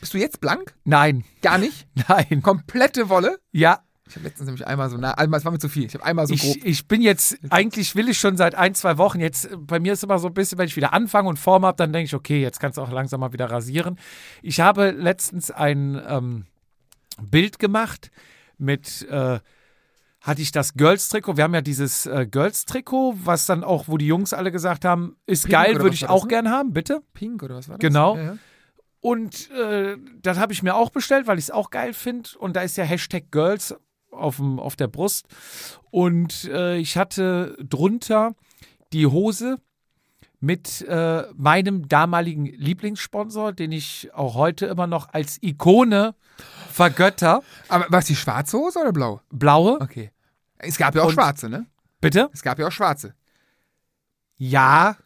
[0.00, 0.74] Bist du jetzt blank?
[0.84, 1.24] Nein.
[1.42, 1.86] Gar nicht.
[2.08, 2.42] Nein.
[2.42, 3.38] Komplette Wolle.
[3.52, 3.80] Ja.
[4.08, 5.84] Ich habe letztens nämlich einmal so nah, einmal, es war mir zu viel.
[5.84, 6.56] Ich habe einmal so grob.
[6.58, 9.20] Ich, ich bin jetzt, eigentlich will ich schon seit ein, zwei Wochen.
[9.20, 11.76] Jetzt, bei mir ist immer so ein bisschen, wenn ich wieder anfange und Form habe,
[11.76, 13.98] dann denke ich, okay, jetzt kannst du auch langsam mal wieder rasieren.
[14.42, 16.46] Ich habe letztens ein ähm,
[17.20, 18.10] Bild gemacht
[18.58, 19.40] mit, äh,
[20.26, 21.36] hatte ich das Girls-Trikot.
[21.36, 25.16] Wir haben ja dieses äh, Girls-Trikot, was dann auch, wo die Jungs alle gesagt haben,
[25.24, 26.28] ist Pink geil, würde was ich auch ne?
[26.28, 27.00] gern haben, bitte.
[27.14, 27.80] Pink oder was war das?
[27.80, 28.16] Genau.
[28.16, 28.38] Ja, ja.
[29.00, 32.30] Und äh, das habe ich mir auch bestellt, weil ich es auch geil finde.
[32.40, 33.76] Und da ist ja Hashtag Girls
[34.10, 35.28] auf, dem, auf der Brust.
[35.92, 38.34] Und äh, ich hatte drunter
[38.92, 39.58] die Hose
[40.40, 46.16] mit äh, meinem damaligen Lieblingssponsor, den ich auch heute immer noch als Ikone
[46.72, 47.44] vergötter.
[47.68, 49.20] Aber war es die schwarze Hose oder blau?
[49.30, 50.10] Blaue, Okay.
[50.58, 51.66] Es gab ja auch Und- schwarze, ne?
[52.00, 52.30] bitte?
[52.32, 53.14] Es gab ja auch schwarze.
[54.38, 54.96] Ja,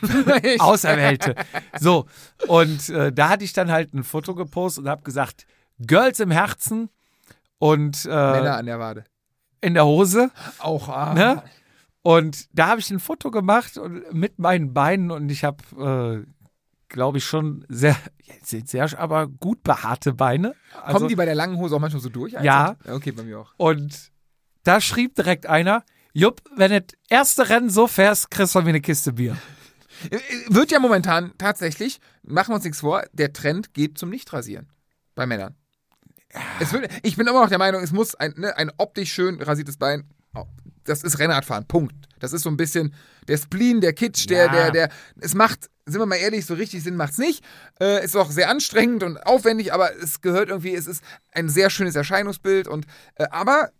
[0.58, 1.34] Auserwählte.
[1.78, 2.06] So,
[2.48, 5.46] und äh, da hatte ich dann halt ein Foto gepostet und habe gesagt,
[5.78, 6.88] Girls im Herzen
[7.58, 9.04] und äh, Männer an der Wade.
[9.60, 10.30] in der Hose.
[10.58, 10.88] Auch.
[10.88, 11.14] Ah.
[11.14, 11.42] Ne?
[12.02, 16.32] Und da habe ich ein Foto gemacht und mit meinen Beinen und ich habe, äh,
[16.88, 17.96] glaube ich, schon sehr,
[18.44, 20.54] sehr, aber gut behaarte Beine.
[20.82, 22.32] Also, Kommen die bei der langen Hose auch manchmal so durch?
[22.34, 22.76] Ja.
[22.88, 23.52] Okay, bei mir auch.
[23.56, 24.12] und
[24.66, 28.70] da schrieb direkt einer, Jupp, wenn du das erste Rennen so fährst, kriegst du mir
[28.70, 29.36] eine Kiste Bier.
[30.10, 30.18] Äh,
[30.48, 34.68] Wird ja momentan tatsächlich, machen wir uns nichts vor, der Trend geht zum Nichtrasieren.
[35.14, 35.54] Bei Männern.
[36.60, 39.40] Es wird, ich bin immer noch der Meinung, es muss ein, ne, ein optisch schön
[39.40, 40.04] rasiertes Bein.
[40.34, 40.44] oh,
[40.84, 41.66] Das ist Rennradfahren.
[41.66, 41.94] Punkt.
[42.18, 42.94] Das ist so ein bisschen
[43.28, 44.52] der Spleen, der Kitsch, der, Ja.
[44.52, 44.88] der, der.
[45.20, 47.44] Es macht, sind wir mal ehrlich, so richtig Sinn macht's nicht.
[47.80, 51.02] Äh, ist auch sehr anstrengend und aufwendig, aber es gehört irgendwie, es ist
[51.32, 53.70] ein sehr schönes Erscheinungsbild und äh, aber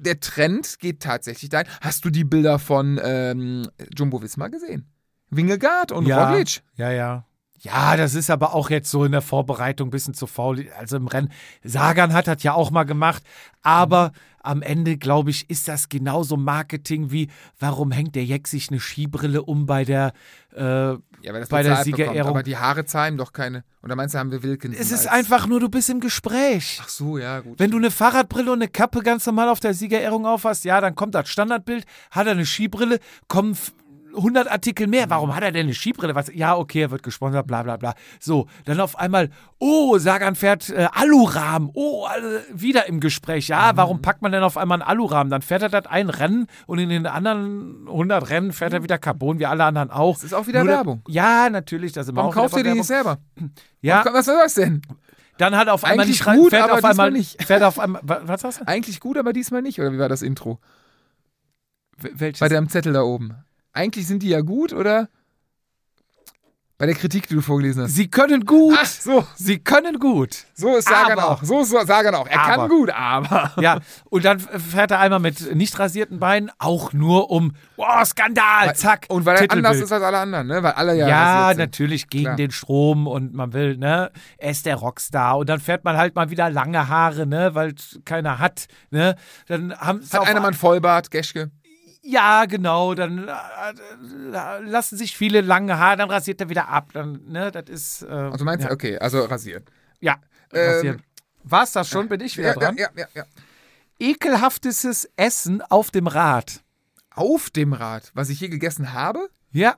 [0.00, 1.66] der Trend geht tatsächlich dahin.
[1.80, 4.86] Hast du die Bilder von ähm, Jumbo Visma gesehen?
[5.30, 6.62] Wingegaard und ja, Roglic.
[6.74, 7.24] ja, ja.
[7.62, 10.66] Ja, das ist aber auch jetzt so in der Vorbereitung ein bisschen zu faul.
[10.78, 11.30] Also im Rennen.
[11.62, 13.22] Sagan hat das ja auch mal gemacht.
[13.62, 14.12] Aber
[14.42, 17.28] am Ende, glaube ich, ist das genauso Marketing wie,
[17.58, 20.12] warum hängt der Jack sich eine Skibrille um bei der.
[20.54, 22.30] Äh, Ja, Bei der bezahlt bekommt, Siegerehrung.
[22.30, 23.62] Aber die Haare zahlen doch keine.
[23.82, 26.80] Und da meinst du, haben wir Wilkinson es ist einfach nur, du bist im Gespräch.
[26.82, 27.58] Ach so, ja, gut.
[27.58, 30.94] Wenn du eine Fahrradbrille und eine Kappe ganz normal auf der Siegerehrung aufhast, ja, dann
[30.94, 31.84] kommt das Standardbild.
[32.10, 33.54] Hat er eine Skibrille, kommen
[34.16, 35.08] 100 Artikel mehr.
[35.10, 36.14] Warum hat er denn eine Skibrille?
[36.14, 36.30] Was?
[36.34, 37.94] Ja, okay, er wird gesponsert, bla bla bla.
[38.18, 41.70] So, dann auf einmal, oh, Sagan fährt äh, Alurahmen.
[41.74, 43.48] Oh, alle, wieder im Gespräch.
[43.48, 45.30] Ja, warum packt man denn auf einmal einen Alurahmen?
[45.30, 48.98] Dann fährt er das ein Rennen und in den anderen 100 Rennen fährt er wieder
[48.98, 50.14] Carbon, wie alle anderen auch.
[50.14, 51.02] Das ist auch wieder Nur der- Werbung.
[51.08, 51.92] Ja, natürlich.
[51.92, 53.18] Das ist immer Warum kauft ihr die nicht selber?
[53.80, 54.82] Ja, Was war das denn?
[55.38, 57.42] dann hat er auf einmal Eigentlich gut, fährt aber auf einmal diesmal nicht.
[57.44, 58.68] Fährt auf einmal, wa- was hast du?
[58.68, 59.80] Eigentlich gut, aber diesmal nicht.
[59.80, 60.58] Oder wie war das Intro?
[61.98, 62.40] Wel- Welches?
[62.40, 63.34] Bei deinem Zettel da oben.
[63.72, 65.08] Eigentlich sind die ja gut, oder?
[66.78, 67.94] Bei der Kritik, die du vorgelesen hast.
[67.94, 68.74] Sie können gut.
[68.80, 69.26] Ach so.
[69.36, 70.46] Sie können gut.
[70.54, 71.42] So ist Sagan Aber- auch.
[71.44, 72.26] So ist Sagan auch.
[72.26, 73.52] Er Aber- kann gut, aber.
[73.60, 78.74] Ja, und dann fährt er einmal mit nicht rasierten Beinen, auch nur um, oh, Skandal,
[78.74, 79.04] zack.
[79.10, 79.66] Und weil er Titelbild.
[79.66, 80.62] anders ist als alle anderen, ne?
[80.62, 81.06] Weil alle ja.
[81.06, 82.36] Ja, natürlich gegen Klar.
[82.36, 86.14] den Strom und man will, ne, er ist der Rockstar und dann fährt man halt
[86.14, 87.74] mal wieder lange Haare, ne, weil
[88.06, 89.16] keiner hat, ne,
[89.48, 91.50] dann haben Hat einer mal einen Vollbart, Geschke?
[92.02, 97.20] Ja, genau, dann äh, lassen sich viele lange Haare, dann rasiert er wieder ab, dann,
[97.26, 99.70] ne, das ist, äh, Also du meinst, ja, okay, also rasiert.
[100.00, 100.16] ja
[100.52, 101.02] Ähm, rasieren.
[101.42, 102.08] War's das schon?
[102.08, 102.76] Bin ich wieder Ja, dran?
[102.76, 103.24] ja, ja, ja.
[103.98, 106.62] Ekelhaftestes Essen auf dem Rad.
[107.14, 109.28] Auf dem Rad, was ich je gegessen habe?
[109.52, 109.76] Ja.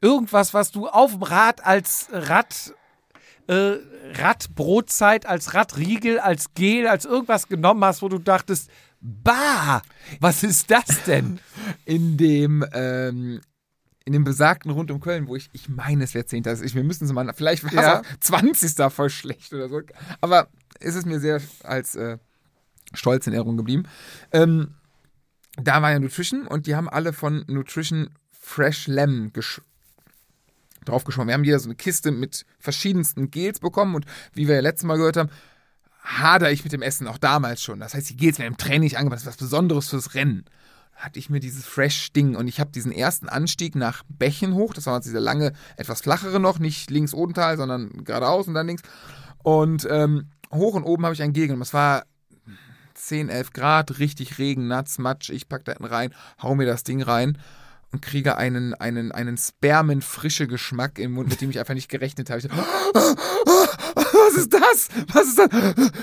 [0.00, 2.74] Irgendwas, was du auf dem Rad als Rad,
[3.48, 3.74] äh,
[4.14, 8.70] Radbrotzeit, als Radriegel, als Gel, als irgendwas genommen hast, wo du dachtest,
[9.00, 9.82] bah,
[10.20, 11.38] was ist das denn?
[11.84, 13.40] in dem ähm,
[14.04, 16.46] in dem besagten Rund um Köln, wo ich, ich meine, es wäre 10.
[16.46, 18.00] Also ich, wir müssen es mal, vielleicht war es Ja.
[18.00, 18.92] auch 20.
[18.92, 19.80] voll schlecht oder so.
[20.20, 20.48] Aber
[20.80, 22.18] es ist mir sehr als äh,
[22.94, 23.84] stolz in Erinnerung geblieben.
[24.32, 24.74] Ähm,
[25.56, 29.60] da war ja Nutrition und die haben alle von Nutrition Fresh Lemon gesch
[30.86, 31.28] draufgeschwommen.
[31.28, 34.86] Wir haben hier so eine Kiste mit verschiedensten Gels bekommen und wie wir ja letztes
[34.86, 35.30] Mal gehört haben,
[36.02, 37.80] hader ich mit dem Essen, auch damals schon.
[37.80, 40.44] Das heißt, die Gels werden im Training nicht angepasst, das ist was Besonderes fürs Rennen.
[40.94, 44.74] Da hatte ich mir dieses Fresh-Ding und ich habe diesen ersten Anstieg nach Bächen hoch,
[44.74, 48.66] das war jetzt dieser lange, etwas flachere noch, nicht links Odental, sondern geradeaus und dann
[48.66, 48.82] links.
[49.42, 51.62] Und ähm, hoch und oben habe ich ein Gel genommen.
[51.62, 52.04] Es war
[52.94, 55.30] 10, 11 Grad, richtig Regen, Natz, Matsch.
[55.30, 57.38] Ich pack da hinten rein, hau mir das Ding rein
[57.92, 62.30] und kriege einen, einen, einen spermenfrische Geschmack im Mund, mit dem ich einfach nicht gerechnet
[62.30, 62.40] habe.
[62.40, 63.16] Ich dachte,
[64.26, 64.88] was ist das?
[65.12, 65.48] Was ist das?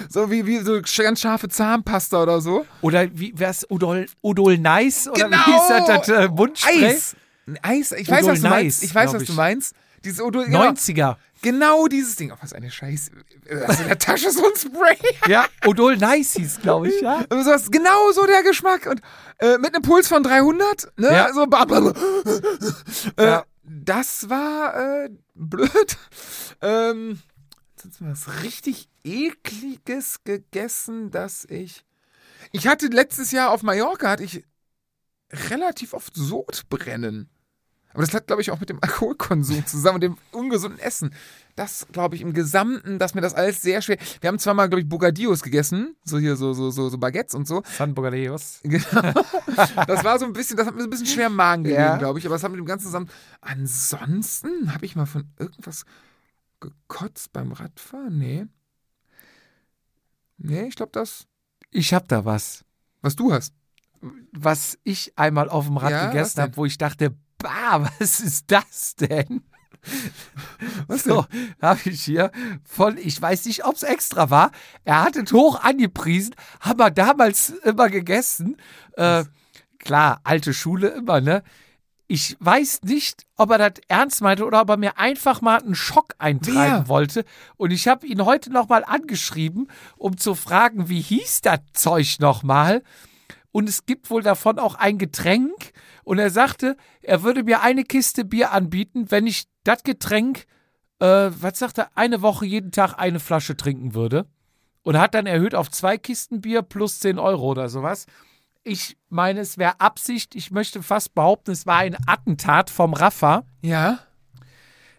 [0.10, 2.66] So wie, wie so ganz scharfe Zahnpasta oder so.
[2.82, 5.08] Oder wie wär's Udol, Udol Nice?
[5.08, 5.38] Oder Genau.
[5.38, 6.86] wie hieß das, das äh, Mundspray?
[6.86, 7.16] Eis.
[7.62, 7.92] Eis.
[7.94, 8.84] Ich weiß, Udol was du meinst.
[8.84, 9.30] Ich weiß, was ich.
[9.30, 9.74] du meinst.
[10.04, 11.16] Dieses Udol, genau, 90er.
[11.42, 12.32] genau dieses Ding.
[12.32, 13.12] Oh, was eine Scheiße.
[13.66, 14.98] Also in der Tasche so ein Spray.
[15.28, 17.26] Ja, Udol Nice hieß, glaube ich, ja.
[17.30, 18.86] Und sowas, genau so der Geschmack.
[18.86, 19.02] Und
[19.40, 21.12] äh, mit einem Puls von 300, ne?
[21.12, 21.34] Ja.
[21.34, 21.44] So,
[23.18, 23.44] äh, Ja.
[23.70, 25.98] Das war äh, blöd.
[26.62, 27.20] Ähm,
[27.92, 31.86] sonst was richtig ekliges gegessen, dass ich.
[32.52, 34.44] Ich hatte letztes Jahr auf Mallorca hatte ich
[35.50, 37.30] relativ oft Sodbrennen.
[37.94, 41.14] Aber das hat, glaube ich, auch mit dem Alkoholkonsum zusammen und dem ungesunden Essen.
[41.56, 43.98] Das, glaube ich, im Gesamten, dass mir das alles sehr schwer.
[44.22, 45.96] Wir haben zweimal, glaube ich, Bogadios gegessen.
[46.04, 47.64] So hier, so, so, so, so Baguettes und so.
[47.78, 48.60] San Bogadeus.
[48.64, 49.24] Genau.
[49.88, 51.82] Das war so ein bisschen, das hat mir so ein bisschen schwer im Magen gelegen,
[51.82, 51.98] Ja.
[51.98, 52.26] glaube ich.
[52.28, 53.10] Aber es hat mit dem Ganzen zusammen.
[53.42, 55.84] Ansonsten habe ich mal von irgendwas
[56.60, 58.18] gekotzt beim Radfahren?
[58.18, 58.46] Nee.
[60.38, 61.26] Nee, ich glaube, das,
[61.72, 62.64] Ich hab da was.
[63.02, 63.54] was du hast.
[64.32, 68.52] Was ich einmal auf dem Rad Ja, gegessen habe, wo ich dachte, bah, was ist
[68.52, 69.44] das denn?
[70.88, 71.26] Was So,
[71.62, 72.32] habe ich hier
[72.66, 74.52] von, ich weiß nicht, ob es extra war.
[74.84, 78.58] Er hat es hoch angepriesen, haben wir damals immer gegessen.
[78.94, 79.24] Äh,
[79.78, 81.42] klar, alte Schule immer, ne?
[82.10, 85.76] Ich weiß nicht, ob er das ernst meinte oder ob er mir einfach mal einen
[85.76, 86.88] Schock eintreiben Wer?
[86.88, 87.26] wollte.
[87.58, 92.82] Und ich habe ihn heute nochmal angeschrieben, um zu fragen, wie hieß das Zeug nochmal?
[93.52, 95.72] Und es gibt wohl davon auch ein Getränk.
[96.04, 100.46] Und er sagte, er würde mir eine Kiste Bier anbieten, wenn ich das Getränk,
[101.00, 104.28] äh, was sagt er, eine Woche jeden Tag eine Flasche trinken würde.
[104.84, 108.06] Und hat dann erhöht auf zwei Kisten Bier plus 10 Euro oder sowas.
[108.68, 110.36] Ich meine, es wäre Absicht.
[110.36, 113.44] Ich möchte fast behaupten, es war ein Attentat vom Raffa.
[113.62, 114.00] Ja?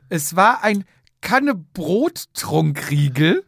[0.08, 0.84] Es war ein
[1.20, 3.44] Kanne Brottrunkriegel.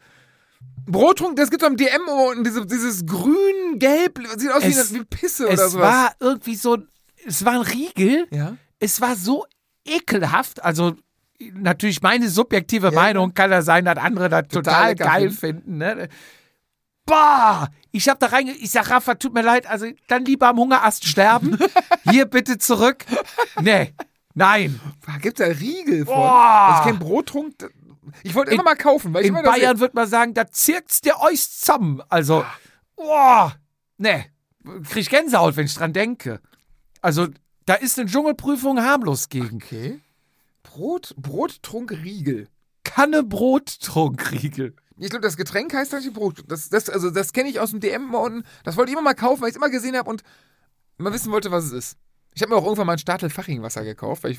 [0.86, 5.44] Brottrunk, das gibt am DM unten, diese, dieses grün-gelb, sieht aus Es- wie, wie Pisse
[5.46, 5.82] oder Es sowas.
[5.92, 6.78] war irgendwie so,
[7.26, 8.26] es war ein Riegel.
[8.30, 8.56] ja?
[8.80, 9.44] es war so
[9.84, 10.64] ekelhaft.
[10.64, 10.96] Also
[11.54, 12.92] natürlich meine subjektive Ja.
[12.92, 15.78] Meinung kann ja sein, dass andere das Total total, geil finden.
[15.78, 16.08] Ne?
[17.10, 18.52] Boah, ich hab da reinge...
[18.52, 21.58] Ich sag, Rafa, tut mir leid, also dann lieber am Hungerast sterben.
[22.08, 23.04] Hier bitte zurück.
[23.60, 23.94] Nee,
[24.34, 24.80] nein.
[25.06, 26.14] Da gibt da Riegel von.
[26.14, 26.68] Boah.
[26.68, 27.54] Also ich kenn Brottrunk.
[28.22, 30.46] Ich wollte immer mal kaufen, weil ich In immer das- Bayern wird man sagen, da
[30.50, 32.00] zirkt's dir euch zusammen.
[32.08, 32.44] Also,
[32.96, 33.54] boah,
[33.98, 34.26] nee,
[34.88, 36.40] krieg ich Gänsehaut, wenn ich dran denke.
[37.02, 37.26] Also,
[37.66, 39.56] da ist eine Dschungelprüfung harmlos gegen.
[39.56, 40.00] Okay.
[40.62, 42.48] Brot, Brottrunk Riegel.
[42.84, 44.74] Kanne Brottrunkriegel.
[45.00, 46.44] Ich glaube, das Getränk heißt tatsächlich Brot.
[46.48, 48.44] Das, das, also das kenne ich aus dem DM mal unten.
[48.64, 50.22] Das wollte ich immer mal kaufen, weil ich es immer gesehen habe und
[50.98, 51.96] mal wissen wollte, was es ist.
[52.34, 54.38] Ich habe mir auch irgendwann mal ein Startel Fachingwasser gekauft, weil ich,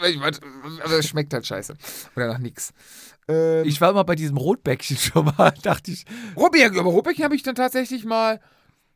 [0.00, 1.74] weil ich aber es schmeckt halt scheiße.
[2.14, 2.72] Oder nach nix.
[3.26, 6.04] Ähm, Ich war immer bei diesem Rotbäckchen schon mal, dachte ich.
[6.36, 8.40] Rotbeeren, aber Rotbeeren habe ich dann tatsächlich mal.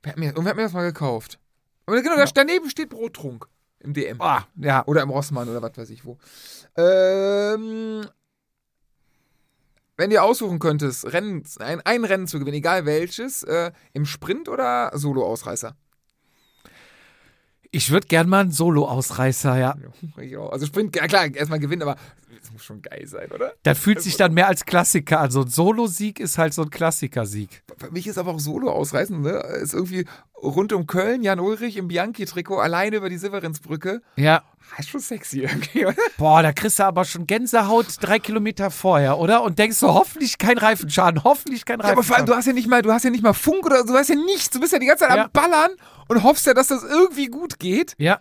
[0.03, 1.39] Wer hat mir, irgendwer hat mir das mal gekauft.
[1.87, 3.47] Aber genau, da, daneben steht Brottrunk
[3.81, 4.21] im DM.
[4.21, 4.85] Ah, ja.
[4.87, 6.19] Oder im Rossmann oder was weiß ich wo.
[6.77, 8.07] Ähm,
[9.97, 14.49] wenn du aussuchen könntest, Rennen, ein, ein Rennen zu gewinnen, egal welches, äh, im Sprint
[14.49, 15.77] oder Solo-Ausreißer?
[17.71, 19.77] Ich würde gern mal einen Solo-Ausreißer, ja.
[20.51, 21.97] Also Sprint, ja klar, erstmal gewinnen, aber
[22.47, 23.53] es muss schon geil sein, oder?
[23.63, 25.31] Das fühlt sich dann mehr als Klassiker an.
[25.31, 27.63] So ein Solo-Sieg ist halt so ein Klassikersieg.
[27.79, 29.31] Für mich ist aber auch Solo-Ausreißen, ne?
[29.63, 30.07] Ist irgendwie
[30.43, 34.03] rund um Köln, Jan Ulrich im Bianchi-Trikot, alleine über die Severinsbrücke.
[34.17, 34.43] Ja.
[34.75, 35.95] Ah, Ist schon sexy irgendwie, oder?
[36.19, 39.43] Boah, da kriegst du aber schon Gänsehaut drei Kilometer vorher, oder?
[39.43, 42.27] Und denkst so, hoffentlich kein Reifenschaden, hoffentlich kein Ja, aber vor allem, Reifenschaden.
[42.27, 44.17] du hast ja nicht mal, du hast ja nicht mal Funk oder du hast ja
[44.17, 44.51] nichts.
[44.51, 45.25] Du bist ja die ganze Zeit Ja.
[45.25, 45.71] am Ballern
[46.09, 47.95] und hoffst ja, dass das irgendwie gut geht.
[47.99, 48.19] ja.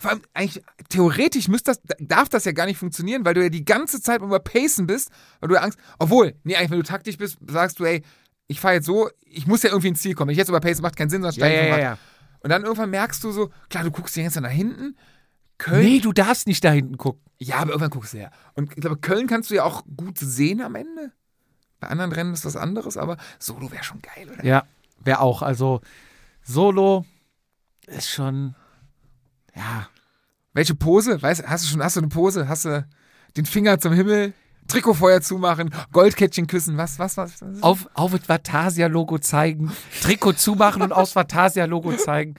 [0.00, 3.48] Vor allem, eigentlich, theoretisch müsste das, darf das ja gar nicht funktionieren, weil du ja
[3.48, 5.10] die ganze Zeit über Pacen bist,
[5.40, 8.02] weil du ja Angst, obwohl, nee, eigentlich, wenn du taktisch bist, sagst du, ey,
[8.48, 10.28] ich fahre jetzt so, ich muss ja irgendwie ins Ziel kommen.
[10.28, 11.98] Wenn ich jetzt über Pacen macht keinen Sinn, sonst Ja, steige ich ja, ja, ja.
[12.40, 14.96] Und dann irgendwann merkst du so, klar, du guckst die ganze Zeit nach hinten.
[15.58, 17.22] Köln, Nee, du darfst nicht da hinten gucken.
[17.38, 18.32] ja, aber irgendwann guckst du her.
[18.54, 21.12] Und ich glaube, Köln kannst du ja auch gut sehen am Ende.
[21.78, 24.44] Bei anderen Rennen ist was anderes, aber Solo wäre schon geil, oder?
[24.44, 24.64] Ja,
[25.04, 25.42] wäre auch.
[25.42, 25.80] Also
[26.42, 27.04] Solo
[27.86, 28.54] ist schon,
[29.54, 29.88] ja,
[30.54, 31.20] Welche Pose?
[31.20, 32.48] Weißt, hast du schon, hast du eine Pose?
[32.48, 32.86] Hast du
[33.36, 34.34] den Finger zum Himmel?
[34.68, 37.42] Trikotfeuer zumachen, Goldkettchen küssen, was, was, was?
[37.42, 37.62] was?
[37.62, 42.36] Auf, auf das Vatasia-Logo zeigen, Trikot zumachen und aufs Vatasia-Logo zeigen.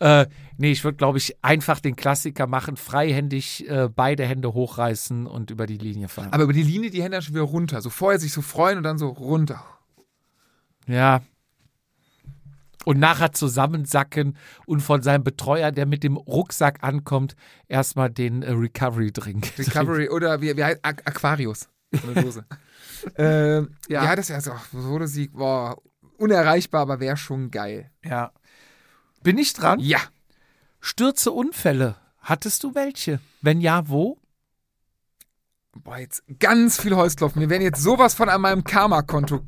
[0.00, 0.26] Äh,
[0.56, 5.50] nee, ich würde, glaube ich, einfach den Klassiker machen, freihändig äh, beide Hände hochreißen und
[5.50, 6.32] über die Linie fahren.
[6.32, 7.82] Aber über die Linie die Hände schon wieder runter.
[7.82, 9.62] So vorher sich so freuen und dann so runter.
[10.86, 11.20] Ja.
[12.86, 14.36] Und nachher zusammensacken
[14.66, 17.36] und von seinem Betreuer, der mit dem Rucksack ankommt,
[17.68, 19.52] erstmal den äh, Recovery-Drink.
[19.58, 21.68] Recovery oder wie, wie heißt Aqu- Aquarius.
[21.92, 22.44] So eine Dose.
[23.16, 24.04] ähm, ja.
[24.04, 24.16] Ja.
[24.16, 25.76] das ist ja so, Sieg, boah,
[26.16, 27.90] unerreichbar, aber wäre schon geil.
[28.04, 28.32] Ja.
[29.22, 29.80] Bin ich dran?
[29.80, 29.98] Ja.
[30.80, 31.96] Stürze, Unfälle.
[32.20, 33.20] Hattest du welche?
[33.42, 34.18] Wenn ja, wo?
[35.72, 37.40] Boah, jetzt ganz viel Holzklopfen.
[37.40, 39.40] Wir werden jetzt sowas von an meinem Karma-Konto.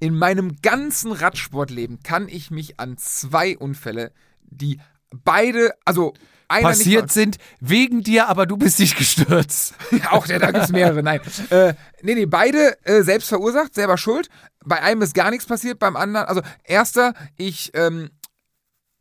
[0.00, 4.12] In meinem ganzen Radsportleben kann ich mich an zwei Unfälle,
[4.42, 6.12] die beide, also
[6.48, 9.74] Passiert sind wegen dir, aber du bist nicht gestürzt.
[10.10, 11.20] Auch der, da gibt es mehrere, nein.
[11.50, 14.30] Äh, nee, nee, beide äh, selbst verursacht, selber schuld.
[14.64, 18.10] Bei einem ist gar nichts passiert, beim anderen, also erster, ich, ähm,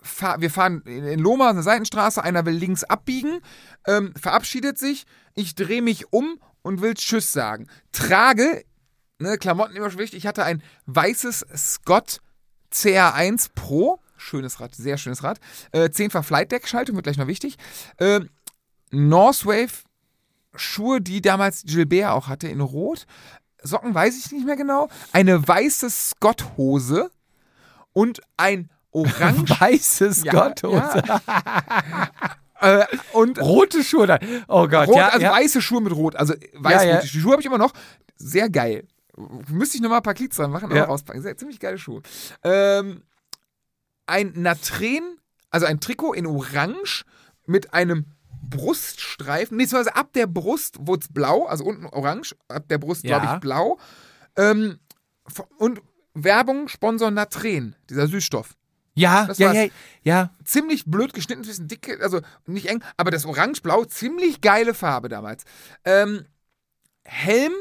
[0.08, 3.40] fahr, wir fahren in Loma, eine Seitenstraße, einer will links abbiegen,
[3.86, 5.06] ähm, verabschiedet sich,
[5.36, 7.68] ich drehe mich um und will Tschüss sagen.
[7.92, 8.64] Trage,
[9.20, 12.22] ne, Klamotten immer schon wichtig, ich hatte ein weißes Scott
[12.74, 15.40] CR1 Pro, schönes Rad, sehr schönes Rad,
[15.72, 17.58] äh, 10-fach Flightdeck-Schaltung, wird gleich noch wichtig,
[18.00, 18.30] ähm,
[18.92, 19.84] Northwave
[20.56, 23.06] Schuhe, die damals Gilbert auch hatte, in Rot.
[23.62, 24.90] Socken weiß ich nicht mehr genau.
[25.12, 27.12] Eine weiße Scott-Hose
[27.94, 28.70] und ein
[29.04, 29.50] orange.
[29.60, 30.62] Weißes Ja, Gott.
[30.64, 31.22] ja.
[32.82, 34.08] äh, und Rote Schuhe.
[34.08, 35.08] da- Oh Gott, rot, ja.
[35.10, 35.32] also ja.
[35.34, 36.16] weiße Schuhe mit Rot.
[36.16, 37.02] Also weiß Ja.
[37.02, 37.74] Die Schuhe habe ich immer noch.
[38.16, 38.88] Sehr geil.
[39.50, 41.22] Müsste ich nochmal ein paar Klicks dran machen, aber rauspacken.
[41.22, 42.02] Sehr, ziemlich geile Schuhe.
[42.44, 43.02] Ähm,
[44.06, 45.18] ein Natren,
[45.50, 47.04] also ein Trikot in Orange
[47.46, 48.06] mit einem
[48.50, 53.04] Bruststreifen, nee, beziehungsweise ab der Brust wurde es blau, also unten orange, ab der Brust,
[53.04, 53.34] glaube Ja.
[53.36, 53.78] ich, blau.
[54.38, 54.80] Ähm,
[55.58, 55.82] und
[56.14, 58.56] Werbung, Sponsor Natren, dieser Süßstoff.
[58.98, 59.70] Ja, Das ja, ja,
[60.04, 60.32] ja.
[60.44, 65.08] Ziemlich blöd geschnitten, ein bisschen dicke, also nicht eng, aber das Orange-Blau, ziemlich geile Farbe
[65.08, 65.44] damals.
[65.86, 66.26] Ähm,
[67.04, 67.54] Helm,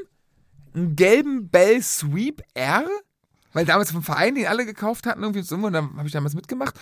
[0.74, 2.86] einen gelben Bell Sweep R,
[3.52, 6.34] weil damals vom Verein, den alle gekauft hatten, irgendwie so, und dann habe ich damals
[6.34, 6.78] mitgemacht.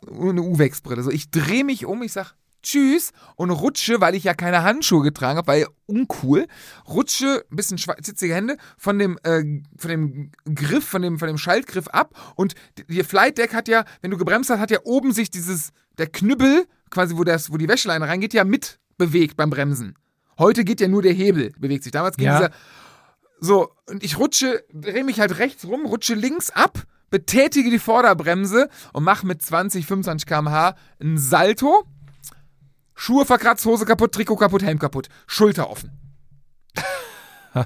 [0.00, 1.02] Und eine Uwex-Brille.
[1.02, 5.02] So, ich drehe mich um, ich sag Tschüss und rutsche, weil ich ja keine Handschuhe
[5.02, 6.46] getragen habe, weil uncool,
[6.88, 9.42] rutsche, ein bisschen schwitzige Hände von dem, äh,
[9.76, 12.54] von dem Griff, von dem, von dem Schaltgriff ab und
[12.88, 16.06] die Flight Deck hat ja, wenn du gebremst hast, hat ja oben sich dieses, der
[16.08, 19.94] Knüppel, quasi wo, das, wo die Wäscheleine reingeht, ja mit bewegt beim Bremsen.
[20.38, 21.92] Heute geht ja nur der Hebel, bewegt sich.
[21.92, 22.38] Damals ging Ja.
[22.38, 22.50] dieser,
[23.40, 28.68] so, und ich rutsche, drehe mich halt rechts rum, rutsche links ab, betätige die Vorderbremse
[28.92, 31.84] und mache mit 20, 25 km/h ein Salto.
[32.96, 35.90] Schuhe verkratzt, Hose kaputt, Trikot kaputt, Helm kaputt, Schulter offen.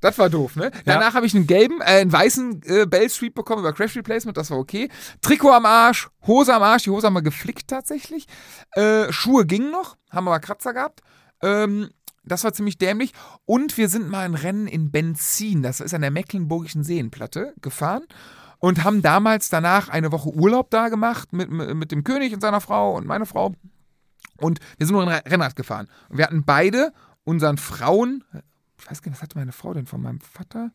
[0.00, 0.70] das war doof, ne?
[0.84, 4.36] Danach habe ich einen gelben, äh, einen weißen äh, Bell Street bekommen über Crash Replacement,
[4.36, 4.88] das war okay.
[5.20, 8.26] Trikot am Arsch, Hose am Arsch, die Hose haben wir geflickt tatsächlich.
[8.72, 11.02] Äh, Schuhe gingen noch, haben aber Kratzer gehabt.
[11.42, 11.90] Ähm,
[12.24, 13.12] das war ziemlich dämlich.
[13.44, 18.04] Und wir sind mal ein Rennen in Benzin, das ist an der Mecklenburgischen Seenplatte, gefahren.
[18.58, 22.60] Und haben damals danach eine Woche Urlaub da gemacht mit, mit dem König und seiner
[22.60, 23.54] Frau und meiner Frau.
[24.40, 25.88] Und wir sind nur ein Rennrad gefahren.
[26.08, 26.92] Und wir hatten beide
[27.24, 28.24] unseren Frauen,
[28.78, 30.72] ich weiß gar nicht, was hatte meine Frau denn von meinem Vater?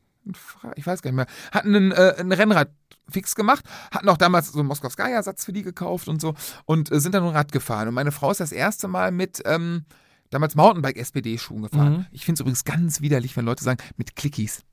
[0.76, 1.28] Ich weiß gar nicht mehr.
[1.52, 2.72] Hatten ein, äh, Rennrad
[3.10, 6.34] fix gemacht, hatten auch damals so einen Moskowskaja-Satz für die gekauft und so
[6.66, 7.88] und äh, sind dann ein Rad gefahren.
[7.88, 9.86] Und meine Frau ist das erste Mal mit ähm,
[10.32, 11.94] damals Mountainbike-SPD-Schuhen gefahren.
[11.94, 12.06] Mhm.
[12.12, 14.64] Ich finde es übrigens ganz widerlich, wenn Leute sagen, mit Clickies.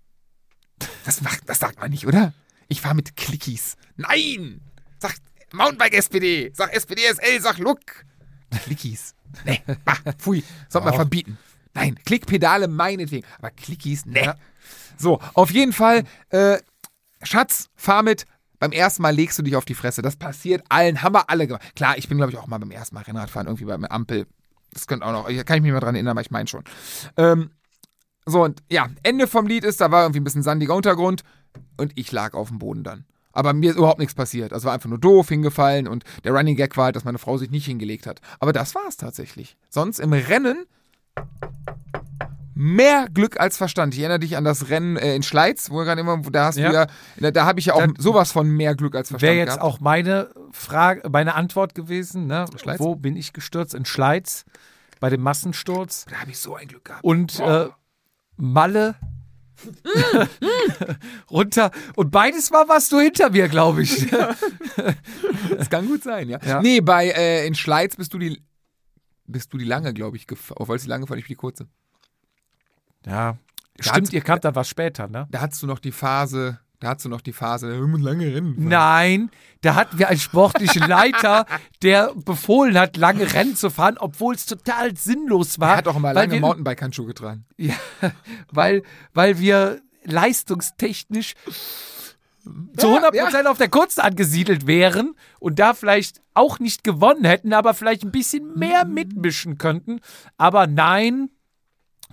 [1.04, 2.32] Das, macht, das sagt man nicht, oder?
[2.68, 3.76] Ich fahre mit Clickies.
[3.96, 4.62] Nein!
[4.98, 5.14] Sag
[5.52, 7.80] Mountainbike-SPD, sag SPD-SL, sag Look.
[8.58, 9.14] Clickies.
[9.44, 11.38] Nee, bah, pfui, sollte man verbieten.
[11.74, 14.24] Nein, Klickpedale meinetwegen, aber Clickies, nee.
[14.24, 14.34] Ja.
[14.98, 16.58] So, auf jeden Fall, äh,
[17.22, 18.26] Schatz, fahr mit.
[18.58, 20.02] Beim ersten Mal legst du dich auf die Fresse.
[20.02, 21.74] Das passiert allen, haben wir alle gemacht.
[21.74, 24.26] Klar, ich bin, glaube ich, auch mal beim ersten Mal Rennradfahren, irgendwie beim Ampel.
[24.72, 26.62] Das könnte auch noch, ich- kann ich mich mal dran erinnern, aber ich meine schon.
[27.16, 27.50] Ähm,
[28.24, 31.24] so, und ja, Ende vom Lied ist, da war irgendwie ein bisschen sandiger Untergrund
[31.76, 33.04] und ich lag auf dem Boden dann.
[33.32, 34.52] Aber mir ist überhaupt nichts passiert.
[34.52, 37.36] Also war einfach nur doof hingefallen und der Running Gag war halt, dass meine Frau
[37.38, 38.20] sich nicht hingelegt hat.
[38.40, 39.56] Aber das war es tatsächlich.
[39.70, 40.64] Sonst im Rennen
[42.54, 43.94] mehr Glück als Verstand.
[43.94, 46.58] Ich erinnere dich an das Rennen äh, in Schleiz, wo wir gerade immer, da hast
[46.58, 46.68] Ja.
[46.68, 46.86] du ja,
[47.18, 49.22] da, da habe ich ja auch Da- sowas von mehr Glück als Verstand.
[49.28, 49.62] Wäre jetzt gehabt.
[49.62, 52.26] auch meine Frage, meine Antwort gewesen.
[52.26, 52.44] Ne?
[52.56, 52.78] Schleiz?
[52.78, 53.74] Wo bin ich gestürzt?
[53.74, 54.44] In Schleiz
[55.00, 56.04] bei dem Massensturz.
[56.10, 57.02] Da habe ich so ein Glück gehabt.
[57.04, 57.68] Und äh,
[58.36, 58.94] Malle
[61.30, 61.70] runter.
[61.96, 64.06] Und beides Mal warst du hinter mir, glaube ich.
[65.56, 66.38] Das kann gut sein, ja.
[66.44, 66.62] Ja.
[66.62, 68.42] Nee, bei äh, in Schleiz bist du die
[69.26, 70.56] bist du die lange, glaube ich, gefahren.
[70.60, 71.68] Obwohl es die lange fand ich die kurze.
[73.06, 73.36] Ja.
[73.76, 75.26] Da Stimmt, ihr kamt dann was später, ne?
[75.30, 78.26] Da hattest du noch die Phase, da hattest du noch die Phase, wir müssen lange
[78.34, 78.56] rennen.
[78.58, 79.30] Nein,
[79.60, 81.46] da hatten wir einen sportlichen Leiter,
[81.80, 85.74] der befohlen hat, lange Rennen zu fahren, obwohl es total sinnlos war.
[85.74, 87.44] Er hat auch weil lange Mountainbike-Handschuhe getragen.
[87.56, 87.76] Ja,
[88.50, 88.82] weil,
[89.14, 91.34] weil wir leistungstechnisch
[92.76, 97.52] zu Ja, 100% auf der Kurz angesiedelt wären und da vielleicht auch nicht gewonnen hätten,
[97.52, 100.00] aber vielleicht ein bisschen mehr mitmischen könnten.
[100.36, 101.30] Aber nein,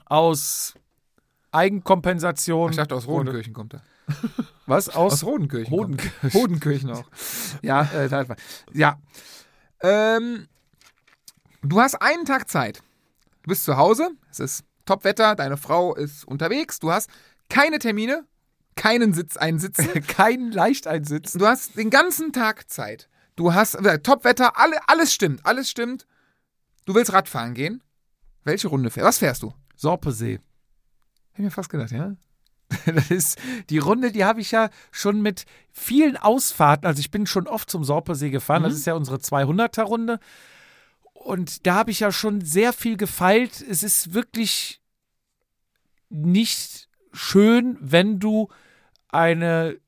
[0.06, 0.76] aus
[1.52, 2.70] Eigenkompensation.
[2.70, 3.82] Ich dachte, aus Rodenkirchen kommt er.
[4.66, 4.90] Was?
[4.90, 5.98] Aus, Aus Rodenkirchen.
[6.22, 6.34] Er.
[6.34, 7.06] Rodenkirchen auch.
[7.62, 8.26] Ja, äh, da-
[8.74, 9.00] ja,
[9.82, 10.48] Ähm,
[11.62, 12.82] du hast einen Tag Zeit.
[13.44, 17.10] Du bist zu Hause, es ist Topwetter, deine Frau ist unterwegs, du hast
[17.50, 18.26] keine Termine,
[18.76, 19.88] keinen Sitz einsitzen.
[20.08, 21.34] kein Leichteinsitz.
[21.34, 23.10] Du hast den ganzen Tag Zeit.
[23.36, 26.06] Du hast äh, Topwetter, alle, alles stimmt, alles stimmt.
[26.86, 27.82] Du willst Radfahren gehen.
[28.44, 29.54] Welche Runde fährst Was fährst du?
[29.76, 30.40] Sorpesee.
[31.32, 32.16] Hätte mir fast gedacht, ja.
[32.86, 33.40] Das ist
[33.70, 37.70] die Runde, die habe ich ja schon mit vielen Ausfahrten, also ich bin schon oft
[37.70, 40.20] zum Sorpesee gefahren, das ist ja unsere 200er Runde
[41.14, 43.62] und da habe ich ja schon sehr viel gefeilt.
[43.62, 44.82] Es ist wirklich
[46.10, 48.48] nicht schön, wenn du
[49.10, 49.80] eine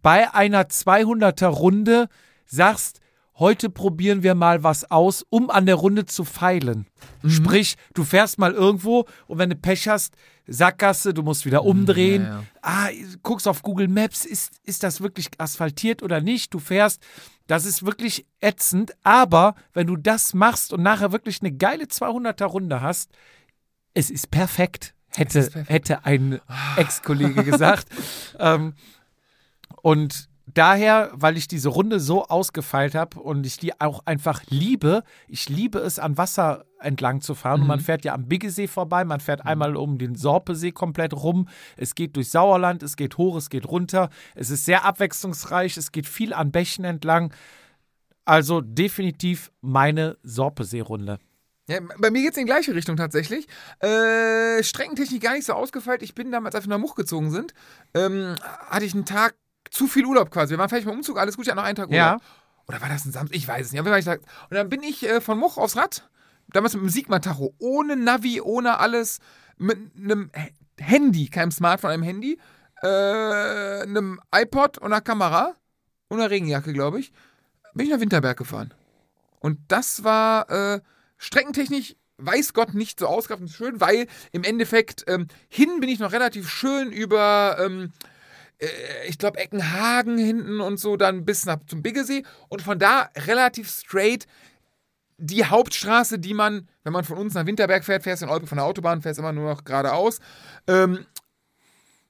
[0.00, 2.08] bei einer 200er Runde
[2.44, 3.00] sagst,
[3.38, 6.86] heute probieren wir mal was aus, um an der Runde zu feilen.
[7.26, 10.14] Sprich, du fährst mal irgendwo und wenn du Pech hast,
[10.46, 12.22] Sackgasse, du musst wieder umdrehen.
[12.24, 12.44] ja, ja.
[12.62, 12.88] Ah,
[13.22, 16.52] guckst auf Google Maps, ist, ist das wirklich asphaltiert oder nicht?
[16.52, 17.02] Du fährst,
[17.46, 18.92] das ist wirklich ätzend.
[19.02, 23.10] Aber wenn du das machst und nachher wirklich eine geile 200er Runde hast,
[23.94, 25.70] es ist perfekt, hätte, ist perfekt.
[25.70, 26.40] hätte ein
[26.76, 27.86] Ex-Kollege gesagt.
[28.38, 28.74] ähm,
[29.82, 35.02] und daher, weil ich diese Runde so ausgefeilt habe und ich die auch einfach liebe,
[35.28, 37.62] ich liebe es, an Wasser entlang zu fahren.
[37.62, 41.48] Und man fährt ja am Biggesee vorbei, man fährt einmal um den Sorpesee komplett rum.
[41.76, 44.10] Es geht durch Sauerland, es geht hoch, es geht runter.
[44.34, 47.32] Es ist sehr abwechslungsreich, es geht viel an Bächen entlang.
[48.24, 51.18] Also definitiv meine Sorpesee-Runde.
[51.68, 53.46] Ja, bei mir geht es in die gleiche Richtung tatsächlich.
[53.78, 56.02] Äh, Streckentechnik gar nicht so ausgefeilt.
[56.02, 57.54] Ich bin damals, als wir nach Much gezogen sind,
[57.94, 58.34] ähm,
[58.68, 59.34] hatte ich einen Tag
[59.72, 60.52] zu viel Urlaub quasi.
[60.52, 62.20] Wir waren fertig mit dem Umzug, alles gut, ich hatte noch einen Tag Urlaub.
[62.20, 62.20] Ja.
[62.68, 63.36] Oder war das ein Samstag?
[63.36, 63.80] Ich weiß es nicht.
[63.80, 64.20] Und
[64.50, 66.08] dann bin ich äh, von Much aufs Rad,
[66.48, 69.18] damals mit einem Sigma-Tacho, ohne Navi, ohne alles,
[69.56, 70.30] mit einem
[70.78, 72.38] Handy, keinem Smartphone, einem Handy,
[72.82, 75.54] äh, einem iPod und einer Kamera
[76.08, 77.12] und einer Regenjacke, glaube ich,
[77.74, 78.74] bin ich nach Winterberg gefahren.
[79.40, 80.80] Und das war äh,
[81.16, 85.98] streckentechnisch, weiß Gott, nicht so ausgereift und schön, weil im Endeffekt ähm, hin bin ich
[85.98, 88.11] noch relativ schön über, ähm, äh,
[89.06, 93.70] ich glaube, Eckenhagen hinten und so, dann bis nach zum Biggesee und von da relativ
[93.70, 94.26] straight
[95.18, 98.48] die Hauptstraße, die man, wenn man von uns nach Winterberg fährt, fährst du in Olpe
[98.48, 100.18] von der Autobahn, fährst immer nur noch geradeaus.
[100.66, 101.06] Ähm,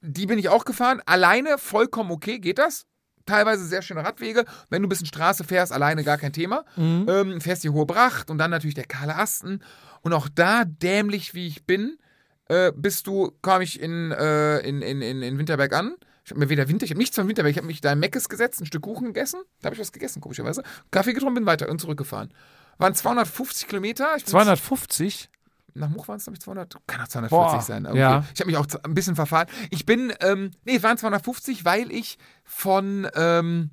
[0.01, 1.03] die bin ich auch gefahren.
[1.05, 2.87] Alleine vollkommen okay, geht das.
[3.27, 4.47] Teilweise sehr schöne Radwege.
[4.71, 6.65] Wenn du ein bisschen Straße fährst, alleine gar kein Thema.
[7.07, 9.63] Ähm, fährst die Hohe Bracht und dann natürlich der kahle Asten.
[10.01, 11.99] Und auch da, dämlich wie ich bin,
[12.49, 15.95] äh, bist du, kam ich in, äh, in, in, in, in Winterberg an.
[16.25, 17.99] Ich habe mir weder Winter, ich habe nichts von Winterberg, ich habe mich da in
[17.99, 19.41] Meckes gesetzt, ein Stück Kuchen gegessen.
[19.61, 20.63] Da habe ich was gegessen, komischerweise.
[20.91, 22.33] Kaffee getrunken, bin weiter und zurückgefahren.
[22.79, 24.17] Waren 250 Kilometer.
[24.17, 25.31] Ich bin 250?
[25.75, 26.77] nach Much waren es, glaube ich, 200.
[26.87, 27.87] Kann auch 240 Boah, sein.
[27.87, 27.99] Okay.
[27.99, 28.25] ja.
[28.35, 29.49] Ich habe mich auch ein bisschen verfahren.
[29.71, 33.71] Ich bin, ähm, nee, es waren 250, weil ich von, ähm,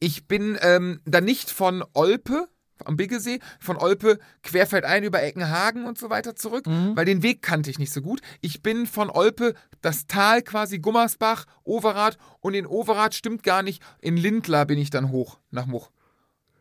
[0.00, 2.48] ich bin ähm, dann nicht von Olpe
[2.84, 7.70] am Biggesee, von Olpe querfeldein über Eckenhagen und so weiter zurück, weil den Weg kannte
[7.70, 8.20] ich nicht so gut.
[8.42, 9.54] Ich bin von Olpe,
[9.86, 14.90] das Tal quasi, Gummersbach, Overath und in Overath stimmt gar nicht, in Lindlar bin ich
[14.90, 15.90] dann hoch nach Much.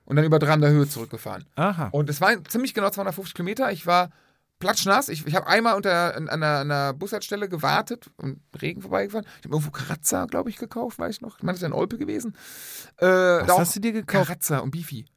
[0.06, 1.46] Und dann über Drander Höhe zurückgefahren.
[1.56, 1.90] Aha.
[1.92, 3.72] Und es waren ziemlich genau 250 Kilometer.
[3.72, 4.12] Ich war
[4.60, 5.10] platschnass.
[5.10, 9.26] Ich, ich habe einmal unter, an, an, einer, an einer Bushaltestelle gewartet und Regen vorbeigefahren.
[9.40, 11.38] Ich habe irgendwo Kratzer, glaube ich, gekauft, weiß ich noch.
[11.38, 12.36] Ich meine, das ist ja in Olpe gewesen.
[12.98, 14.28] Äh, Was hast du dir gekauft?
[14.28, 15.08] Kratzer und Beefy.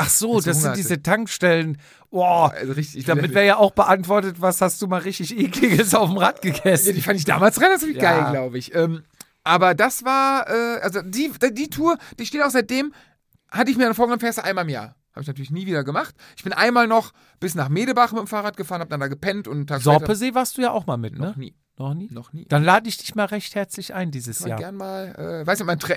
[0.00, 1.76] Ach so, das sind diese Tankstellen.
[2.10, 3.04] Boah, Also richtig.
[3.04, 6.52] damit wäre ja auch beantwortet, was hast du mal richtig ekliges auf dem Rad ja,
[6.52, 6.94] gegessen?
[6.94, 8.00] die fand ich damals relativ Ja.
[8.00, 8.74] geil, glaube ich.
[8.74, 9.02] Ähm,
[9.44, 12.94] aber das war, äh, also die, die Tour, die steht auch seitdem,
[13.50, 14.94] hatte ich mir dann vorgenommen, fährst du einmal im Jahr.
[15.12, 16.14] Habe ich natürlich nie wieder gemacht.
[16.36, 19.48] Ich bin einmal noch bis nach Medebach mit dem Fahrrad gefahren, habe dann da gepennt
[19.48, 21.26] und Tag Sorpesee warst du ja auch mal mit, ne?
[21.26, 21.56] Noch nie.
[21.76, 22.08] Noch nie?
[22.12, 22.44] Noch nie.
[22.48, 24.58] Dann lade ich dich mal recht herzlich ein dieses Jahr.
[24.58, 25.94] gern mal, äh, weiß nicht, mein Tra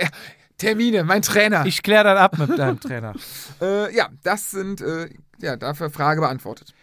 [0.61, 1.65] Termine, mein Trainer.
[1.65, 3.13] Ich kläre dann ab mit deinem Trainer.
[3.61, 5.09] äh, ja, das sind, äh,
[5.41, 6.73] ja, dafür Frage beantwortet.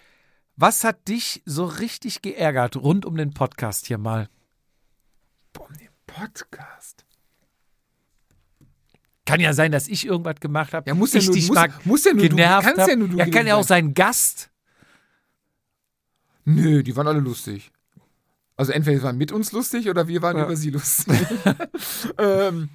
[0.56, 4.28] Was hat dich so richtig geärgert rund um den Podcast hier mal?
[5.52, 7.04] Boah, um den Podcast.
[9.24, 10.88] Kann ja sein, dass ich irgendwas gemacht habe.
[10.88, 12.88] Ja, muss ja nur- dich muss- muss ja nur du- genervt kannst hab.
[12.88, 13.84] ja nur du Ja, kann ja auch sein.
[13.86, 14.50] sein Gast.
[16.44, 17.70] Nö, die waren alle lustig.
[18.56, 20.44] Also entweder sie waren mit uns lustig oder wir waren Ja.
[20.46, 21.20] über sie lustig.
[22.18, 22.70] ähm,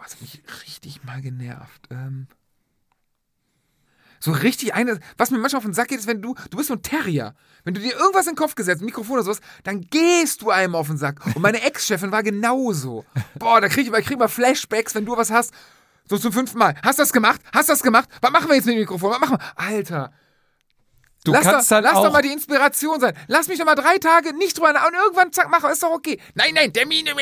[0.00, 1.88] boah, das hat mich richtig mal genervt.
[1.90, 2.26] Ähm,
[4.18, 6.68] so richtig eine, was mir manchmal auf den Sack geht, ist, wenn du, du bist
[6.68, 7.34] so ein Terrier.
[7.64, 10.74] Wenn du dir irgendwas in den Kopf gesetzt, Mikrofon oder sowas, dann gehst du einem
[10.74, 11.24] auf den Sack.
[11.34, 13.04] Und meine Ex-Chefin war genauso.
[13.38, 15.52] Boah, da krieg ich, ich krieg mal Flashbacks, wenn du was hast.
[16.08, 16.74] So zum fünften Mal.
[16.82, 17.40] Hast du das gemacht?
[17.52, 18.08] Hast du das gemacht?
[18.20, 19.10] Was machen wir jetzt mit dem Mikrofon?
[19.10, 19.52] Was machen wir?
[19.56, 20.12] Alter.
[21.24, 22.04] Du lass kannst doch, dann lass auch.
[22.04, 23.14] doch mal die Inspiration sein.
[23.26, 25.92] Lass mich doch mal drei Tage nicht drüber nach und irgendwann zack, machen, ist doch
[25.92, 26.18] okay.
[26.34, 27.12] Nein, nein, Termine.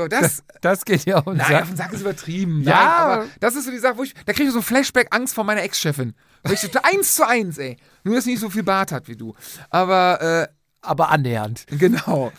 [0.00, 0.42] So, das.
[0.62, 2.62] das geht ja um Nein, auf den Sack ist übertrieben.
[2.62, 2.74] Ja.
[2.74, 5.08] Nein, aber das ist so die Sache, wo ich, da kriege ich so ein Flashback
[5.14, 6.14] Angst vor meiner Ex-Chefin.
[6.82, 7.76] Eins zu eins, ey.
[8.02, 9.34] Nur, dass sie nicht so viel Bart hat wie du.
[9.68, 10.48] Aber, äh,
[10.80, 11.66] aber annähernd.
[11.68, 12.32] Genau.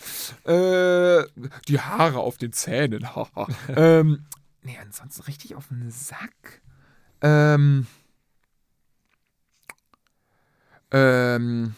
[0.44, 1.22] Äh,
[1.68, 3.08] die Haare auf den Zähnen.
[3.68, 4.24] ähm,
[4.62, 6.62] nee, ansonsten richtig auf den Sack.
[7.20, 7.86] Ähm,
[10.90, 11.76] ähm,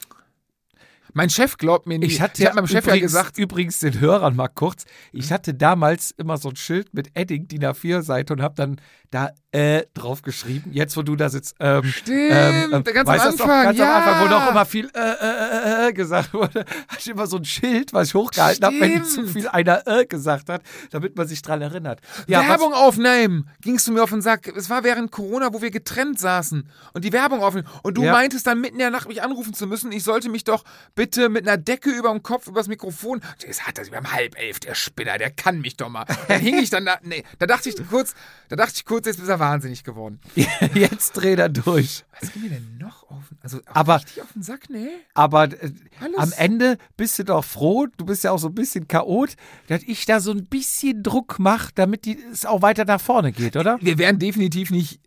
[1.14, 2.12] mein Chef glaubt mir nicht.
[2.12, 5.32] Ich hatte ich habe meinem Chef übrigens, ja gesagt, übrigens den Hörern mal kurz, ich
[5.32, 8.80] hatte damals immer so ein Schild mit Edding, DIN A4-Seite und habe dann
[9.14, 10.72] da äh drauf geschrieben.
[10.72, 11.54] Jetzt, wo du da sitzt.
[11.60, 13.22] Ähm, Stimmt, ähm, ganz am noch?
[13.24, 13.84] Anfang, ganz ja.
[13.96, 17.28] am Anfang, wo noch immer viel äh, äh, äh, äh, gesagt wurde, hatte ich immer
[17.28, 21.16] so ein Schild, was ich hochgehalten habe, wenn zu viel einer äh gesagt hat, damit
[21.16, 22.00] man sich dran erinnert.
[22.26, 24.48] Ja, was- Werbung aufnehmen, gingst du mir auf den Sack.
[24.56, 27.68] Es war während Corona, wo wir getrennt saßen und die Werbung aufnehmen.
[27.84, 28.10] Und du Ja.
[28.12, 29.92] meintest dann mitten in der Nacht mich anrufen zu müssen.
[29.92, 30.64] Ich sollte mich doch
[30.96, 33.20] bitte mit einer Decke über dem Kopf übers Mikrofon.
[33.46, 36.04] Das hat das über halb elf, der Spinner, der kann mich doch mal.
[36.26, 36.98] Dann hing ich dann da.
[37.02, 38.14] Nee, da dachte ich kurz,
[38.48, 40.20] da dachte ich kurz, jetzt ist er wahnsinnig geworden.
[40.74, 42.04] jetzt dreh er durch.
[42.20, 43.22] Was ging mir denn noch auf?
[43.42, 44.88] Also Aber- richtig auf den Sack, nee.
[45.14, 45.72] Aber äh,
[46.16, 49.36] am Ende bist du doch froh, du bist ja auch so ein bisschen Chaot,
[49.68, 53.32] dass ich da so ein bisschen Druck mache, damit die, es auch weiter nach vorne
[53.32, 53.78] geht, oder?
[53.80, 55.00] Wir wären definitiv nicht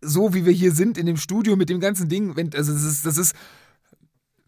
[0.00, 2.36] so, wie wir hier sind in dem Studio mit dem ganzen Ding.
[2.36, 3.34] Wenn, also das ist, das ist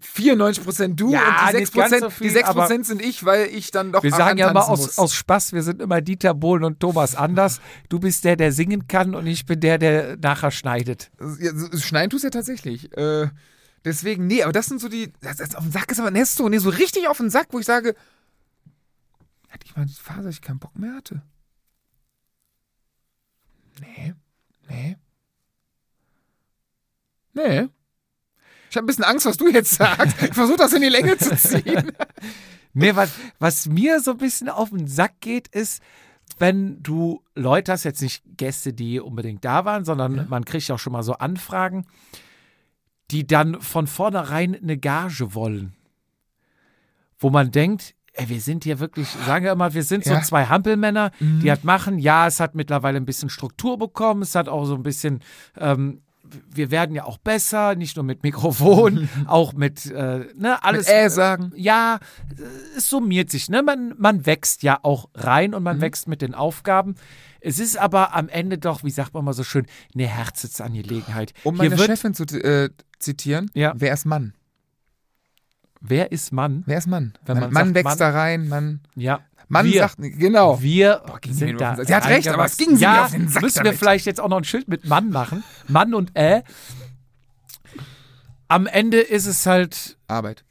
[0.05, 3.25] 94% du Ja, und die nicht ganz 6%, so viel, die 6 aber- sind ich,
[3.25, 6.35] weil ich dann doch Wir sagen ja immer aus, aus Spaß, wir sind immer Dieter
[6.35, 7.61] Bohlen und Thomas Anders.
[7.89, 11.11] Du bist der, der singen kann und ich bin der, der nachher schneidet.
[11.41, 12.97] Ja, schneiden tust ja tatsächlich.
[12.97, 13.29] Äh,
[13.85, 15.13] deswegen, nee, aber das sind so die.
[15.21, 17.59] Das, das auf den Sack ist aber Nesto, nee, so richtig auf den Sack, wo
[17.59, 17.95] ich sage,
[19.49, 21.23] hatte ich mal die Phase, dass ich keinen Bock mehr hatte.
[23.81, 24.15] Nee,
[24.69, 24.97] nee.
[27.35, 27.69] Nee.
[28.75, 30.21] Ich habe ein bisschen Angst, was du jetzt sagst.
[30.21, 31.93] Ich versuche das in die Länge zu ziehen.
[32.77, 35.81] Nee, was, was mir so ein bisschen auf den Sack geht, ist,
[36.41, 40.81] wenn du Leute hast, jetzt nicht Gäste, die unbedingt da waren, sondern man kriegt auch
[40.81, 41.87] schon mal so Anfragen,
[43.13, 45.77] die dann von vornherein eine Gage wollen.
[47.21, 50.17] Wo man denkt, ey, wir sind hier wirklich, sagen wir immer, wir sind Ja.
[50.17, 54.35] so zwei Hampelmänner, die halt machen, ja, es hat mittlerweile ein bisschen Struktur bekommen, es
[54.35, 55.21] hat auch so ein bisschen,
[55.59, 56.01] ähm,
[56.53, 60.87] wir werden ja auch besser, nicht nur mit Mikrofon, auch mit, äh, ne, alles.
[60.87, 61.53] Mit äh sagen.
[61.57, 61.99] Ja,
[62.77, 63.63] es summiert sich, ne?
[63.63, 65.65] Man, man wächst ja auch rein und Mhm.
[65.65, 66.95] man wächst mit den Aufgaben.
[67.41, 71.35] Es ist aber am Ende doch, wie sagt man mal so schön, eine Herzensangelegenheit.
[71.45, 73.73] Um meine wird, Chefin zu äh, zitieren, Ja.
[73.77, 74.33] wer ist Mann?
[75.81, 76.63] wer ist Mann?
[76.67, 77.13] Wer ist Mann?
[77.27, 78.81] Wenn man Mann sagt wächst Mann- da rein, Mann.
[78.97, 79.21] Ja.
[79.49, 80.61] Mann wir, sagt, genau.
[80.61, 81.77] wir mir sind da.
[81.85, 83.79] Sie hat recht, aber es ging sie ja, auf den Sack müssen wir damit.
[83.79, 85.45] vielleicht jetzt auch noch ein Schild mit Mann machen.
[85.69, 86.43] Mann und äh.
[88.49, 90.45] Am Ende ist es halt Arbeit.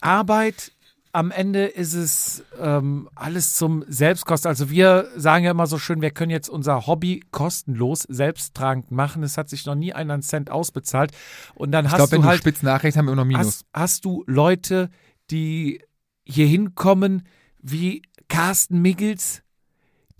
[0.00, 0.72] Arbeit.
[1.12, 4.50] Am Ende ist es ähm, alles zum Selbstkosten.
[4.50, 9.22] Also wir sagen ja immer so schön, wir können jetzt unser Hobby kostenlos selbsttragend machen.
[9.22, 11.12] Es hat sich noch nie einen Cent ausbezahlt.
[11.54, 13.28] Und dann Ich hast glaube, wenn du du halt spitz nachrechnest, haben wir immer noch
[13.28, 13.46] Minus.
[13.46, 14.90] hast, hast du Leute,
[15.30, 15.80] die
[16.24, 17.26] hier hinkommen
[17.62, 19.42] wie Carsten Miggels,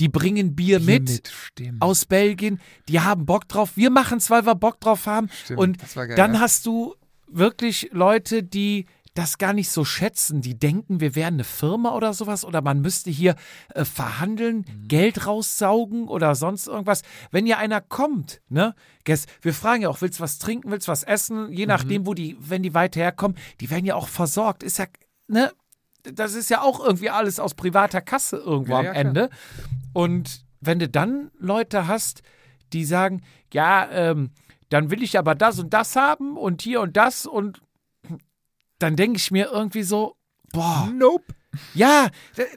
[0.01, 1.81] die bringen Bier Hier mit, stimmt.
[1.83, 3.73] aus Belgien, die haben Bock drauf.
[3.77, 5.28] Wir machen es, weil wir Bock drauf haben.
[5.45, 5.78] Stimmt, und
[6.16, 6.95] dann hast du
[7.27, 10.43] wirklich Leute, die das gar nicht so schätzen.
[10.43, 13.35] Die denken, wir wären eine Firma oder sowas oder man müsste hier
[13.74, 14.89] äh, verhandeln, Mhm.
[14.89, 17.01] Geld raussaugen oder sonst irgendwas.
[17.31, 18.74] Wenn ja einer kommt, ne,
[19.41, 21.47] wir fragen ja auch, willst du was trinken, willst du was essen?
[21.47, 21.53] Mhm.
[21.53, 24.62] Je nachdem, wo die, wenn die weit herkommen, die werden ja auch versorgt.
[24.62, 24.85] Ist ja,
[25.28, 25.51] ne,
[26.15, 28.93] das ist ja auch irgendwie alles aus privater Kasse irgendwo Ja, am ja.
[28.93, 29.31] Ende.
[29.93, 32.23] Und wenn du dann Leute hast,
[32.73, 33.23] die sagen,
[33.53, 34.31] ja, ähm,
[34.69, 37.62] dann will ich aber das und das haben und hier und das und
[38.78, 40.16] dann denke ich mir irgendwie so,
[40.53, 41.24] boah, Nope.
[41.74, 42.09] ja,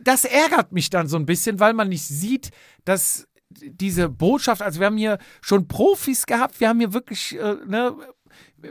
[0.03, 2.51] das ärgert mich dann so ein bisschen, weil man nicht sieht,
[2.85, 7.55] dass diese Botschaft, also wir haben hier schon Profis gehabt, wir haben hier wirklich, äh,
[7.65, 7.95] ne,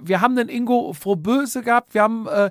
[0.03, 2.51] wir haben einen Ingo Frohböse gehabt, wir haben äh,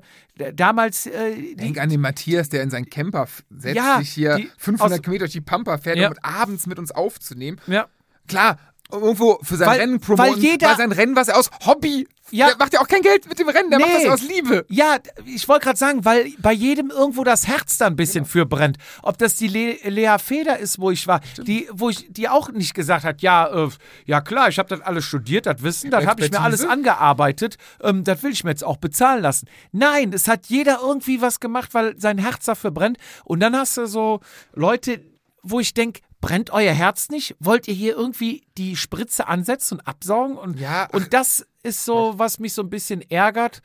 [0.53, 4.49] damals äh, Denk an den Matthias, der in seinen Camper setzt, Ja, sich hier die-
[4.57, 6.09] 500 aus- Kilometer durch die Pampa fährt, Ja.
[6.09, 7.59] um abends mit uns aufzunehmen.
[7.67, 7.87] ja,
[8.27, 8.57] Klar,
[8.91, 12.07] irgendwo für sein Weil- Rennen promoten, weil jeder- weil sein Rennen, was er aus Hobby,
[12.31, 12.47] Ja.
[12.47, 14.09] der macht ja auch kein Geld mit dem Rennen, der macht das Nee.
[14.09, 14.65] aus Liebe.
[14.69, 18.31] Ja, ich wollte gerade sagen, weil bei jedem irgendwo das Herz da ein bisschen Genau.
[18.31, 18.77] für brennt.
[19.03, 22.49] Ob das die Le Lea Feder ist, wo ich war, die, wo ich, die auch
[22.51, 23.69] nicht gesagt hat, ja, äh,
[24.05, 27.57] ja klar, ich habe das alles studiert, das Wissen, das habe ich mir alles angearbeitet,
[27.81, 29.47] ähm, das will ich mir jetzt auch bezahlen lassen.
[29.71, 32.97] Nein, es hat jeder irgendwie was gemacht, weil sein Herz dafür brennt.
[33.23, 34.19] Und dann hast du so
[34.53, 35.01] Leute,
[35.43, 37.35] wo ich denke, brennt euer Herz nicht?
[37.39, 40.37] Wollt ihr hier irgendwie die Spritze ansetzen und absaugen?
[40.37, 43.61] Und, Ja, und das ist so, was mich so ein bisschen ärgert.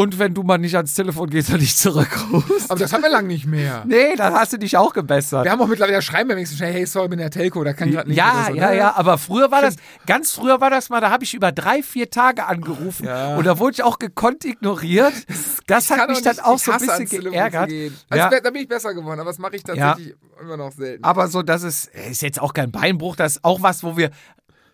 [0.00, 2.70] Und wenn du mal nicht ans Telefon gehst und nicht zurückrufst.
[2.70, 3.84] Aber das haben wir lang nicht mehr.
[3.86, 5.44] Nee, dann hast du dich auch gebessert.
[5.44, 7.74] Wir haben auch mittlerweile, schreiben wir wenigstens schnell, hey, sorry, ich bin der Telco, da
[7.74, 8.76] kann gerade nicht ja, ja, ne?
[8.78, 11.82] ja, aber früher war das, ganz früher war das mal, da habe ich über drei,
[11.82, 13.36] vier Tage angerufen Ja.
[13.36, 15.12] und da wurde ich auch gekonnt ignoriert.
[15.66, 17.70] Das hat mich dann auch so ein bisschen geärgert.
[17.70, 18.28] Also Ja.
[18.40, 21.04] da- bin ich besser geworden, aber das mache ich tatsächlich immer noch selten.
[21.04, 24.10] Aber so, das ist, ist jetzt auch kein Beinbruch, das ist auch was, wo wir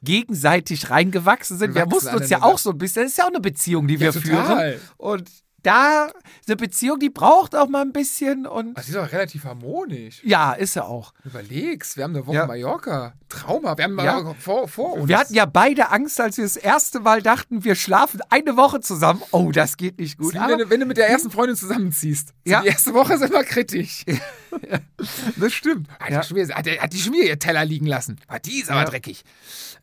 [0.07, 1.75] gegenseitig reingewachsen sind.
[1.75, 4.01] Wir mussten uns ja auch so ein bisschen, das ist ja auch eine Beziehung, die
[4.01, 4.23] wir total.
[4.23, 4.81] führen.
[4.97, 5.31] Und
[5.67, 6.09] da,
[6.47, 10.21] eine Beziehung, die braucht auch mal ein bisschen und Das ist doch relativ harmonisch.
[10.25, 11.13] ja, ist ja auch.
[11.25, 12.47] Überlegst, wir haben eine Woche Ja.
[12.47, 13.15] Mallorca.
[13.29, 13.77] Trauma.
[13.77, 14.21] Wir haben Ja.
[14.23, 15.09] mal vor, vor uns.
[15.09, 18.81] Wir hatten ja beide Angst, als wir das erste Mal dachten, wir schlafen eine Woche
[18.81, 19.21] zusammen.
[19.33, 20.33] Oh, das geht nicht gut.
[20.35, 22.33] wie wenn, du, wenn du mit der ersten Freundin zusammenziehst.
[22.45, 22.63] Ja.
[22.63, 24.05] Die erste Woche ist immer kritisch.
[25.37, 25.89] das stimmt.
[25.99, 26.21] Hat, Ja.
[26.21, 28.19] die schon wieder, hat, hat die schon wieder ihr Teller liegen lassen.
[28.29, 29.25] Ah, die ist aber dreckig.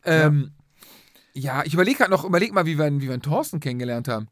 [0.04, 0.52] Ähm,
[1.34, 1.62] ja.
[1.64, 4.28] ich überlege gerade noch, überleg mal, wie wir, wie wir einen Thorsten kennengelernt haben.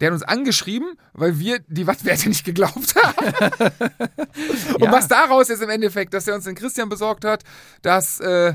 [0.00, 3.34] Der hat uns angeschrieben, weil wir die Wattwerte nicht geglaubt haben.
[4.74, 4.92] Und Ja.
[4.92, 7.44] was daraus ist im Endeffekt, dass er uns den Christian besorgt hat,
[7.82, 8.54] dass äh,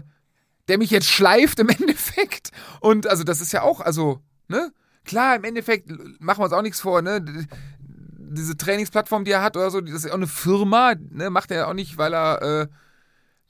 [0.67, 2.51] der mich jetzt schleift im Endeffekt.
[2.81, 4.71] Und also das ist ja auch, also, ne?
[5.05, 5.89] Klar, im Endeffekt
[6.19, 7.23] machen wir uns auch nichts vor, ne?
[8.29, 11.29] Diese Trainingsplattform, die er hat oder so, das ist ja auch eine Firma, ne?
[11.29, 12.67] Macht er ja auch nicht, weil er äh,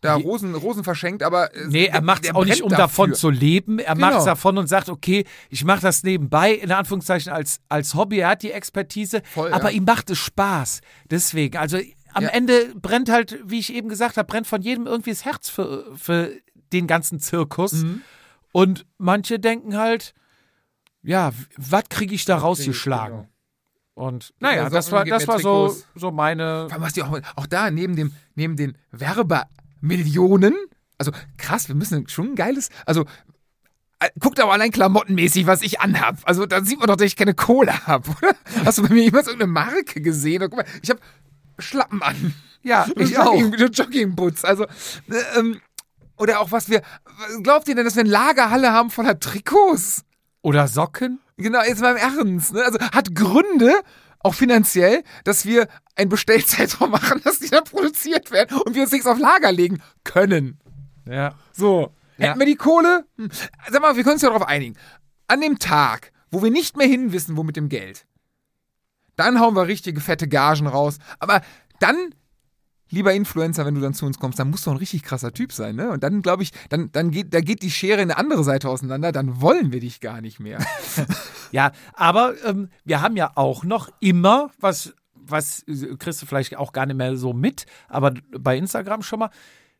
[0.01, 0.15] da.
[0.15, 3.19] Rosen, Rosen verschenkt, aber äh, nee, er macht es auch nicht, um davon dafür.
[3.19, 3.79] zu leben.
[3.79, 4.19] Er macht Genau.
[4.19, 8.19] es davon und sagt, okay, ich mache das nebenbei, in Anführungszeichen als, als Hobby.
[8.19, 9.77] Er hat die Expertise, Voll, aber ja.
[9.77, 10.81] ihm macht es Spaß.
[11.09, 11.77] Deswegen, also
[12.13, 12.29] am Ja.
[12.29, 15.85] Ende brennt halt, wie ich eben gesagt habe, brennt von jedem irgendwie das Herz für,
[15.95, 16.31] für
[16.73, 17.73] den ganzen Zirkus.
[17.73, 18.01] Mhm.
[18.51, 20.13] Und manche denken halt,
[21.03, 23.17] ja, was kriege ich da rausgeschlagen?
[23.17, 23.29] Genau.
[23.93, 26.67] Und naja, das war, das war so, so meine.
[26.71, 28.77] Auch, auch da neben dem, neben den
[29.89, 30.55] Werbemillionen,
[30.97, 33.05] also krass, wir müssen schon ein geiles, also
[33.99, 36.17] äh, guckt aber allein klamottenmäßig, was ich anhab.
[36.23, 38.35] Also da sieht man doch, dass ich keine Kohle habe, oder?
[38.65, 40.43] Hast du bei mir jemals irgendeine Marke gesehen?
[40.43, 40.99] Und guck mal, ich habe
[41.57, 42.33] Schlappen an.
[42.61, 43.33] Ja, ich auch.
[43.33, 44.45] Jogging, Joggingboots.
[44.45, 45.61] Also, äh, ähm,
[46.17, 46.81] oder auch was wir,
[47.41, 50.03] glaubt ihr denn, dass wir eine Lagerhalle haben voller Trikots?
[50.41, 51.19] Oder Socken?
[51.37, 52.53] Genau, jetzt mal im Ernst.
[52.53, 52.63] Ne?
[52.63, 53.73] Also hat Gründe,
[54.27, 58.91] auch finanziell, dass wir einen Bestellzeitraum machen, dass die dann produziert werden und wir uns
[58.91, 60.59] nichts auf Lager legen können.
[61.05, 61.33] Ja.
[61.51, 61.93] So.
[62.17, 62.29] Ja.
[62.29, 63.05] Hätten wir die Kohle?
[63.17, 63.29] Hm.
[63.71, 64.75] Sag mal, wir können uns ja darauf einigen.
[65.27, 68.05] An dem Tag, wo wir nicht mehr hin wissen, wo mit dem Geld,
[69.15, 70.97] dann hauen wir richtige fette Gagen raus.
[71.19, 71.41] Aber
[71.79, 72.13] dann,
[72.89, 75.51] lieber Influencer, wenn du dann zu uns kommst, dann musst du ein richtig krasser Typ
[75.51, 75.89] sein, ne?
[75.91, 78.69] Und dann, glaube ich, dann, dann geht, da geht die Schere in eine andere Seite
[78.69, 80.59] auseinander, dann wollen wir dich gar nicht mehr.
[81.53, 86.57] Ja, aber ähm, wir haben ja auch noch immer, was, was äh, kriegst du vielleicht
[86.57, 89.29] auch gar nicht mehr so mit, aber bei Instagram schon mal,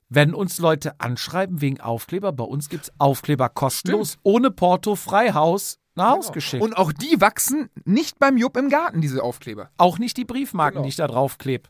[0.07, 5.33] wenn uns Leute anschreiben wegen Aufkleber, bei uns gibt es Aufkleber kostenlos, ohne Porto, frei
[5.33, 6.63] Haus, nach Haus geschickt.
[6.63, 9.69] Und auch die wachsen nicht beim Jupp im Garten, diese Aufkleber.
[9.77, 10.83] auch nicht die Briefmarken, Genau.
[10.83, 11.67] die ich da drauf klebe.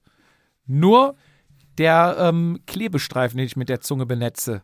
[0.68, 1.16] Nur
[1.78, 4.62] der ähm, Klebestreifen, den ich mit der Zunge benetze.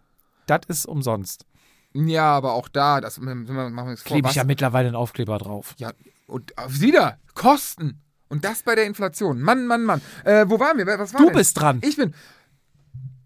[0.48, 1.46] Das ist umsonst.
[1.94, 4.12] Ja, aber auch da, das machen wir uns vor.
[4.12, 5.76] Klebe ich ja mittlerweile einen Aufkleber drauf.
[5.78, 5.92] Ja,
[6.28, 8.00] und äh, wieder, Kosten.
[8.30, 9.42] Und das bei der Inflation.
[9.42, 10.02] Mann, Mann, Mann.
[10.24, 10.88] Äh, wo waren wir?
[10.88, 11.36] Was war Du denn?
[11.36, 11.80] bist dran.
[11.84, 12.16] Ich bin.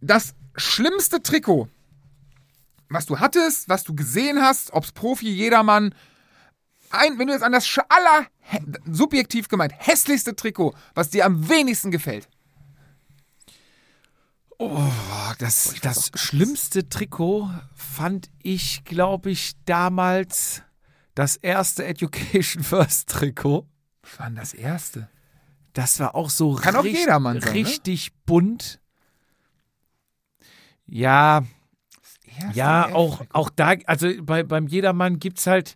[0.01, 1.69] Das schlimmste Trikot,
[2.89, 5.95] was du hattest, was du gesehen hast, ob's Profi, jedermann.
[6.89, 8.27] Ein, wenn du jetzt an das aller,
[8.85, 12.27] subjektiv gemeint, hässlichste Trikot, was dir am wenigsten gefällt.
[14.59, 14.81] Oh,
[15.37, 20.63] das, das schlimmste Trikot fand ich, glaube ich, damals
[21.13, 23.67] das erste Education First Trikot.
[24.01, 25.09] Was war denn das erste?
[25.73, 27.59] Das war auch so Kann auch richt- jedermann sein, ne?
[27.59, 28.79] richtig bunt.
[30.87, 31.43] Ja,
[32.53, 35.75] ja, auch, auch da, also bei, beim Jedermann gibt es halt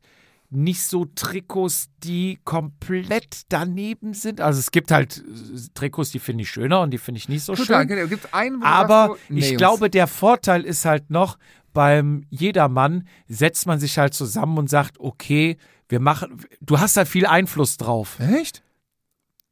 [0.52, 4.42] nicht so Trikots, die komplett daneben sind.
[4.42, 7.44] Also es gibt halt äh, Trikots, die finde ich schöner und die finde ich nicht
[7.44, 7.88] so Total, schön.
[7.88, 8.08] genau.
[8.08, 9.58] Gibt's einen, Aber so, nee, ich Jungs.
[9.58, 11.38] glaube, der Vorteil ist halt noch,
[11.74, 15.58] beim Jedermann setzt man sich halt zusammen und sagt, okay,
[15.88, 18.62] wir machen, du hast halt viel Einfluss drauf Echt?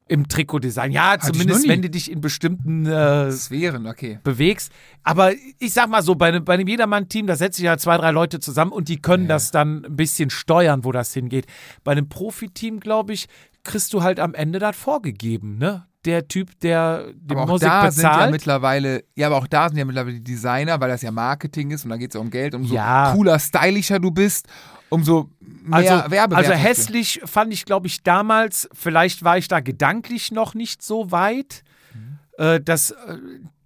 [0.10, 0.92] Im Trikotdesign.
[0.92, 4.20] Ja, noch zumindest wenn du dich in bestimmten äh, Sphären, okay.
[4.24, 4.72] bewegst.
[5.04, 7.98] Aber ich sag mal so, bei einem, bei einem Jedermann-Team, da setze ich ja zwei,
[7.98, 11.46] drei Leute zusammen und die können das dann ein bisschen steuern, wo das hingeht.
[11.84, 13.28] Bei einem Profiteam, glaube ich,
[13.64, 15.86] kriegst du halt am Ende das vorgegeben, ne?
[16.06, 18.32] Der Typ, der die Aber auch Musik da sind ja bezahlt.
[18.32, 21.84] mittlerweile, ja, aber auch da sind ja mittlerweile die Designer, weil das ja Marketing ist
[21.84, 22.56] und da geht es ja um Geld.
[22.56, 23.12] Umso Ja.
[23.14, 24.48] cooler, stylischer du bist,
[24.90, 26.68] umso mehr also, Werbewert also hast du.
[26.68, 31.64] hässlich fand ich, glaube ich, damals, vielleicht war ich da gedanklich noch nicht so weit,
[31.94, 32.20] Mhm.
[32.38, 33.18] äh, dass äh,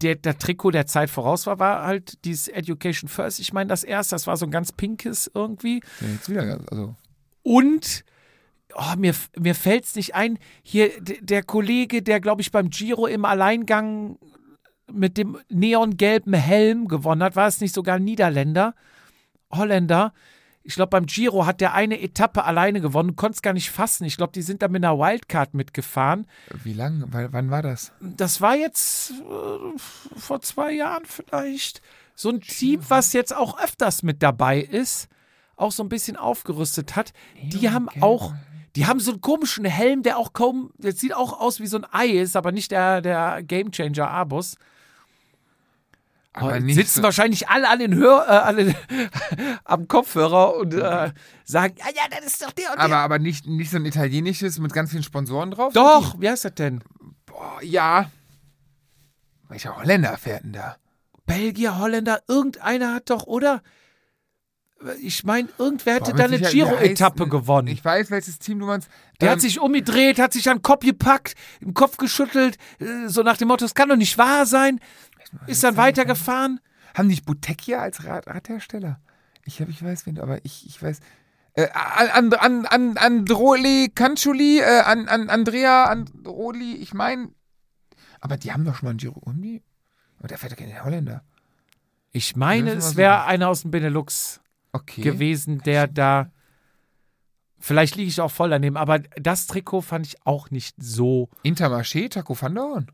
[0.01, 3.39] der, der Trikot der Zeit voraus war, war halt dieses Education First.
[3.39, 5.81] Ich meine, das erste, das war so ein ganz pinkes irgendwie.
[6.01, 6.95] Ja, jetzt wieder, also.
[7.41, 8.03] Und
[8.75, 13.07] oh, mir, mir fällt es nicht ein, hier der Kollege, der, glaube ich, beim Giro
[13.07, 14.17] im Alleingang
[14.91, 18.75] mit dem neongelben Helm gewonnen hat, war es nicht sogar ein Niederländer,
[19.51, 20.13] Holländer.
[20.65, 24.05] Ich glaube, beim Giro hat der eine Etappe alleine gewonnen, konnte es gar nicht fassen.
[24.05, 26.25] Ich glaube, die sind da mit einer Wildcard mitgefahren.
[26.63, 27.05] Wie lang?
[27.11, 27.91] Weil, wann war das?
[27.99, 29.77] Das war jetzt äh,
[30.17, 31.81] vor zwei Jahren vielleicht.
[32.15, 35.09] So ein Team, was jetzt auch öfters mit dabei ist,
[35.55, 37.11] auch so ein bisschen aufgerüstet hat.
[37.41, 38.33] Die haben auch,
[38.75, 41.77] die haben so einen komischen Helm, der auch kaum, der sieht auch aus wie so
[41.77, 44.55] ein Ei, ist aber nicht der, der Gamechanger Abus.
[46.35, 48.75] Aber Oh, sitzen so- wahrscheinlich alle an den Hör, äh, alle
[49.65, 51.11] am Kopfhörer und äh,
[51.43, 52.97] sagen, ja, ja, das ist doch der und Aber, der.
[52.97, 55.73] aber nicht, nicht so ein italienisches mit ganz vielen Sponsoren drauf?
[55.73, 56.83] Doch, wie heißt das denn?
[57.27, 58.09] Boah, ja.
[59.47, 60.77] Welcher Holländer fährt denn da?
[61.25, 63.61] Belgier, Holländer, irgendeiner hat doch, oder?
[65.01, 67.69] Ich meine, irgendwer hätte Boah, da eine Giro-Etappe gewonnen.
[67.69, 68.89] Ich weiß, welches Team du meinst.
[69.21, 73.07] Der Ähm, hat sich umgedreht, hat sich an den Kopf gepackt, im Kopf geschüttelt, äh,
[73.07, 74.81] so nach dem Motto, es kann doch nicht wahr sein.
[75.47, 76.59] Ist dann weitergefahren.
[76.93, 78.99] Haben die nicht Bottecchia als Rad Radhersteller?
[79.45, 80.99] Ich, hab, ich weiß, wen, aber ich, ich weiß.
[81.53, 87.29] Äh, an, an, an, Androli Canciuli, äh, an, an Andrea Androli, ich meine.
[88.21, 89.61] Aber die haben doch schon mal einen Giro Undi.
[90.19, 91.23] Aber der fährt doch kein Holländer.
[92.11, 94.39] Ich meine, es wäre einer aus dem Benelux
[94.71, 95.01] Okay.
[95.01, 96.31] gewesen, der da.
[97.59, 101.29] Vielleicht liege ich auch voll daneben, aber das Trikot fand ich auch nicht so.
[101.43, 102.91] Intermarché, Taco van der Horn.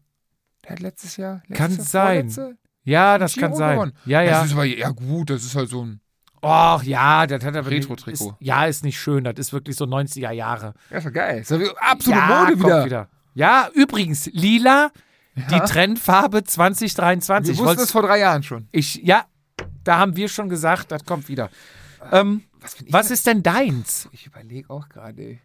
[0.70, 1.42] Der hat letztes Jahr.
[1.48, 2.16] Letztes Kann Jahr, sein.
[2.32, 3.74] vorletzte Ja, das Giro kann sein.
[3.76, 3.94] gewonnen.
[4.06, 4.32] Ja, ja.
[4.32, 6.00] Das ist aber, ja, gut, das ist halt so ein.
[6.42, 8.30] Och, ja, das hat aber Retro-Trikot.
[8.30, 9.26] ist- Ja, ist nicht schön.
[9.26, 10.74] Das ist wirklich so 90er Jahre.
[10.90, 11.40] Ja, ist doch geil.
[11.42, 13.10] Ist doch wie- absolute ja, Mode kommt wieder.
[13.34, 14.92] Ja, übrigens, lila,
[15.36, 17.58] die Trendfarbe 2023.
[17.58, 18.68] Wir wussten das vor drei Jahren schon.
[18.72, 19.26] Ich, ja,
[19.84, 21.50] da haben wir schon gesagt, das kommt wieder.
[22.12, 24.08] Ähm, Was, was ist denn deins?
[24.14, 25.40] Ich überlege auch gerade.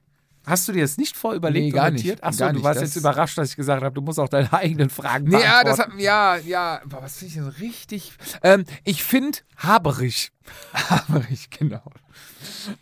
[0.46, 2.04] Hast du dir das nicht vorüberlegt Nee, gar und nicht.
[2.04, 2.22] notiert?
[2.22, 5.28] Achso, du warst jetzt überrascht, dass ich gesagt habe, du musst auch deine eigenen Fragen
[5.28, 6.80] Nee, ja, das hat, ja, ja.
[6.84, 8.12] Boah, was finde ich denn richtig?
[8.42, 10.32] Ähm, ich finde, Haberich.
[10.88, 11.82] aber ich, genau.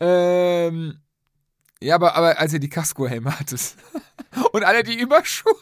[0.00, 0.98] Ähm,
[1.80, 3.74] ja, aber, aber als ihr die Casco-Helme hattet
[4.52, 5.54] und alle die Überschuhe.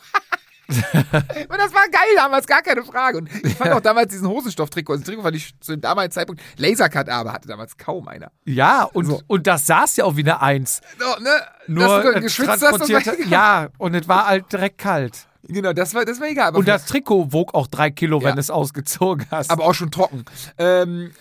[0.93, 3.19] Und das war geil damals, gar keine Frage.
[3.19, 6.43] Und ich fand auch damals diesen Hosenstofftrikot, also Trikot fand ich zu dem damaligen Zeitpunkt
[6.57, 8.31] Lasercut, aber hatte damals kaum einer.
[8.45, 9.21] Ja, und, So.
[9.27, 10.81] und das saß ja auch wie eine Eins.
[10.99, 11.31] So, ne?
[11.67, 13.17] Nur dass du äh, geschwitzt hast, das egal.
[13.29, 15.27] ja, und es war halt direkt kalt.
[15.43, 16.55] Genau, das war, das war egal.
[16.55, 18.29] Und das Trikot wog auch drei Kilo, Ja.
[18.29, 19.51] wenn du es ausgezogen hast.
[19.51, 20.25] aber auch schon trocken.
[20.59, 21.13] Ähm,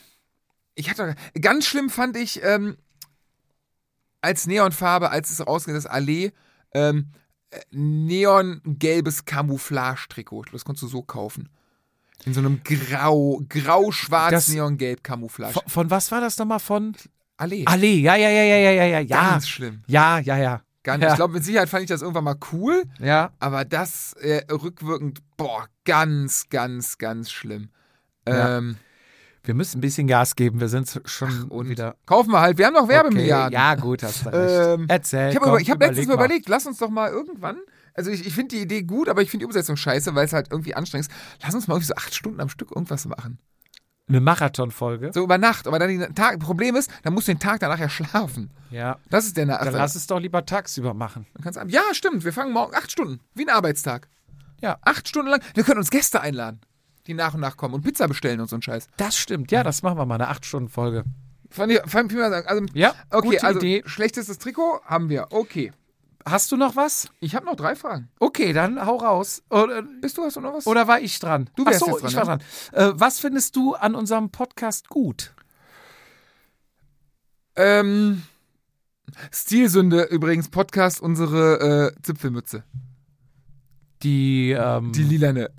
[0.76, 2.78] ich hatte ganz schlimm fand ich ähm,
[4.22, 6.32] als Neonfarbe, als es rausgeht, das Allee,
[6.74, 7.19] ähm, äh,
[7.72, 10.46] neongelbes Camouflage-Trikot.
[10.52, 11.50] Das konntest du so kaufen.
[12.26, 15.54] In so einem grau, grau-schwarz, neongelb Camouflage.
[15.54, 16.60] Von, von, was war das nochmal?
[16.60, 16.96] Von
[17.38, 17.64] Allee.
[17.66, 19.32] Allee, ja, ja, ja, ja, ja, ja, ja.
[19.32, 19.84] Ganz schlimm.
[19.88, 20.62] Ja, ja, ja.
[20.84, 21.10] Ganz, ja.
[21.10, 22.84] Ich glaube, mit Sicherheit fand ich das irgendwann mal cool.
[23.00, 23.32] Ja.
[23.40, 27.70] Aber das äh, rückwirkend, boah, ganz, ganz, ganz schlimm.
[28.28, 28.58] Ja.
[28.58, 28.78] Ähm,
[29.50, 30.60] wir müssen ein bisschen Gas geben.
[30.60, 31.96] Wir sind schon und wieder.
[32.06, 32.60] kaufen wir halt.
[32.60, 33.52] Wir haben noch Werbemilliarden.
[33.52, 34.80] Ja, gut, hast du recht.
[34.80, 35.32] Ähm, Erzähl.
[35.32, 37.58] Ich habe über, hab letztens mal überlegt, lass uns doch mal irgendwann.
[37.96, 40.34] Also ich, ich finde die Idee gut, aber ich finde die Umsetzung scheiße, weil es
[40.34, 41.16] halt irgendwie anstrengend ist.
[41.42, 43.40] Lass uns mal irgendwie so acht Stunden am Stück irgendwas machen.
[44.08, 45.10] Eine Marathonfolge.
[45.16, 46.38] So über Nacht, aber dann den Tag.
[46.38, 48.52] Problem ist, dann musst du den Tag danach ja schlafen.
[48.70, 49.00] Ja.
[49.10, 49.74] Das ist der Dann Nachteil.
[49.74, 51.26] lass es doch lieber tagsüber machen.
[51.34, 52.24] Dann kannst Ja, stimmt.
[52.24, 53.20] Wir fangen morgen acht Stunden.
[53.34, 54.10] Wie ein Arbeitstag.
[54.62, 54.78] Ja.
[54.84, 55.42] Acht Stunden lang.
[55.56, 56.62] Wir können uns Gäste einladen,
[57.10, 58.88] die nach und nach kommen und Pizza bestellen und so ein Scheiß.
[58.98, 59.52] Das stimmt.
[59.52, 60.15] Ja, das machen wir mal.
[60.22, 61.03] Eine 8-Stunden-Folge.
[61.49, 62.48] Fand ich, fand ich mal sagen.
[62.48, 63.84] Also, Ja, okay, gute also Idee.
[63.88, 65.27] schlechtestes Trikot haben wir.
[65.31, 65.73] Okay.
[66.26, 67.10] Hast du noch was?
[67.22, 68.10] Ich habe noch drei Fragen.
[68.19, 69.41] Okay, dann hau raus.
[69.49, 70.68] Oder, Bist du, hast du noch was?
[70.68, 71.49] oder war ich dran?
[71.56, 72.40] Du wärst Ach so, dran, ich war dran.
[72.73, 75.34] Äh, was findest du an unserem Podcast gut?
[77.56, 78.22] Ähm,
[79.31, 82.64] Stilsünde übrigens, Podcast, unsere äh, Zipfelmütze.
[84.03, 85.49] Die, ähm, Die lilane.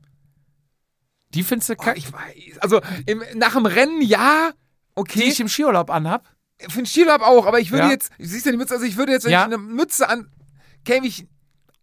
[1.34, 2.58] Die findest du Oh, kacke, ich weiß.
[2.60, 4.56] Also im, nach dem Rennen ja, die
[4.94, 5.22] okay.
[5.24, 6.24] ich im Skiurlaub anhab?
[6.68, 7.90] Für den Skilab auch, aber ich würde Ja.
[7.90, 9.40] jetzt, siehst du die Mütze, also ich würde jetzt, wenn Ja.
[9.40, 10.30] ich eine Mütze an,
[10.84, 11.26] käme ich,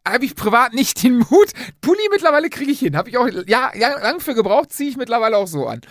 [0.08, 1.52] habe ich privat nicht den Mut.
[1.82, 2.96] Pulli mittlerweile kriege ich hin.
[2.96, 5.82] Habe ich auch ja, ja, lang für gebraucht, ziehe ich mittlerweile auch so an.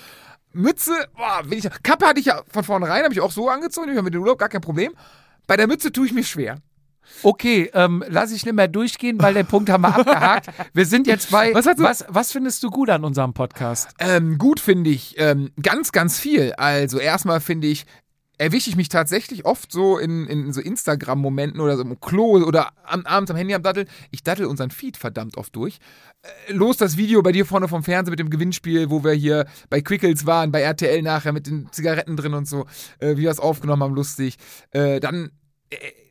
[0.52, 3.88] Mütze, boah, bin ich, Kappe hatte ich ja von vornherein, habe ich auch so angezogen,
[3.90, 4.94] ich habe mit dem Urlaub gar kein Problem.
[5.46, 6.56] Bei der Mütze tue ich mir schwer.
[7.22, 10.48] Okay, ähm, lass ich nicht mehr durchgehen, weil den Punkt haben wir abgehakt.
[10.72, 11.54] Wir sind jetzt bei.
[11.54, 13.90] Was was, was findest du gut an unserem Podcast?
[13.98, 16.52] Ähm, gut finde ich ähm, ganz, ganz viel.
[16.54, 17.86] Also erstmal finde ich,
[18.38, 22.72] erwische ich mich tatsächlich oft so in, in so Instagram-Momenten oder so im Klo oder
[22.84, 23.86] am, abends am Handy am Dattel.
[24.10, 25.78] Ich dattel unseren Feed verdammt oft durch.
[26.22, 29.46] Äh, los das Video bei dir vorne vom Fernseher mit dem Gewinnspiel, wo wir hier
[29.70, 32.66] bei Quickles waren, bei RTL nachher mit den Zigaretten drin und so,
[32.98, 34.36] äh, wie wir es aufgenommen haben, lustig.
[34.70, 35.30] Äh, dann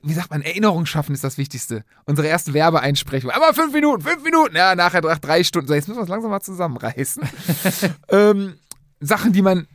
[0.04, 1.84] wie sagt man, Erinnerung schaffen ist das Wichtigste.
[2.06, 3.32] Unsere erste Werbeeinsprechung.
[3.32, 4.56] Aber fünf Minuten, fünf Minuten.
[4.56, 5.68] Ja, nachher nach drei Stunden.
[5.68, 7.24] So, jetzt müssen wir es langsam mal zusammenreißen.
[8.10, 8.56] ähm,
[9.00, 9.68] Sachen, die man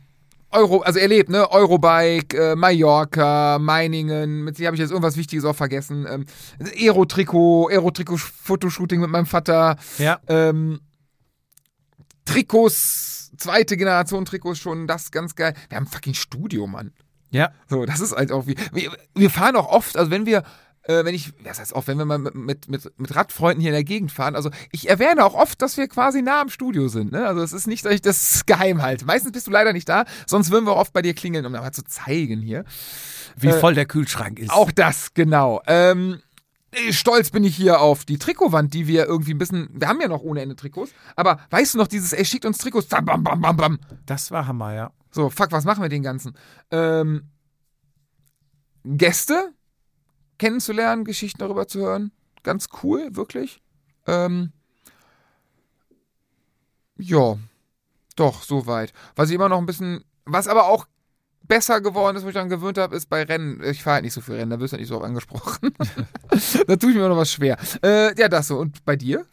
[0.51, 1.49] Euro, also erlebt, ne?
[1.49, 6.05] Eurobike, äh, Mallorca, Meiningen, mit sich habe ich jetzt irgendwas Wichtiges auch vergessen.
[6.09, 6.25] Ähm,
[6.59, 9.77] Aero-Trikot, Aero-Trikot-Fotoshooting mit meinem Vater.
[9.97, 10.19] Ja.
[10.27, 10.81] Ähm,
[12.25, 15.53] Trikots, zweite Generation Trikots schon, das ganz geil.
[15.69, 16.93] Wir haben ein fucking Studio, Mann.
[17.31, 17.51] Ja.
[17.67, 18.55] So, das ist halt auch wie.
[18.71, 20.43] Wir, wir fahren auch oft, also wenn wir,
[20.83, 23.75] äh, wenn ich, das heißt oft, wenn wir mal mit, mit, mit, Radfreunden hier in
[23.75, 27.11] der Gegend fahren, also ich erwähne auch oft, dass wir quasi nah am Studio sind.
[27.11, 27.25] Ne?
[27.25, 29.05] Also es ist nicht, dass ich das geheim halte.
[29.05, 31.53] Meistens bist du leider nicht da, sonst würden wir auch oft bei dir klingeln, um
[31.53, 32.65] mal zu zeigen hier.
[33.37, 34.51] Wie Äh, voll der Kühlschrank ist.
[34.51, 35.61] Auch das, genau.
[35.67, 36.19] Ähm,
[36.91, 39.69] Stolz bin ich hier auf die Trikotwand, die wir irgendwie ein bisschen.
[39.73, 40.91] Wir haben ja noch ohne Ende Trikots.
[41.15, 42.87] Aber weißt du noch, dieses, ey, schickt uns Trikots.
[42.87, 43.79] Bam, bam, bam, bam, bam.
[44.05, 44.91] Das war Hammer, ja.
[45.11, 46.35] So, fuck, was machen wir den ganzen?
[46.71, 47.29] Ähm,
[48.83, 49.53] Gäste
[50.37, 52.11] kennenzulernen, Geschichten darüber zu hören.
[52.43, 53.61] Ganz cool, wirklich.
[54.07, 54.51] Ähm,
[56.97, 57.37] ja,
[58.15, 58.93] doch, soweit.
[59.15, 60.03] Was ich immer noch ein bisschen.
[60.25, 60.87] Was aber auch
[61.43, 63.61] besser geworden ist, wo ich daran gewöhnt habe, ist bei Rennen.
[63.63, 65.73] Ich fahre halt nicht so viel Rennen, da wirst du halt nicht so oft angesprochen.
[66.67, 67.57] da tue ich mir immer noch was schwer.
[67.83, 68.57] Äh, ja, das so.
[68.57, 69.25] Und bei dir?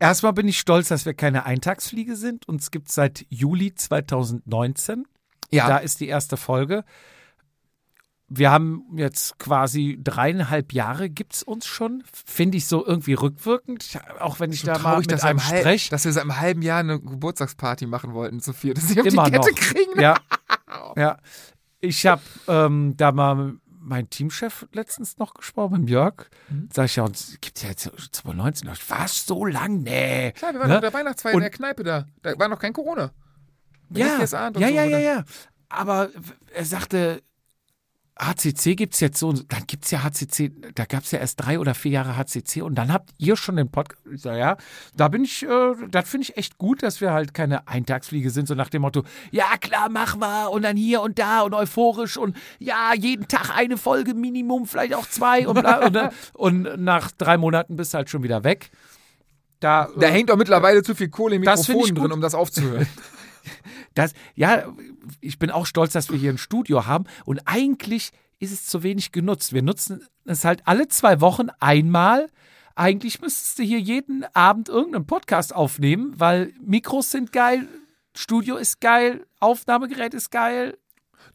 [0.00, 2.48] Erstmal bin ich stolz, dass wir keine Eintagsfliege sind.
[2.48, 5.04] Uns gibt es seit Juli 2019.
[5.50, 5.68] Ja.
[5.68, 6.84] Da ist die erste Folge.
[8.26, 12.02] Wir haben jetzt quasi dreieinhalb Jahre gibt es uns schon.
[12.12, 13.98] Finde ich so irgendwie rückwirkend.
[14.18, 15.90] Auch wenn ich da mal traurig, mit dass, wir einem spreche.
[15.90, 18.74] dass wir seit einem halben Jahr eine Geburtstagsparty machen wollten, viel.
[18.74, 19.56] Dass sie auf Immer die Kette noch.
[19.56, 20.00] kriegen.
[20.00, 20.16] Ja.
[20.96, 21.18] ja.
[21.80, 26.28] Ich habe ähm, da mal meinem Teamchef letztens noch gesprochen, mit Jörg.
[26.48, 26.68] Mhm.
[26.72, 27.82] Sag ich ja, uns gibt ja jetzt
[28.12, 28.68] 2019.
[28.68, 28.76] noch.
[28.88, 29.82] Was so lang?
[29.82, 30.32] Nee.
[30.40, 30.74] Ja, wir waren Ne?
[30.76, 32.06] auf der Weihnachtsfeier in Und- der Kneipe da.
[32.22, 33.12] Da war noch kein Corona.
[33.90, 35.24] Ja, und ja, so, ja, ja, ja.
[35.68, 36.10] Aber
[36.54, 37.22] er sagte,
[38.16, 41.44] HCC gibt es jetzt so, dann gibt es ja HCC, da gab es ja erst
[41.44, 44.02] drei oder vier Jahre HCC und dann habt ihr schon den Podcast.
[44.12, 44.56] Ich sag, ja,
[44.94, 48.46] da bin ich, äh, das finde ich echt gut, dass wir halt keine Eintagsfliege sind,
[48.46, 52.16] so nach dem Motto, ja klar, machen wir und dann hier und da und euphorisch
[52.16, 56.10] und ja, jeden Tag eine Folge Minimum, vielleicht auch zwei und, bla, und, ne?
[56.34, 58.70] und nach drei Monaten bist du halt schon wieder weg.
[59.58, 62.86] Da, Da äh, hängt auch mittlerweile zu viel Kohle im Mikrofon drin, um das aufzuhören.
[63.94, 64.64] Das, ja,
[65.20, 68.82] ich bin auch stolz, dass wir hier ein Studio haben und eigentlich ist es zu
[68.82, 69.52] wenig genutzt.
[69.52, 72.28] Wir nutzen es halt alle zwei Wochen einmal.
[72.74, 77.68] Eigentlich müsstest du hier jeden Abend irgendeinen Podcast aufnehmen, weil Mikros sind geil,
[78.16, 80.76] Studio ist geil, Aufnahmegerät ist geil.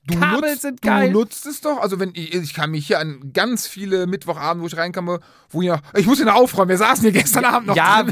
[0.10, 1.12] Du, Kabel nutzt, sind du geil.
[1.12, 1.80] nutzt es doch.
[1.80, 5.20] Also wenn ich, ich kann mich hier an ganz viele Mittwochabende, wo ich reinkam,
[5.50, 6.70] wo ich, ich muss ihn aufräumen.
[6.70, 8.06] Wir saßen hier gestern Abend noch ja,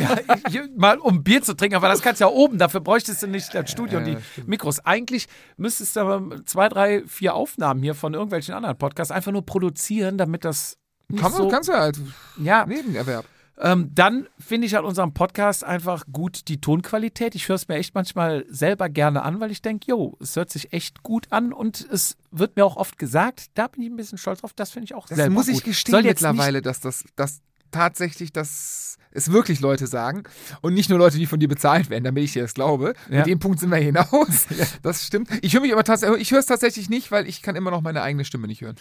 [0.49, 3.27] ja, mal um Bier zu trinken, aber das kannst du ja oben, dafür bräuchtest du
[3.27, 4.79] nicht das Studio und Ja, die Mikros.
[4.85, 9.45] Eigentlich müsstest du aber zwei, drei, vier Aufnahmen hier von irgendwelchen anderen Podcasts einfach nur
[9.45, 10.77] produzieren, damit das
[11.09, 11.99] Kann man, so, kannst du halt.
[12.37, 13.25] ja, Nebenerwerb.
[13.59, 17.33] Ähm, dann finde ich an unserem Podcast einfach gut die Tonqualität.
[17.35, 20.49] Ich höre es mir echt manchmal selber gerne an, weil ich denke, jo, es hört
[20.51, 23.95] sich echt gut an und es wird mir auch oft gesagt, da bin ich ein
[23.95, 25.65] bisschen stolz drauf, das finde ich auch Das selber muss ich gut.
[25.65, 30.23] gestehen Soll mittlerweile, dass das dass tatsächlich das es wirklich Leute sagen
[30.61, 32.93] und nicht nur Leute, die von dir bezahlt werden, damit ich dir das glaube.
[33.09, 33.19] Ja.
[33.19, 34.45] Mit dem Punkt sind wir hinaus.
[34.83, 35.29] Das stimmt.
[35.41, 37.81] Ich höre mich aber tatsächlich, ich höre es tatsächlich nicht, weil ich kann immer noch
[37.81, 38.75] meine eigene Stimme nicht hören.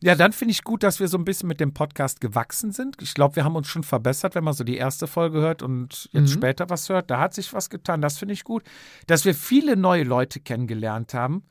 [0.00, 2.96] Ja, dann finde ich gut, dass wir so ein bisschen mit dem Podcast gewachsen sind.
[3.02, 6.08] Ich glaube, wir haben uns schon verbessert, wenn man so die erste Folge hört und
[6.12, 6.34] jetzt Mhm.
[6.38, 7.10] später was hört.
[7.10, 8.00] Da hat sich was getan.
[8.00, 8.62] Das finde ich gut.
[9.08, 11.42] Dass wir viele neue Leute kennengelernt haben,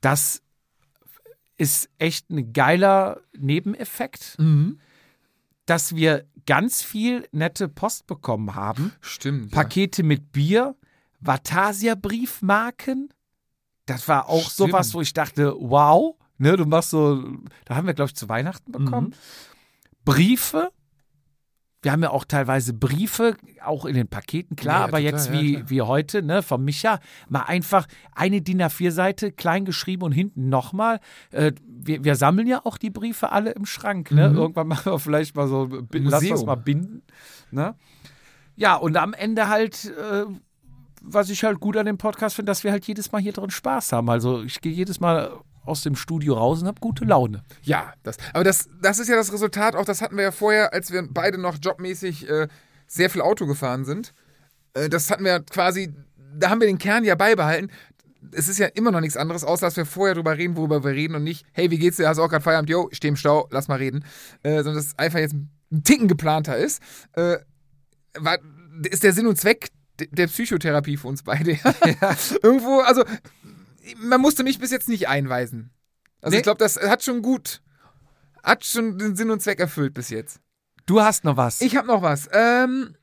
[0.00, 0.42] das
[1.56, 4.36] ist echt ein geiler Nebeneffekt.
[5.66, 8.92] Dass wir ganz viel nette Post bekommen haben.
[9.00, 9.52] Stimmt.
[9.52, 9.62] ja.
[9.62, 10.74] Pakete mit Bier,
[11.20, 13.10] Vatasia-Briefmarken.
[13.86, 14.70] Das war auch Stimmt.
[14.70, 17.22] sowas, wo ich dachte, wow, Ne, du machst so,
[17.64, 19.08] da haben wir, glaube ich, zu Weihnachten bekommen.
[19.08, 19.14] Mhm.
[20.04, 20.70] Briefe.
[21.82, 25.26] Wir haben ja auch teilweise Briefe, auch in den Paketen, klar, Ja, aber total, jetzt
[25.28, 25.70] ja, wie, klar.
[25.70, 26.98] wie heute, ne, von Micha,
[27.28, 30.98] mal einfach eine DIN A4-Seite klein geschrieben und hinten nochmal.
[31.30, 34.32] Äh, wir, wir sammeln ja auch die Briefe alle im Schrank, ne?
[34.34, 36.28] Irgendwann machen wir vielleicht mal so, bin- lass das Mhm.
[36.30, 36.46] Museum.
[36.46, 37.02] mal binden.
[37.50, 37.74] Ne?
[38.56, 40.24] Ja, und am Ende halt, äh,
[41.02, 43.50] was ich halt gut an dem Podcast finde, dass wir halt jedes Mal hier drin
[43.50, 44.08] Spaß haben.
[44.08, 45.32] Also ich gehe jedes Mal
[45.64, 47.42] aus dem Studio raus und habe gute Laune.
[47.62, 50.72] Ja, das, aber das, das ist ja das Resultat, auch das hatten wir ja vorher,
[50.72, 52.48] als wir beide noch jobmäßig äh,
[52.86, 54.12] sehr viel Auto gefahren sind.
[54.74, 55.94] Äh, das hatten wir quasi,
[56.36, 57.70] da haben wir den Kern ja beibehalten.
[58.32, 60.92] Es ist ja immer noch nichts anderes, außer dass wir vorher drüber reden, worüber wir
[60.92, 62.08] reden und nicht, hey, wie geht's dir?
[62.08, 62.70] Hast du auch gerade Feierabend?
[62.70, 64.04] Jo, ich steh im Stau, lass mal reden.
[64.42, 66.80] Äh, sondern dass einfach jetzt ein Ticken geplanter ist.
[67.12, 67.36] Äh,
[68.18, 68.38] war,
[68.88, 69.68] ist der Sinn und Zweck
[70.00, 71.52] de- der Psychotherapie für uns beide.
[72.42, 73.04] Irgendwo, also
[73.98, 75.70] man musste mich bis jetzt nicht einweisen.
[76.20, 76.38] Also Nee.
[76.38, 77.60] ich glaube, das hat schon gut,
[78.42, 80.40] hat schon den Sinn und Zweck erfüllt bis jetzt.
[80.86, 81.60] Du hast noch was.
[81.60, 82.28] Ich habe noch was.
[82.32, 82.96] Ähm,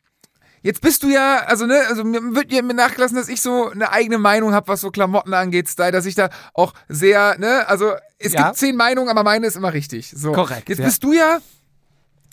[0.61, 3.91] jetzt bist du ja, also ne, also mir wird mir nachgelassen, dass ich so eine
[3.91, 7.93] eigene Meinung habe, was so Klamotten angeht, Style, dass ich da auch sehr, ne, also
[8.19, 8.45] es Ja.
[8.47, 10.11] gibt zehn Meinungen, aber meine ist immer richtig.
[10.15, 10.31] So.
[10.31, 10.85] Korrekt, Jetzt ja.
[10.85, 11.39] bist du ja,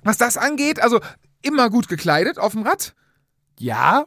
[0.04, 1.00] was das angeht, also
[1.42, 2.94] immer gut gekleidet auf dem Rad.
[3.58, 4.06] ja,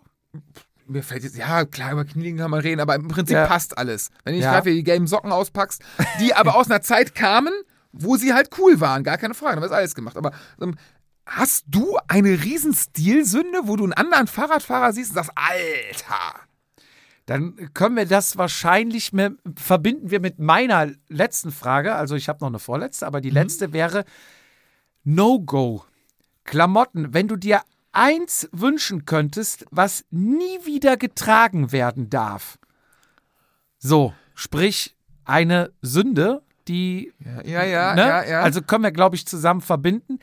[0.91, 3.47] Mir fällt jetzt, ja, klar, über Knieliegen kann man reden, aber im Prinzip Ja.
[3.47, 4.09] passt alles.
[4.23, 4.51] Wenn ich Ja.
[4.53, 5.81] gerade die gelben Socken auspackst,
[6.19, 7.53] die aber aus einer Zeit kamen,
[7.93, 10.17] wo sie halt cool waren, gar keine Frage, da ist alles gemacht.
[10.17, 10.31] Aber
[10.61, 10.75] ähm,
[11.25, 16.39] hast du eine riesen Stilsünde, wo du einen anderen Fahrradfahrer siehst und sagst, Alter,
[17.25, 21.95] dann können wir das wahrscheinlich mit, verbinden wir mit meiner letzten Frage.
[21.95, 24.03] Also ich habe noch eine vorletzte, aber die letzte wäre
[25.03, 25.85] No-Go.
[26.43, 27.61] Klamotten, wenn du dir
[27.91, 32.57] eins wünschen könntest, was nie wieder getragen werden darf.
[33.77, 34.95] So, sprich
[35.25, 37.13] eine Sünde, die
[37.43, 38.01] ja, ja, ne?
[38.01, 38.41] ja, ja.
[38.41, 40.19] Also können wir, glaube ich, zusammen verbinden.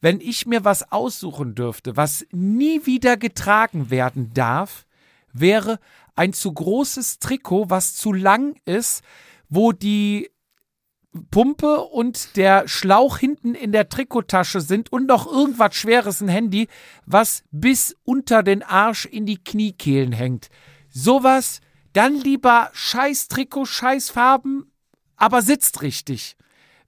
[0.00, 4.86] Wenn ich mir was aussuchen dürfte, was nie wieder getragen werden darf,
[5.32, 5.78] wäre
[6.16, 9.04] ein zu großes Trikot, was zu lang ist,
[9.48, 10.31] wo die
[11.30, 16.68] Pumpe und der Schlauch hinten in der Trikottasche sind und noch irgendwas Schweres, ein Handy,
[17.04, 20.48] was bis unter den Arsch in die Kniekehlen hängt.
[20.88, 21.60] Sowas,
[21.92, 24.72] dann lieber scheiß Trikot, scheiß Farben,
[25.16, 26.36] aber sitzt richtig.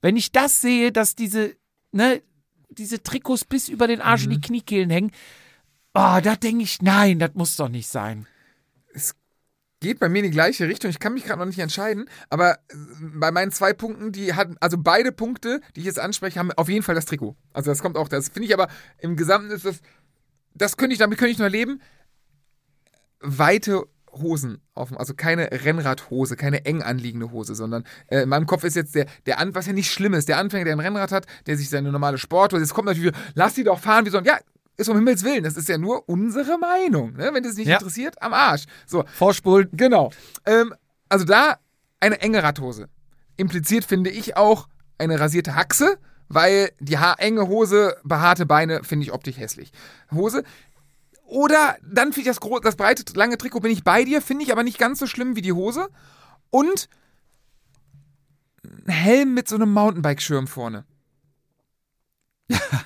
[0.01, 1.57] Wenn ich das sehe, dass diese,
[1.93, 2.23] ne,
[2.71, 5.11] diese Trikots bis über den Arsch in die Kniekehlen hängen,
[5.95, 8.27] oh, da denke ich, nein, das muss doch nicht sein.
[9.85, 10.91] Geht bei mir in die gleiche Richtung.
[10.91, 12.75] Ich kann mich gerade noch nicht entscheiden, aber äh,
[13.15, 16.69] bei meinen zwei Punkten, die hatten, also beide Punkte, die ich jetzt anspreche, haben auf
[16.71, 17.37] jeden Fall das Trikot.
[17.53, 19.81] Also das kommt auch, das finde ich aber im Gesamten ist das,
[20.55, 21.81] das könnte ich, damit könnte ich nur leben.
[23.21, 23.83] Weite
[24.13, 28.65] Hosen auf, dem- also keine Rennradhose, keine eng anliegende Hose, sondern äh, in meinem Kopf
[28.65, 31.11] ist jetzt der, der An, was ja nicht schlimm ist, der Anfänger, der ein Rennrad
[31.13, 34.25] hat, der sich seine normale Sporthose, jetzt kommt natürlich, lass die doch fahren, wie sollen,
[34.25, 34.39] ja,
[34.77, 37.31] ist um Himmels Willen, das ist ja nur unsere Meinung, ne?
[37.33, 37.77] wenn das nicht Ja.
[37.77, 38.65] interessiert, am Arsch.
[38.87, 39.69] So, Vorspulen.
[39.73, 40.11] Genau.
[40.47, 40.75] Ähm,
[41.09, 41.59] also da
[42.01, 42.89] eine enge Radhose.
[43.37, 44.69] Impliziert finde ich auch
[44.99, 45.99] eine rasierte Haxe,
[46.29, 49.73] weil die ha enge Hose, behaarte Beine finde ich optisch hässlich.
[50.13, 50.43] Hose.
[51.27, 54.53] Oder dann finde ich das, das breite, lange Trikot bin ich bei dir, finde ich
[54.53, 55.89] aber nicht ganz so schlimm wie die Hose.
[56.51, 56.89] Und
[58.87, 60.85] ein Helm mit so einem Mountainbike-Schirm vorne.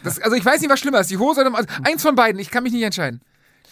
[0.04, 2.40] Das, also ich weiß nicht, was schlimmer ist, die Hose oder also eins von beiden,
[2.40, 3.20] ich kann mich nicht entscheiden.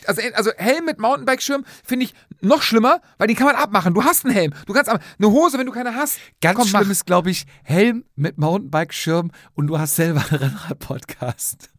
[0.07, 3.95] Also, also Helm mit Mountainbike-Schirm finde ich noch schlimmer, weil den kann man abmachen.
[3.95, 4.53] Du hast einen Helm.
[4.67, 6.19] Du kannst ab- eine Hose, wenn du keine hast.
[6.41, 6.91] Ganz komm, schlimm mach.
[6.91, 11.71] ist, glaube ich, Helm mit Mountainbike-Schirm und du hast selber einen Rennrad-Podcast.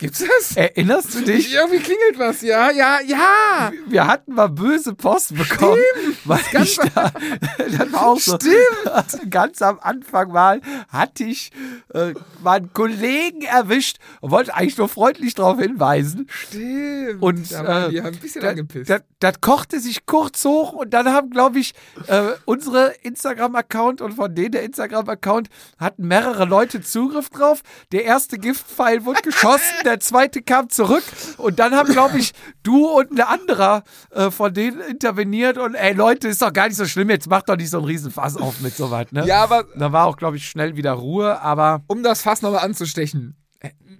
[0.00, 0.56] Gibt's das?
[0.56, 1.52] Erinnerst du dich?
[1.52, 3.70] Irgendwie klingelt was, ja, ja, ja.
[3.86, 5.80] Wir hatten mal böse Post bekommen,
[6.24, 7.12] weil ich da,
[7.58, 8.36] das war auch so.
[8.36, 9.30] Stimmt.
[9.30, 11.52] Ganz am Anfang mal hatte ich
[11.92, 16.26] äh, meinen Kollegen erwischt und wollte eigentlich nur freundlich darauf hinweisen.
[16.30, 17.22] Stimmt.
[17.22, 18.88] Und da äh, die haben ein bisschen angepisst.
[18.88, 21.74] das, das kochte sich kurz hoch und dann haben, glaube ich,
[22.06, 25.48] äh, unsere Instagram-Account und von denen der Instagram-Account
[25.78, 27.60] hatten mehrere Leute Zugriff drauf.
[27.92, 28.38] Der erste
[28.70, 31.02] Giftpfeil wurde geschossen, der zweite kam zurück
[31.38, 32.32] und dann haben, glaube ich,
[32.62, 36.76] du und ein anderer äh, von denen interveniert und ey Leute, ist doch gar nicht
[36.76, 39.26] so schlimm, jetzt macht doch nicht so einen riesen Fass auf mit sowas, ne?
[39.26, 42.64] ja, aber Da war auch, glaube ich, schnell wieder Ruhe, aber um das Fass nochmal
[42.64, 43.36] anzustechen.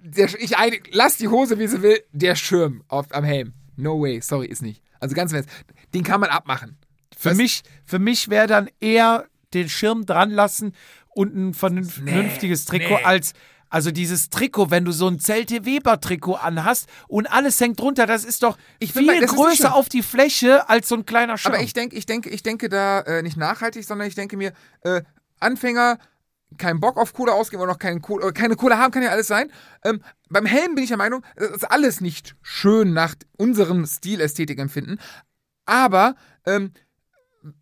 [0.03, 1.99] Der, ich ein, lass die Hose, wie sie will.
[2.11, 3.53] Der Schirm auf, am Helm.
[3.77, 4.81] No way, sorry, ist nicht.
[4.99, 5.49] Also ganz Ernst,
[5.93, 6.77] den kann man abmachen.
[7.17, 10.73] Für Das- mich, für mich wäre dann eher den Schirm dran lassen
[11.13, 13.03] und ein vernünf- vernünftiges Trikot nee.
[13.03, 13.33] als
[13.71, 18.05] Also dieses Trikot, wenn du so ein Zelte Weber Trikot anhast und alles hängt drunter,
[18.05, 21.53] das ist doch Ich viel bei- größer auf die Fläche als so ein kleiner Schirm.
[21.53, 24.51] Aber ich denke, ich denke, ich denke da äh, nicht nachhaltig, sondern ich denke mir,
[24.81, 25.01] äh,
[25.39, 25.97] Anfänger
[26.57, 29.09] keinen Bock auf Kohle ausgeben oder noch keine Kohle, oder keine Kohle haben, kann ja
[29.11, 29.49] alles sein.
[29.85, 34.59] Ähm, beim Helm bin ich der Meinung, das ist alles nicht schön nach unserem Stilästhetik
[34.59, 34.99] empfinden.
[35.65, 36.15] Aber
[36.45, 36.71] ähm,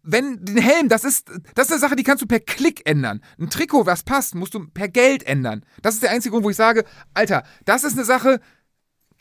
[0.04, 3.22] wenn den Helm, das ist, das ist eine Sache, die kannst du per Klick ändern.
[3.40, 5.64] Ein Trikot, was passt, musst du per Geld ändern.
[5.82, 6.84] Das ist der einzige Grund, wo ich sage,
[7.14, 8.42] Alter, das ist eine Sache,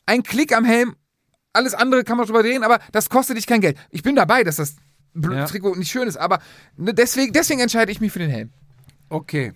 [0.06, 0.97] ein Klick am Helm,
[1.52, 3.78] alles andere kann man drüber reden, aber das kostet dich kein Geld.
[3.90, 4.76] Ich bin dabei, dass das
[5.14, 5.44] Ja.
[5.47, 6.40] Trikot nicht schön ist, aber
[6.76, 8.51] ne, deswegen, deswegen entscheide ich mich für den Helm.
[9.10, 9.52] okay.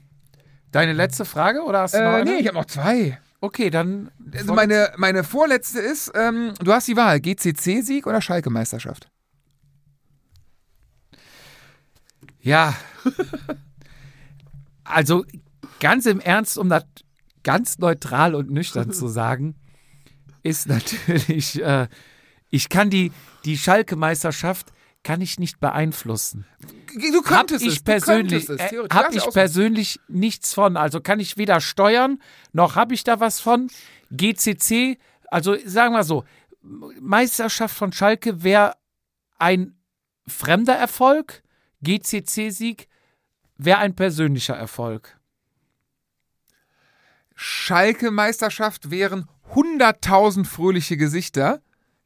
[0.70, 2.30] Deine letzte Frage oder hast du noch Äh, eine?
[2.32, 3.20] nee, ich habe noch zwei.
[3.42, 9.10] Okay, dann Also meine, meine vorletzte ist, ähm, du hast die Wahl, GCC-Sieg oder Schalke-Meisterschaft?
[12.43, 12.74] Ja.
[14.85, 15.24] also
[15.81, 16.85] ganz im Ernst, um das
[17.43, 19.56] ganz neutral und nüchtern zu sagen,
[20.43, 21.89] ist natürlich, äh,
[22.51, 23.12] ich kann die,
[23.44, 26.47] die Schalke-Meisterschaft kann ich nicht beeinflussen.
[27.10, 28.85] Du Hab könntest ich es, persönlich, du könntest es.
[28.85, 30.77] äh, hab du ich persönlich nichts von.
[30.77, 32.20] Also kann ich weder steuern,
[32.52, 33.69] noch habe ich da was von.
[34.10, 34.98] GCC,
[35.28, 36.24] also sagen wir so,
[37.01, 38.74] Meisterschaft von Schalke wäre
[39.39, 39.77] ein
[40.28, 41.41] fremder Erfolg.
[41.82, 42.88] GCC-Sieg
[43.56, 45.18] wäre ein persönlicher Erfolg.
[47.34, 51.60] Schalke-Meisterschaft wären 100.000 fröhliche Gesichter.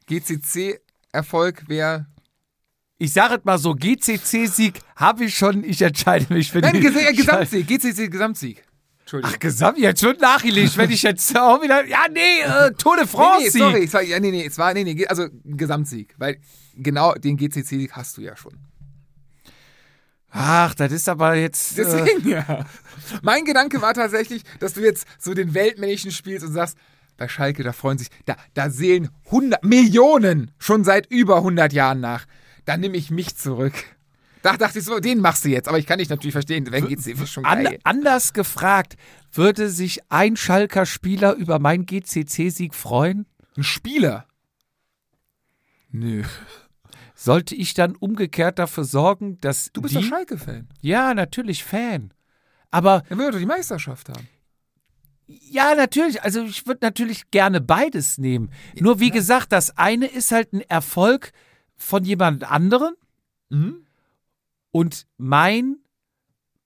[0.07, 2.07] GCC-Erfolg wäre.
[2.99, 6.81] Ich sage es mal so, GCC-Sieg habe ich schon, ich entscheide mich für Nein, die
[6.81, 7.67] Ges äh, Gesamtsieg.
[7.67, 8.63] GCC-Gesamtsieg.
[9.01, 9.35] Entschuldigung.
[9.35, 13.07] Ach, Gesamt, jetzt wird nachgelegt, wenn ich jetzt auch wieder, ja nee, äh, Tour de
[13.07, 16.41] France Nee, nee, sorry, war, ja, nee, nee, es war, nee, nee, also Gesamtsieg, weil
[16.75, 18.59] genau den GCC-Sieg hast du ja schon.
[20.39, 21.79] Ach, das ist aber jetzt.
[21.79, 22.67] Äh, Deswegen, ja.
[23.23, 26.77] Mein Gedanke war tatsächlich, dass du jetzt so den Weltmännchen spielst und sagst,
[27.17, 32.01] bei Schalke, da freuen sich, da, da sehen 100, Millionen schon seit über 100 Jahren
[32.01, 32.27] nach.
[32.67, 33.73] Da nehme ich mich zurück.
[34.43, 36.87] Da dachte ich so, den machst du jetzt, aber ich kann dich natürlich verstehen, wenn
[36.87, 37.79] geht's dir schon an, geil.
[37.85, 38.97] anders gefragt,
[39.33, 43.27] würde sich ein Schalker Spieler über meinen GCC-Sieg freuen?
[43.57, 44.27] Ein Spieler.
[45.91, 46.23] Nö.
[47.19, 50.69] Sollte ich dann umgekehrt dafür sorgen, dass Du bist die, doch Schalke-Fan.
[50.83, 52.13] Ja, natürlich Fan.
[52.71, 54.29] Aber Dann will er doch die Meisterschaft haben.
[55.27, 56.23] ja, natürlich.
[56.23, 58.51] Also ich würde natürlich gerne beides nehmen.
[58.79, 61.33] Nur wie gesagt, das eine ist halt ein Erfolg
[61.77, 62.95] von jemand anderen
[63.49, 63.87] Mhm.
[64.73, 65.77] und mein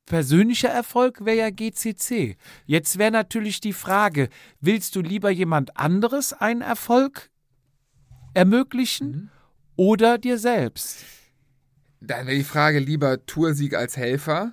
[0.07, 2.37] persönlicher Erfolg wäre ja GCC.
[2.67, 4.29] Jetzt wäre natürlich die Frage,
[4.61, 7.31] willst du lieber jemand anderes einen Erfolg
[8.35, 9.31] ermöglichen Mhm.
[9.81, 10.99] Oder dir selbst?
[12.03, 14.53] Dann wäre die Frage lieber Toursieg als Helfer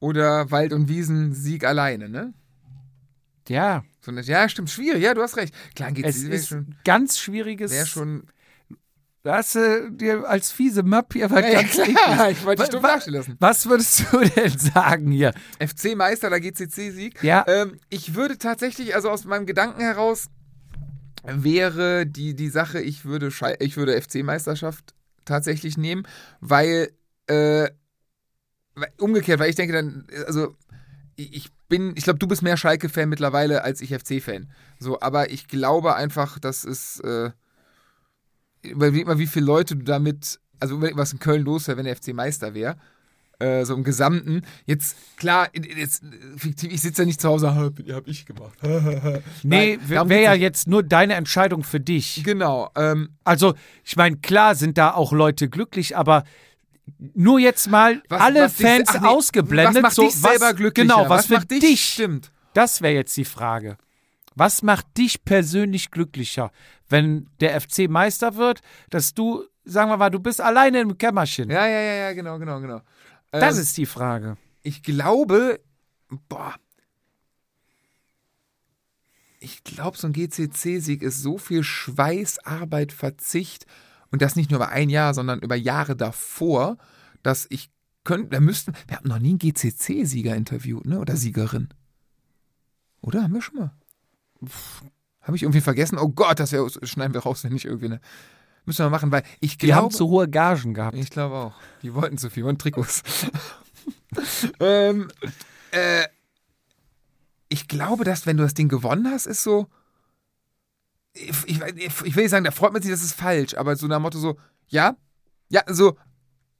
[0.00, 2.34] oder Wald- und Wiesensieg alleine, ne?
[3.48, 5.54] Ja, So, eine- ja, stimmt, schwierig, ja, du hast recht.
[5.76, 7.70] Klar, geht's es wäre ist schon, ein ganz schwieriges.
[7.70, 8.26] wär schon
[9.22, 12.38] Da hast du dir als fiese Mapp hier was Ja, ja, ganz klar, ekliges.
[12.38, 13.36] ich wollte dich dumm lassen.
[13.38, 15.34] Was würdest du denn sagen hier?
[15.60, 17.22] FC-Meister oder GCC-Sieg?
[17.22, 17.44] Ja.
[17.48, 20.26] Ähm, ich würde tatsächlich, also aus meinem Gedanken heraus,
[21.26, 24.94] wäre die, die Sache, ich würde, ich würde FC-Meisterschaft
[25.24, 26.06] tatsächlich nehmen,
[26.40, 26.90] weil,
[27.26, 27.68] äh,
[28.98, 30.54] umgekehrt, weil ich denke dann, also,
[31.16, 34.50] ich bin, ich glaube, du bist mehr Schalke-Fan mittlerweile als ich FC-Fan.
[34.78, 37.30] So, aber ich glaube einfach, dass es, äh,
[38.62, 41.96] überleg mal, wie viele Leute du damit, also was in Köln los wäre, wenn der
[41.96, 42.76] FC Meister wäre.
[43.38, 44.42] Äh, so im Gesamten.
[44.64, 46.02] Jetzt, klar, jetzt,
[46.38, 48.58] fiktiv, ich sitze ja nicht zu Hause, "Ha, hab ich gemacht.
[49.42, 52.22] Nee, wäre ja jetzt nur deine Entscheidung für dich.
[52.24, 52.70] Genau.
[52.76, 53.54] Ähm, Also,
[53.84, 56.24] ich meine, klar sind da auch Leute glücklich, aber
[57.14, 59.74] nur jetzt mal was, alle was dich- Fans ach nee, ausgeblendet.
[59.76, 60.94] Was macht so, dich selber was, glücklicher?
[60.96, 61.84] Genau, was, für macht dich, dich.
[61.84, 62.30] stimmt.
[62.54, 63.76] Das wäre jetzt die Frage.
[64.34, 66.50] Was macht dich persönlich glücklicher,
[66.88, 68.60] wenn der FC Meister wird,
[68.90, 71.50] dass du, sagen wir mal, du bist alleine im Kämmerchen?
[71.50, 72.80] Ja, ja, ja, ja, genau, genau, genau.
[73.40, 74.36] Das Ähm, ist die Frage.
[74.62, 75.60] Ich glaube,
[76.28, 76.54] boah.
[79.38, 83.66] Ich glaube, so ein GCC-Sieg ist so viel Schweiß, Arbeit, Verzicht
[84.10, 86.78] und das nicht nur über ein Jahr, sondern über Jahre davor,
[87.22, 87.70] dass ich
[88.04, 90.98] könnte, wir müssten, wir haben noch nie einen GCC-Sieger interviewt, ne?
[91.00, 91.68] Oder Siegerin.
[93.02, 93.24] Oder?
[93.24, 93.72] Haben wir schon mal?
[95.20, 95.98] Habe ich irgendwie vergessen?
[95.98, 98.00] Oh Gott, das wär, schneiden wir raus, wenn nicht irgendwie eine.
[98.66, 99.94] Müssen wir machen, weil ich Die haben glaube.
[99.94, 100.96] zu hohe Gagen gehabt.
[100.96, 101.54] Ich glaube auch.
[101.82, 103.02] Die wollten zu viel, wollten Trikots.
[104.60, 105.08] ähm,
[105.70, 106.04] äh,
[107.48, 109.68] ich glaube, dass wenn du das Ding gewonnen hast, ist so.
[111.12, 113.86] Ich, ich, ich will nicht sagen, da freut man sich, das ist falsch, aber so
[113.86, 114.36] nach dem Motto so,
[114.66, 114.96] ja,
[115.48, 115.96] ja, so,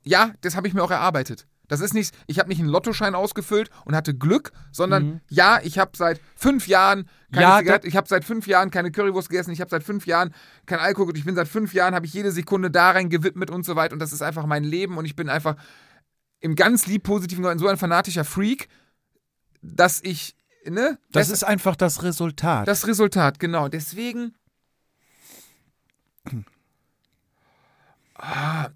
[0.03, 1.47] ja, das habe ich mir auch erarbeitet.
[1.68, 5.20] Das ist nicht, ich habe nicht einen Lottoschein ausgefüllt und hatte Glück, sondern Mhm.
[5.28, 8.90] ja, ich habe seit fünf Jahren keine Ja, Zigarette, ich habe seit fünf Jahren keine
[8.93, 10.32] Currywurst gegessen, ich habe seit fünf Jahren
[10.66, 13.64] kein Alkohol ich bin seit fünf Jahren, habe ich jede Sekunde da rein gewidmet und
[13.64, 15.56] so weiter und das ist einfach mein Leben und ich bin einfach
[16.40, 18.68] im ganz lieb positiven Sinne so ein fanatischer Freak,
[19.62, 20.98] dass ich, ne?
[21.10, 22.68] Das ist einfach das Resultat.
[22.68, 23.68] das Resultat, genau.
[23.68, 24.34] Deswegen.
[28.18, 28.70] Ah,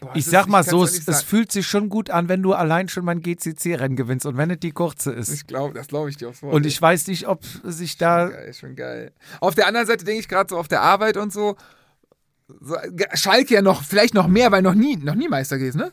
[0.00, 2.88] boah, ich sag mal so, es, es fühlt sich schon gut an, wenn du allein
[2.88, 5.28] schon mein GCC-Rennen gewinnst und wenn es die kurze ist.
[5.30, 6.54] Ich glaube, das glaube ich dir aufs Wort.
[6.54, 8.28] Und ich weiß nicht, ob sich da.
[8.28, 9.12] Geil, schon geil.
[9.40, 11.56] Auf der anderen Seite denke ich gerade so auf der Arbeit und so.
[12.60, 12.76] so
[13.14, 15.92] Schalke ja noch, vielleicht noch mehr, weil noch nie, noch nie Meister gewesen, ne?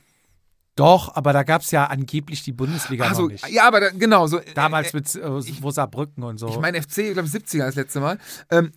[0.76, 3.48] Doch, aber da gab es ja angeblich die Bundesliga Also, noch nicht.
[3.50, 4.42] ja, aber da, genau, so.
[4.56, 6.50] Damals äh, mit äh, Saarbrücken und so.
[6.50, 8.20] Ich meine FC, ich glaube 70er das letzte Mal.
[8.52, 8.72] Ähm,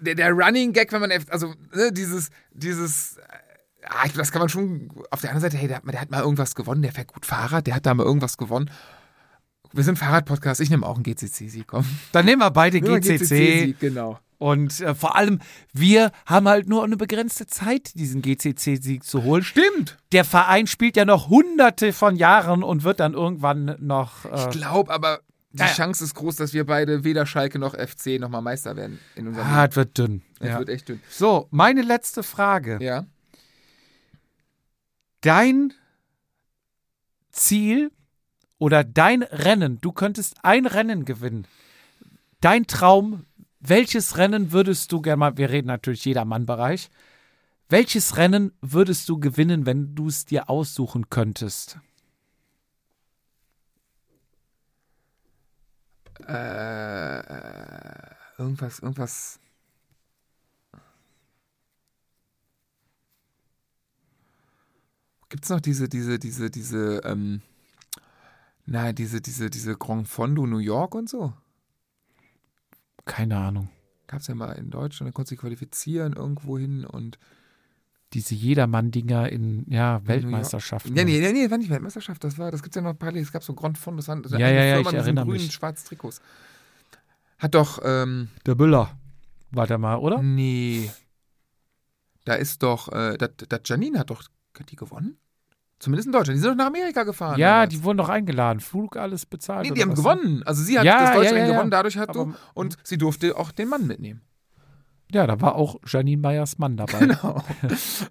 [0.00, 3.20] der, der Running Gag, wenn man, also ne, dieses, dieses, äh,
[3.88, 6.00] ah, ich, das kann man schon, auf der anderen Seite, hey, der, hat mal- der
[6.00, 8.70] hat mal irgendwas gewonnen, der fährt gut Fahrrad, der hat da mal irgendwas gewonnen.
[9.72, 11.84] Wir sind Fahrradpodcast, ich nehme auch einen GCC-Sieg, komm.
[12.12, 13.18] Dann nehmen wir beide Nehmen GCC.
[13.18, 14.18] GCC-Sieg, genau.
[14.38, 15.38] Und äh, vor allem,
[15.74, 19.42] wir haben halt nur eine begrenzte Zeit, diesen GCC-Sieg zu holen.
[19.44, 19.98] Stimmt.
[20.12, 24.24] Der Verein spielt ja noch hunderte von Jahren und wird dann irgendwann noch.
[24.24, 25.20] Ich Äh, glaube aber,
[25.52, 25.72] die Ja, ja.
[25.72, 29.46] Chance ist groß, dass wir beide weder Schalke noch FC nochmal Meister werden in unserem
[29.46, 30.22] ah, es wird dünn.
[30.38, 30.58] Das Ja.
[30.58, 31.00] wird echt dünn.
[31.10, 32.78] So, meine letzte Frage.
[32.80, 33.04] Ja.
[35.20, 35.72] Dein
[37.30, 37.92] Ziel
[38.58, 41.46] oder dein Rennen, du könntest ein Rennen gewinnen.
[42.40, 43.26] Dein Traum,
[43.60, 46.90] welches Rennen würdest du gerne mal, wir reden natürlich Jedermann-Bereich,
[47.68, 51.78] welches Rennen würdest du gewinnen, wenn du es dir aussuchen könntest?
[56.26, 59.40] Äh, äh, irgendwas,
[65.30, 65.38] irgendwas.
[65.40, 67.40] Gibt's noch diese, diese, diese, diese, ähm,
[68.66, 71.32] na, diese, diese, diese Grand Fondo New York und so?
[73.04, 73.68] Keine Ahnung.
[74.06, 77.18] Gab's ja mal in Deutschland, da konntest du dich qualifizieren irgendwo hin und.
[78.12, 80.92] Diese Jedermann-Dinger in ja, Weltmeisterschaften.
[80.94, 83.30] Nee, nee, nee, nee, war nicht Weltmeisterschaft, das war, das gibt's ja noch parallel, es
[83.30, 85.44] gab so Grand Fondo, das waren das war Ja, ja, ja, Firma ich erinnere grünen,
[85.44, 85.52] mich.
[85.52, 86.20] schwarzen Trikots.
[87.38, 88.98] Hat doch, ähm, Der Müller.
[89.52, 90.20] Warte mal, oder?
[90.22, 90.90] Nee.
[92.24, 94.24] Da ist doch, äh, das, das Janine hat doch,
[94.58, 95.16] hat die gewonnen?
[95.78, 96.36] Zumindest in Deutschland.
[96.36, 97.38] Die sind doch nach Amerika gefahren.
[97.38, 97.70] Ja, damals.
[97.70, 98.60] die wurden doch eingeladen.
[98.60, 99.66] Flug alles bezahlt.
[99.66, 100.42] Nee, die haben gewonnen.
[100.44, 102.20] Also sie hat Ja, das deutsche ja, ja, gewonnen, dadurch hat du.
[102.20, 104.20] Aber- Und sie durfte auch den Mann mitnehmen.
[105.12, 106.98] Ja, da war auch Janine Meyers Mann dabei.
[107.06, 107.42] Genau.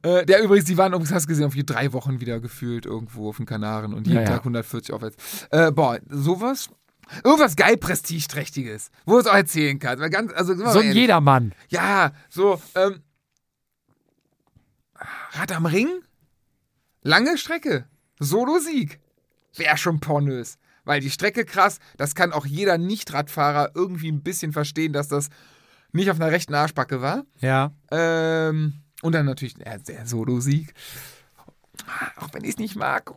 [0.01, 2.85] äh, der übrigens, die waren übrigens, hast du gesehen, auf die drei Wochen wieder gefühlt
[2.85, 4.25] irgendwo auf den Kanaren und jeden.
[4.25, 5.47] Tag 140 aufwärts.
[5.51, 6.69] Äh, boah, sowas.
[7.23, 10.01] Irgendwas geil prestigeträchtiges, wo du es auch erzählen kannst.
[10.01, 10.91] Weil ganz, also, So ein.
[10.91, 11.53] Jedermann.
[11.69, 13.01] Ja, so, ähm,
[15.31, 15.87] Rad am Ring?
[17.01, 17.85] Lange Strecke.
[18.19, 18.99] Solo-Sieg.
[19.55, 20.57] Wäre schon pornös.
[20.83, 25.29] Weil die Strecke krass, das kann auch jeder Nicht-Radfahrer irgendwie ein bisschen verstehen, dass das
[25.91, 27.25] nicht auf einer rechten Arschbacke war.
[27.39, 27.71] Ja.
[27.91, 30.73] Ähm, und dann natürlich äh, der Solo-Sieg.
[32.17, 33.11] Auch wenn ich es nicht mag,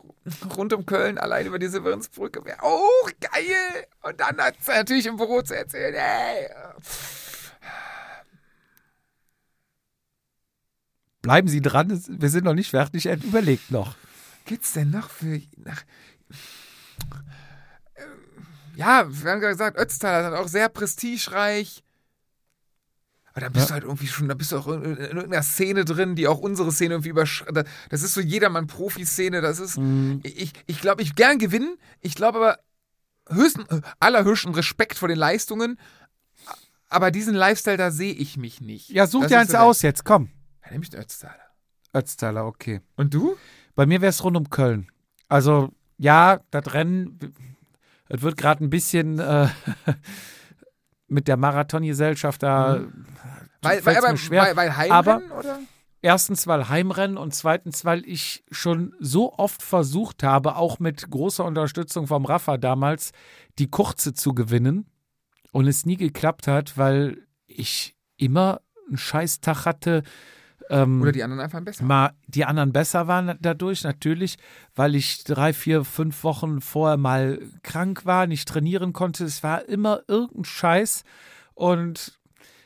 [0.57, 3.87] rund um Köln allein über die Severinsbrücke wäre auch geil.
[4.03, 6.49] Und dann hat es natürlich im Büro zu erzählen, ey,
[11.23, 13.95] Bleiben Sie dran, wir sind noch nicht fertig, er überlegt noch.
[14.45, 15.41] gibt's denn noch für.
[15.57, 15.83] Nach,
[17.97, 18.05] Ähm,
[18.77, 21.85] ja, wir haben gerade gesagt, Ötztaler ist auch sehr prestigereich.
[23.35, 23.67] Aber da bist Ja.
[23.69, 26.39] du halt irgendwie schon, da bist du auch in, in irgendeiner Szene drin, die auch
[26.39, 27.67] unsere Szene irgendwie überschreitet.
[27.89, 29.41] Das ist so jedermann-Profi-Szene.
[29.41, 29.79] Das ist.
[30.23, 31.77] Ich, ich glaube, ich gern gewinnen.
[32.01, 32.59] Ich glaube aber
[33.29, 33.65] höchsten,
[34.01, 35.79] allerhöchsten Respekt vor den Leistungen.
[36.89, 38.91] Aber diesen Lifestyle, da sehe ich mich nicht.
[38.91, 40.29] Ja, such Das dir eins so aus jetzt, komm.
[40.65, 41.37] Ja, nämlich den Ötztaler.
[41.95, 42.81] Ötztaler, okay.
[42.97, 43.37] Und du?
[43.75, 44.89] Bei mir wäre es rund um Köln.
[45.29, 47.19] Also, ja, das Rennen,
[48.09, 49.49] es wird gerade ein bisschen äh,
[51.07, 52.81] mit der Marathongesellschaft da.
[53.63, 54.43] Weil, fällt's weil, mir aber, schwer.
[54.43, 55.59] weil, weil Heimrennen, Aber- oder?
[56.05, 61.45] Erstens, weil Heimrennen und zweitens, weil ich schon so oft versucht habe, auch mit großer
[61.45, 63.13] Unterstützung vom Rafa damals,
[63.61, 64.91] die kurze zu gewinnen
[65.53, 70.03] und es nie geklappt hat, weil ich immer einen Scheißtag hatte.
[70.71, 71.85] Ähm, Oder die anderen einfach besser.
[71.85, 74.37] mal die anderen besser waren dadurch natürlich,
[74.75, 79.25] weil ich drei, vier, fünf Wochen vorher mal krank war, nicht trainieren konnte.
[79.25, 81.05] Es war immer irgendein Scheiß
[81.55, 82.19] und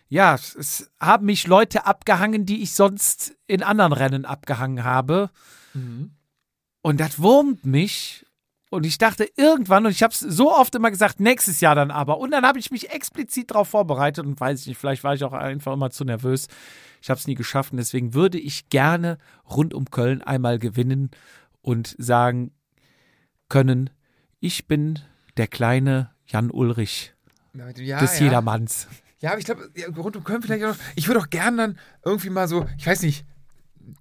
[0.09, 5.31] ja, es- haben mich Leute abgehangen, die ich sonst in anderen Rennen abgehangen habe.
[5.74, 6.12] Mhm.
[6.82, 8.26] Und das wurmt mich.
[8.77, 11.90] Und ich dachte irgendwann, und ich habe es so oft immer gesagt, nächstes Jahr dann
[11.90, 12.19] aber.
[12.19, 15.24] Und dann habe ich mich explizit darauf vorbereitet und weiß ich nicht, vielleicht war ich
[15.24, 16.47] auch einfach immer zu nervös.
[17.01, 19.16] Ich habe es nie geschafft und deswegen würde ich gerne
[19.48, 21.11] rund um Köln einmal gewinnen
[21.62, 22.53] und sagen
[23.48, 23.89] können,
[24.40, 24.98] ich bin
[25.39, 27.15] der kleine Jan Ulrich
[27.55, 28.24] Ja, des ja.
[28.27, 28.89] Jedermanns.
[29.20, 30.78] Ja, aber ich glaube, rund um Köln vielleicht auch noch.
[30.97, 33.24] Ich würde auch gern dann irgendwie mal so, ich weiß nicht,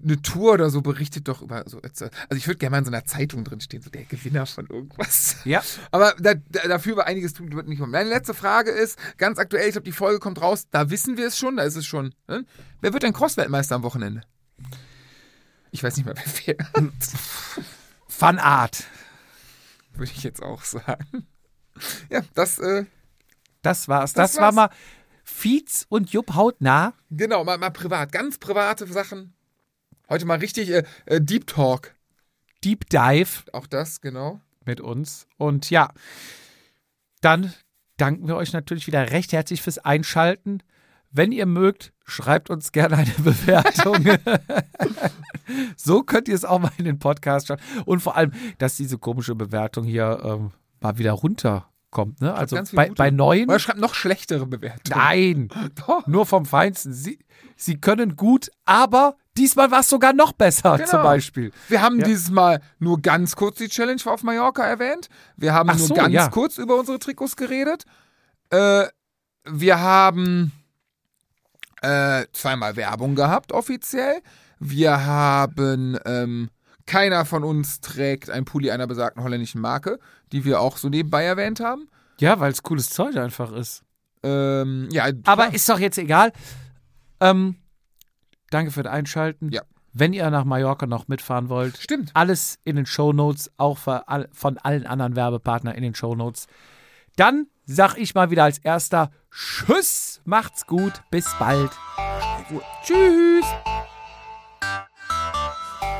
[0.03, 1.79] eine Tour oder so berichtet doch über so.
[1.81, 2.05] Also
[2.35, 5.37] ich würde gerne mal in so einer Zeitung drin stehen, so der Gewinner von irgendwas.
[5.45, 5.63] Ja.
[5.91, 7.91] Aber da, da, dafür war einiges tun, wird nicht kommen.
[7.91, 11.27] Meine letzte Frage ist, ganz aktuell, ich glaube, die Folge kommt raus, da wissen wir
[11.27, 12.15] es schon, da ist es schon.
[12.27, 12.45] Ne?
[12.81, 14.21] Wer wird denn Cross-Weltmeister am Wochenende?
[15.71, 16.61] Ich weiß nicht mal, wer fährt.
[18.19, 18.85] Van Art.
[19.93, 21.27] Würde ich jetzt auch sagen.
[22.09, 22.85] Ja, das, äh,
[23.61, 24.13] Das war's.
[24.13, 24.55] Das, Das war war's.
[24.55, 24.69] mal
[25.23, 26.93] Fietz und Jupp hautnah.
[27.11, 29.34] genau, mal, mal privat, ganz private Sachen.
[30.07, 31.95] Heute mal richtig äh, äh, Deep Talk.
[32.63, 34.39] Deep Dive Auch das, genau.
[34.65, 35.27] mit uns.
[35.37, 35.91] Und ja,
[37.21, 37.53] dann
[37.97, 40.61] danken wir euch natürlich wieder recht herzlich fürs Einschalten.
[41.11, 44.05] Wenn ihr mögt, schreibt uns gerne eine Bewertung.
[45.75, 47.59] so könnt ihr es auch mal in den Podcast schauen.
[47.85, 50.51] Und vor allem, dass diese komische Bewertung hier ähm,
[50.81, 52.21] mal wieder runterkommt.
[52.21, 52.33] Ne?
[52.33, 53.49] Also bei, bei neuen.
[53.49, 54.99] Oder schreibt noch schlechtere Bewertungen.
[54.99, 55.49] Nein,
[55.87, 56.05] Doch.
[56.05, 56.93] nur vom Feinsten.
[56.93, 57.17] Sie,
[57.55, 60.89] sie können gut, aber diesmal war es sogar noch besser, Genau.
[60.89, 61.51] zum Beispiel.
[61.67, 62.05] Wir haben Ja.
[62.05, 65.09] dieses Mal nur ganz kurz die Challenge auf Mallorca erwähnt.
[65.37, 66.29] Wir haben Ach nur so, ganz ja.
[66.29, 67.83] kurz über unsere Trikots geredet.
[68.49, 68.85] Äh,
[69.47, 70.51] wir haben
[71.81, 74.21] äh, zweimal Werbung gehabt, offiziell.
[74.59, 76.49] Wir haben, ähm,
[76.87, 79.99] keiner von uns trägt ein Pulli einer besagten holländischen Marke,
[80.31, 81.89] die wir auch so nebenbei erwähnt haben.
[82.19, 83.83] Ja, weil es cooles Zeug einfach ist.
[84.23, 86.31] Ähm, ja, Aber ist doch jetzt egal.
[87.19, 87.55] Ähm,
[88.49, 89.51] danke für das Einschalten.
[89.51, 89.61] Ja.
[89.93, 92.11] Wenn ihr nach Mallorca noch mitfahren wollt, stimmt.
[92.13, 96.47] alles in den Shownotes, auch für all, von allen anderen Werbepartnern in den Shownotes.
[97.15, 101.71] Dann sag ich mal wieder als erster Tschüss, macht's gut, bis bald.
[102.83, 103.45] Tschüss.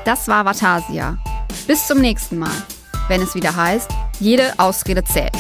[0.04, 1.18] Das war Vatasia.
[1.66, 2.52] Bis zum nächsten Mal,
[3.08, 3.90] wenn es wieder heißt,
[4.20, 5.36] jede Ausrede zählt.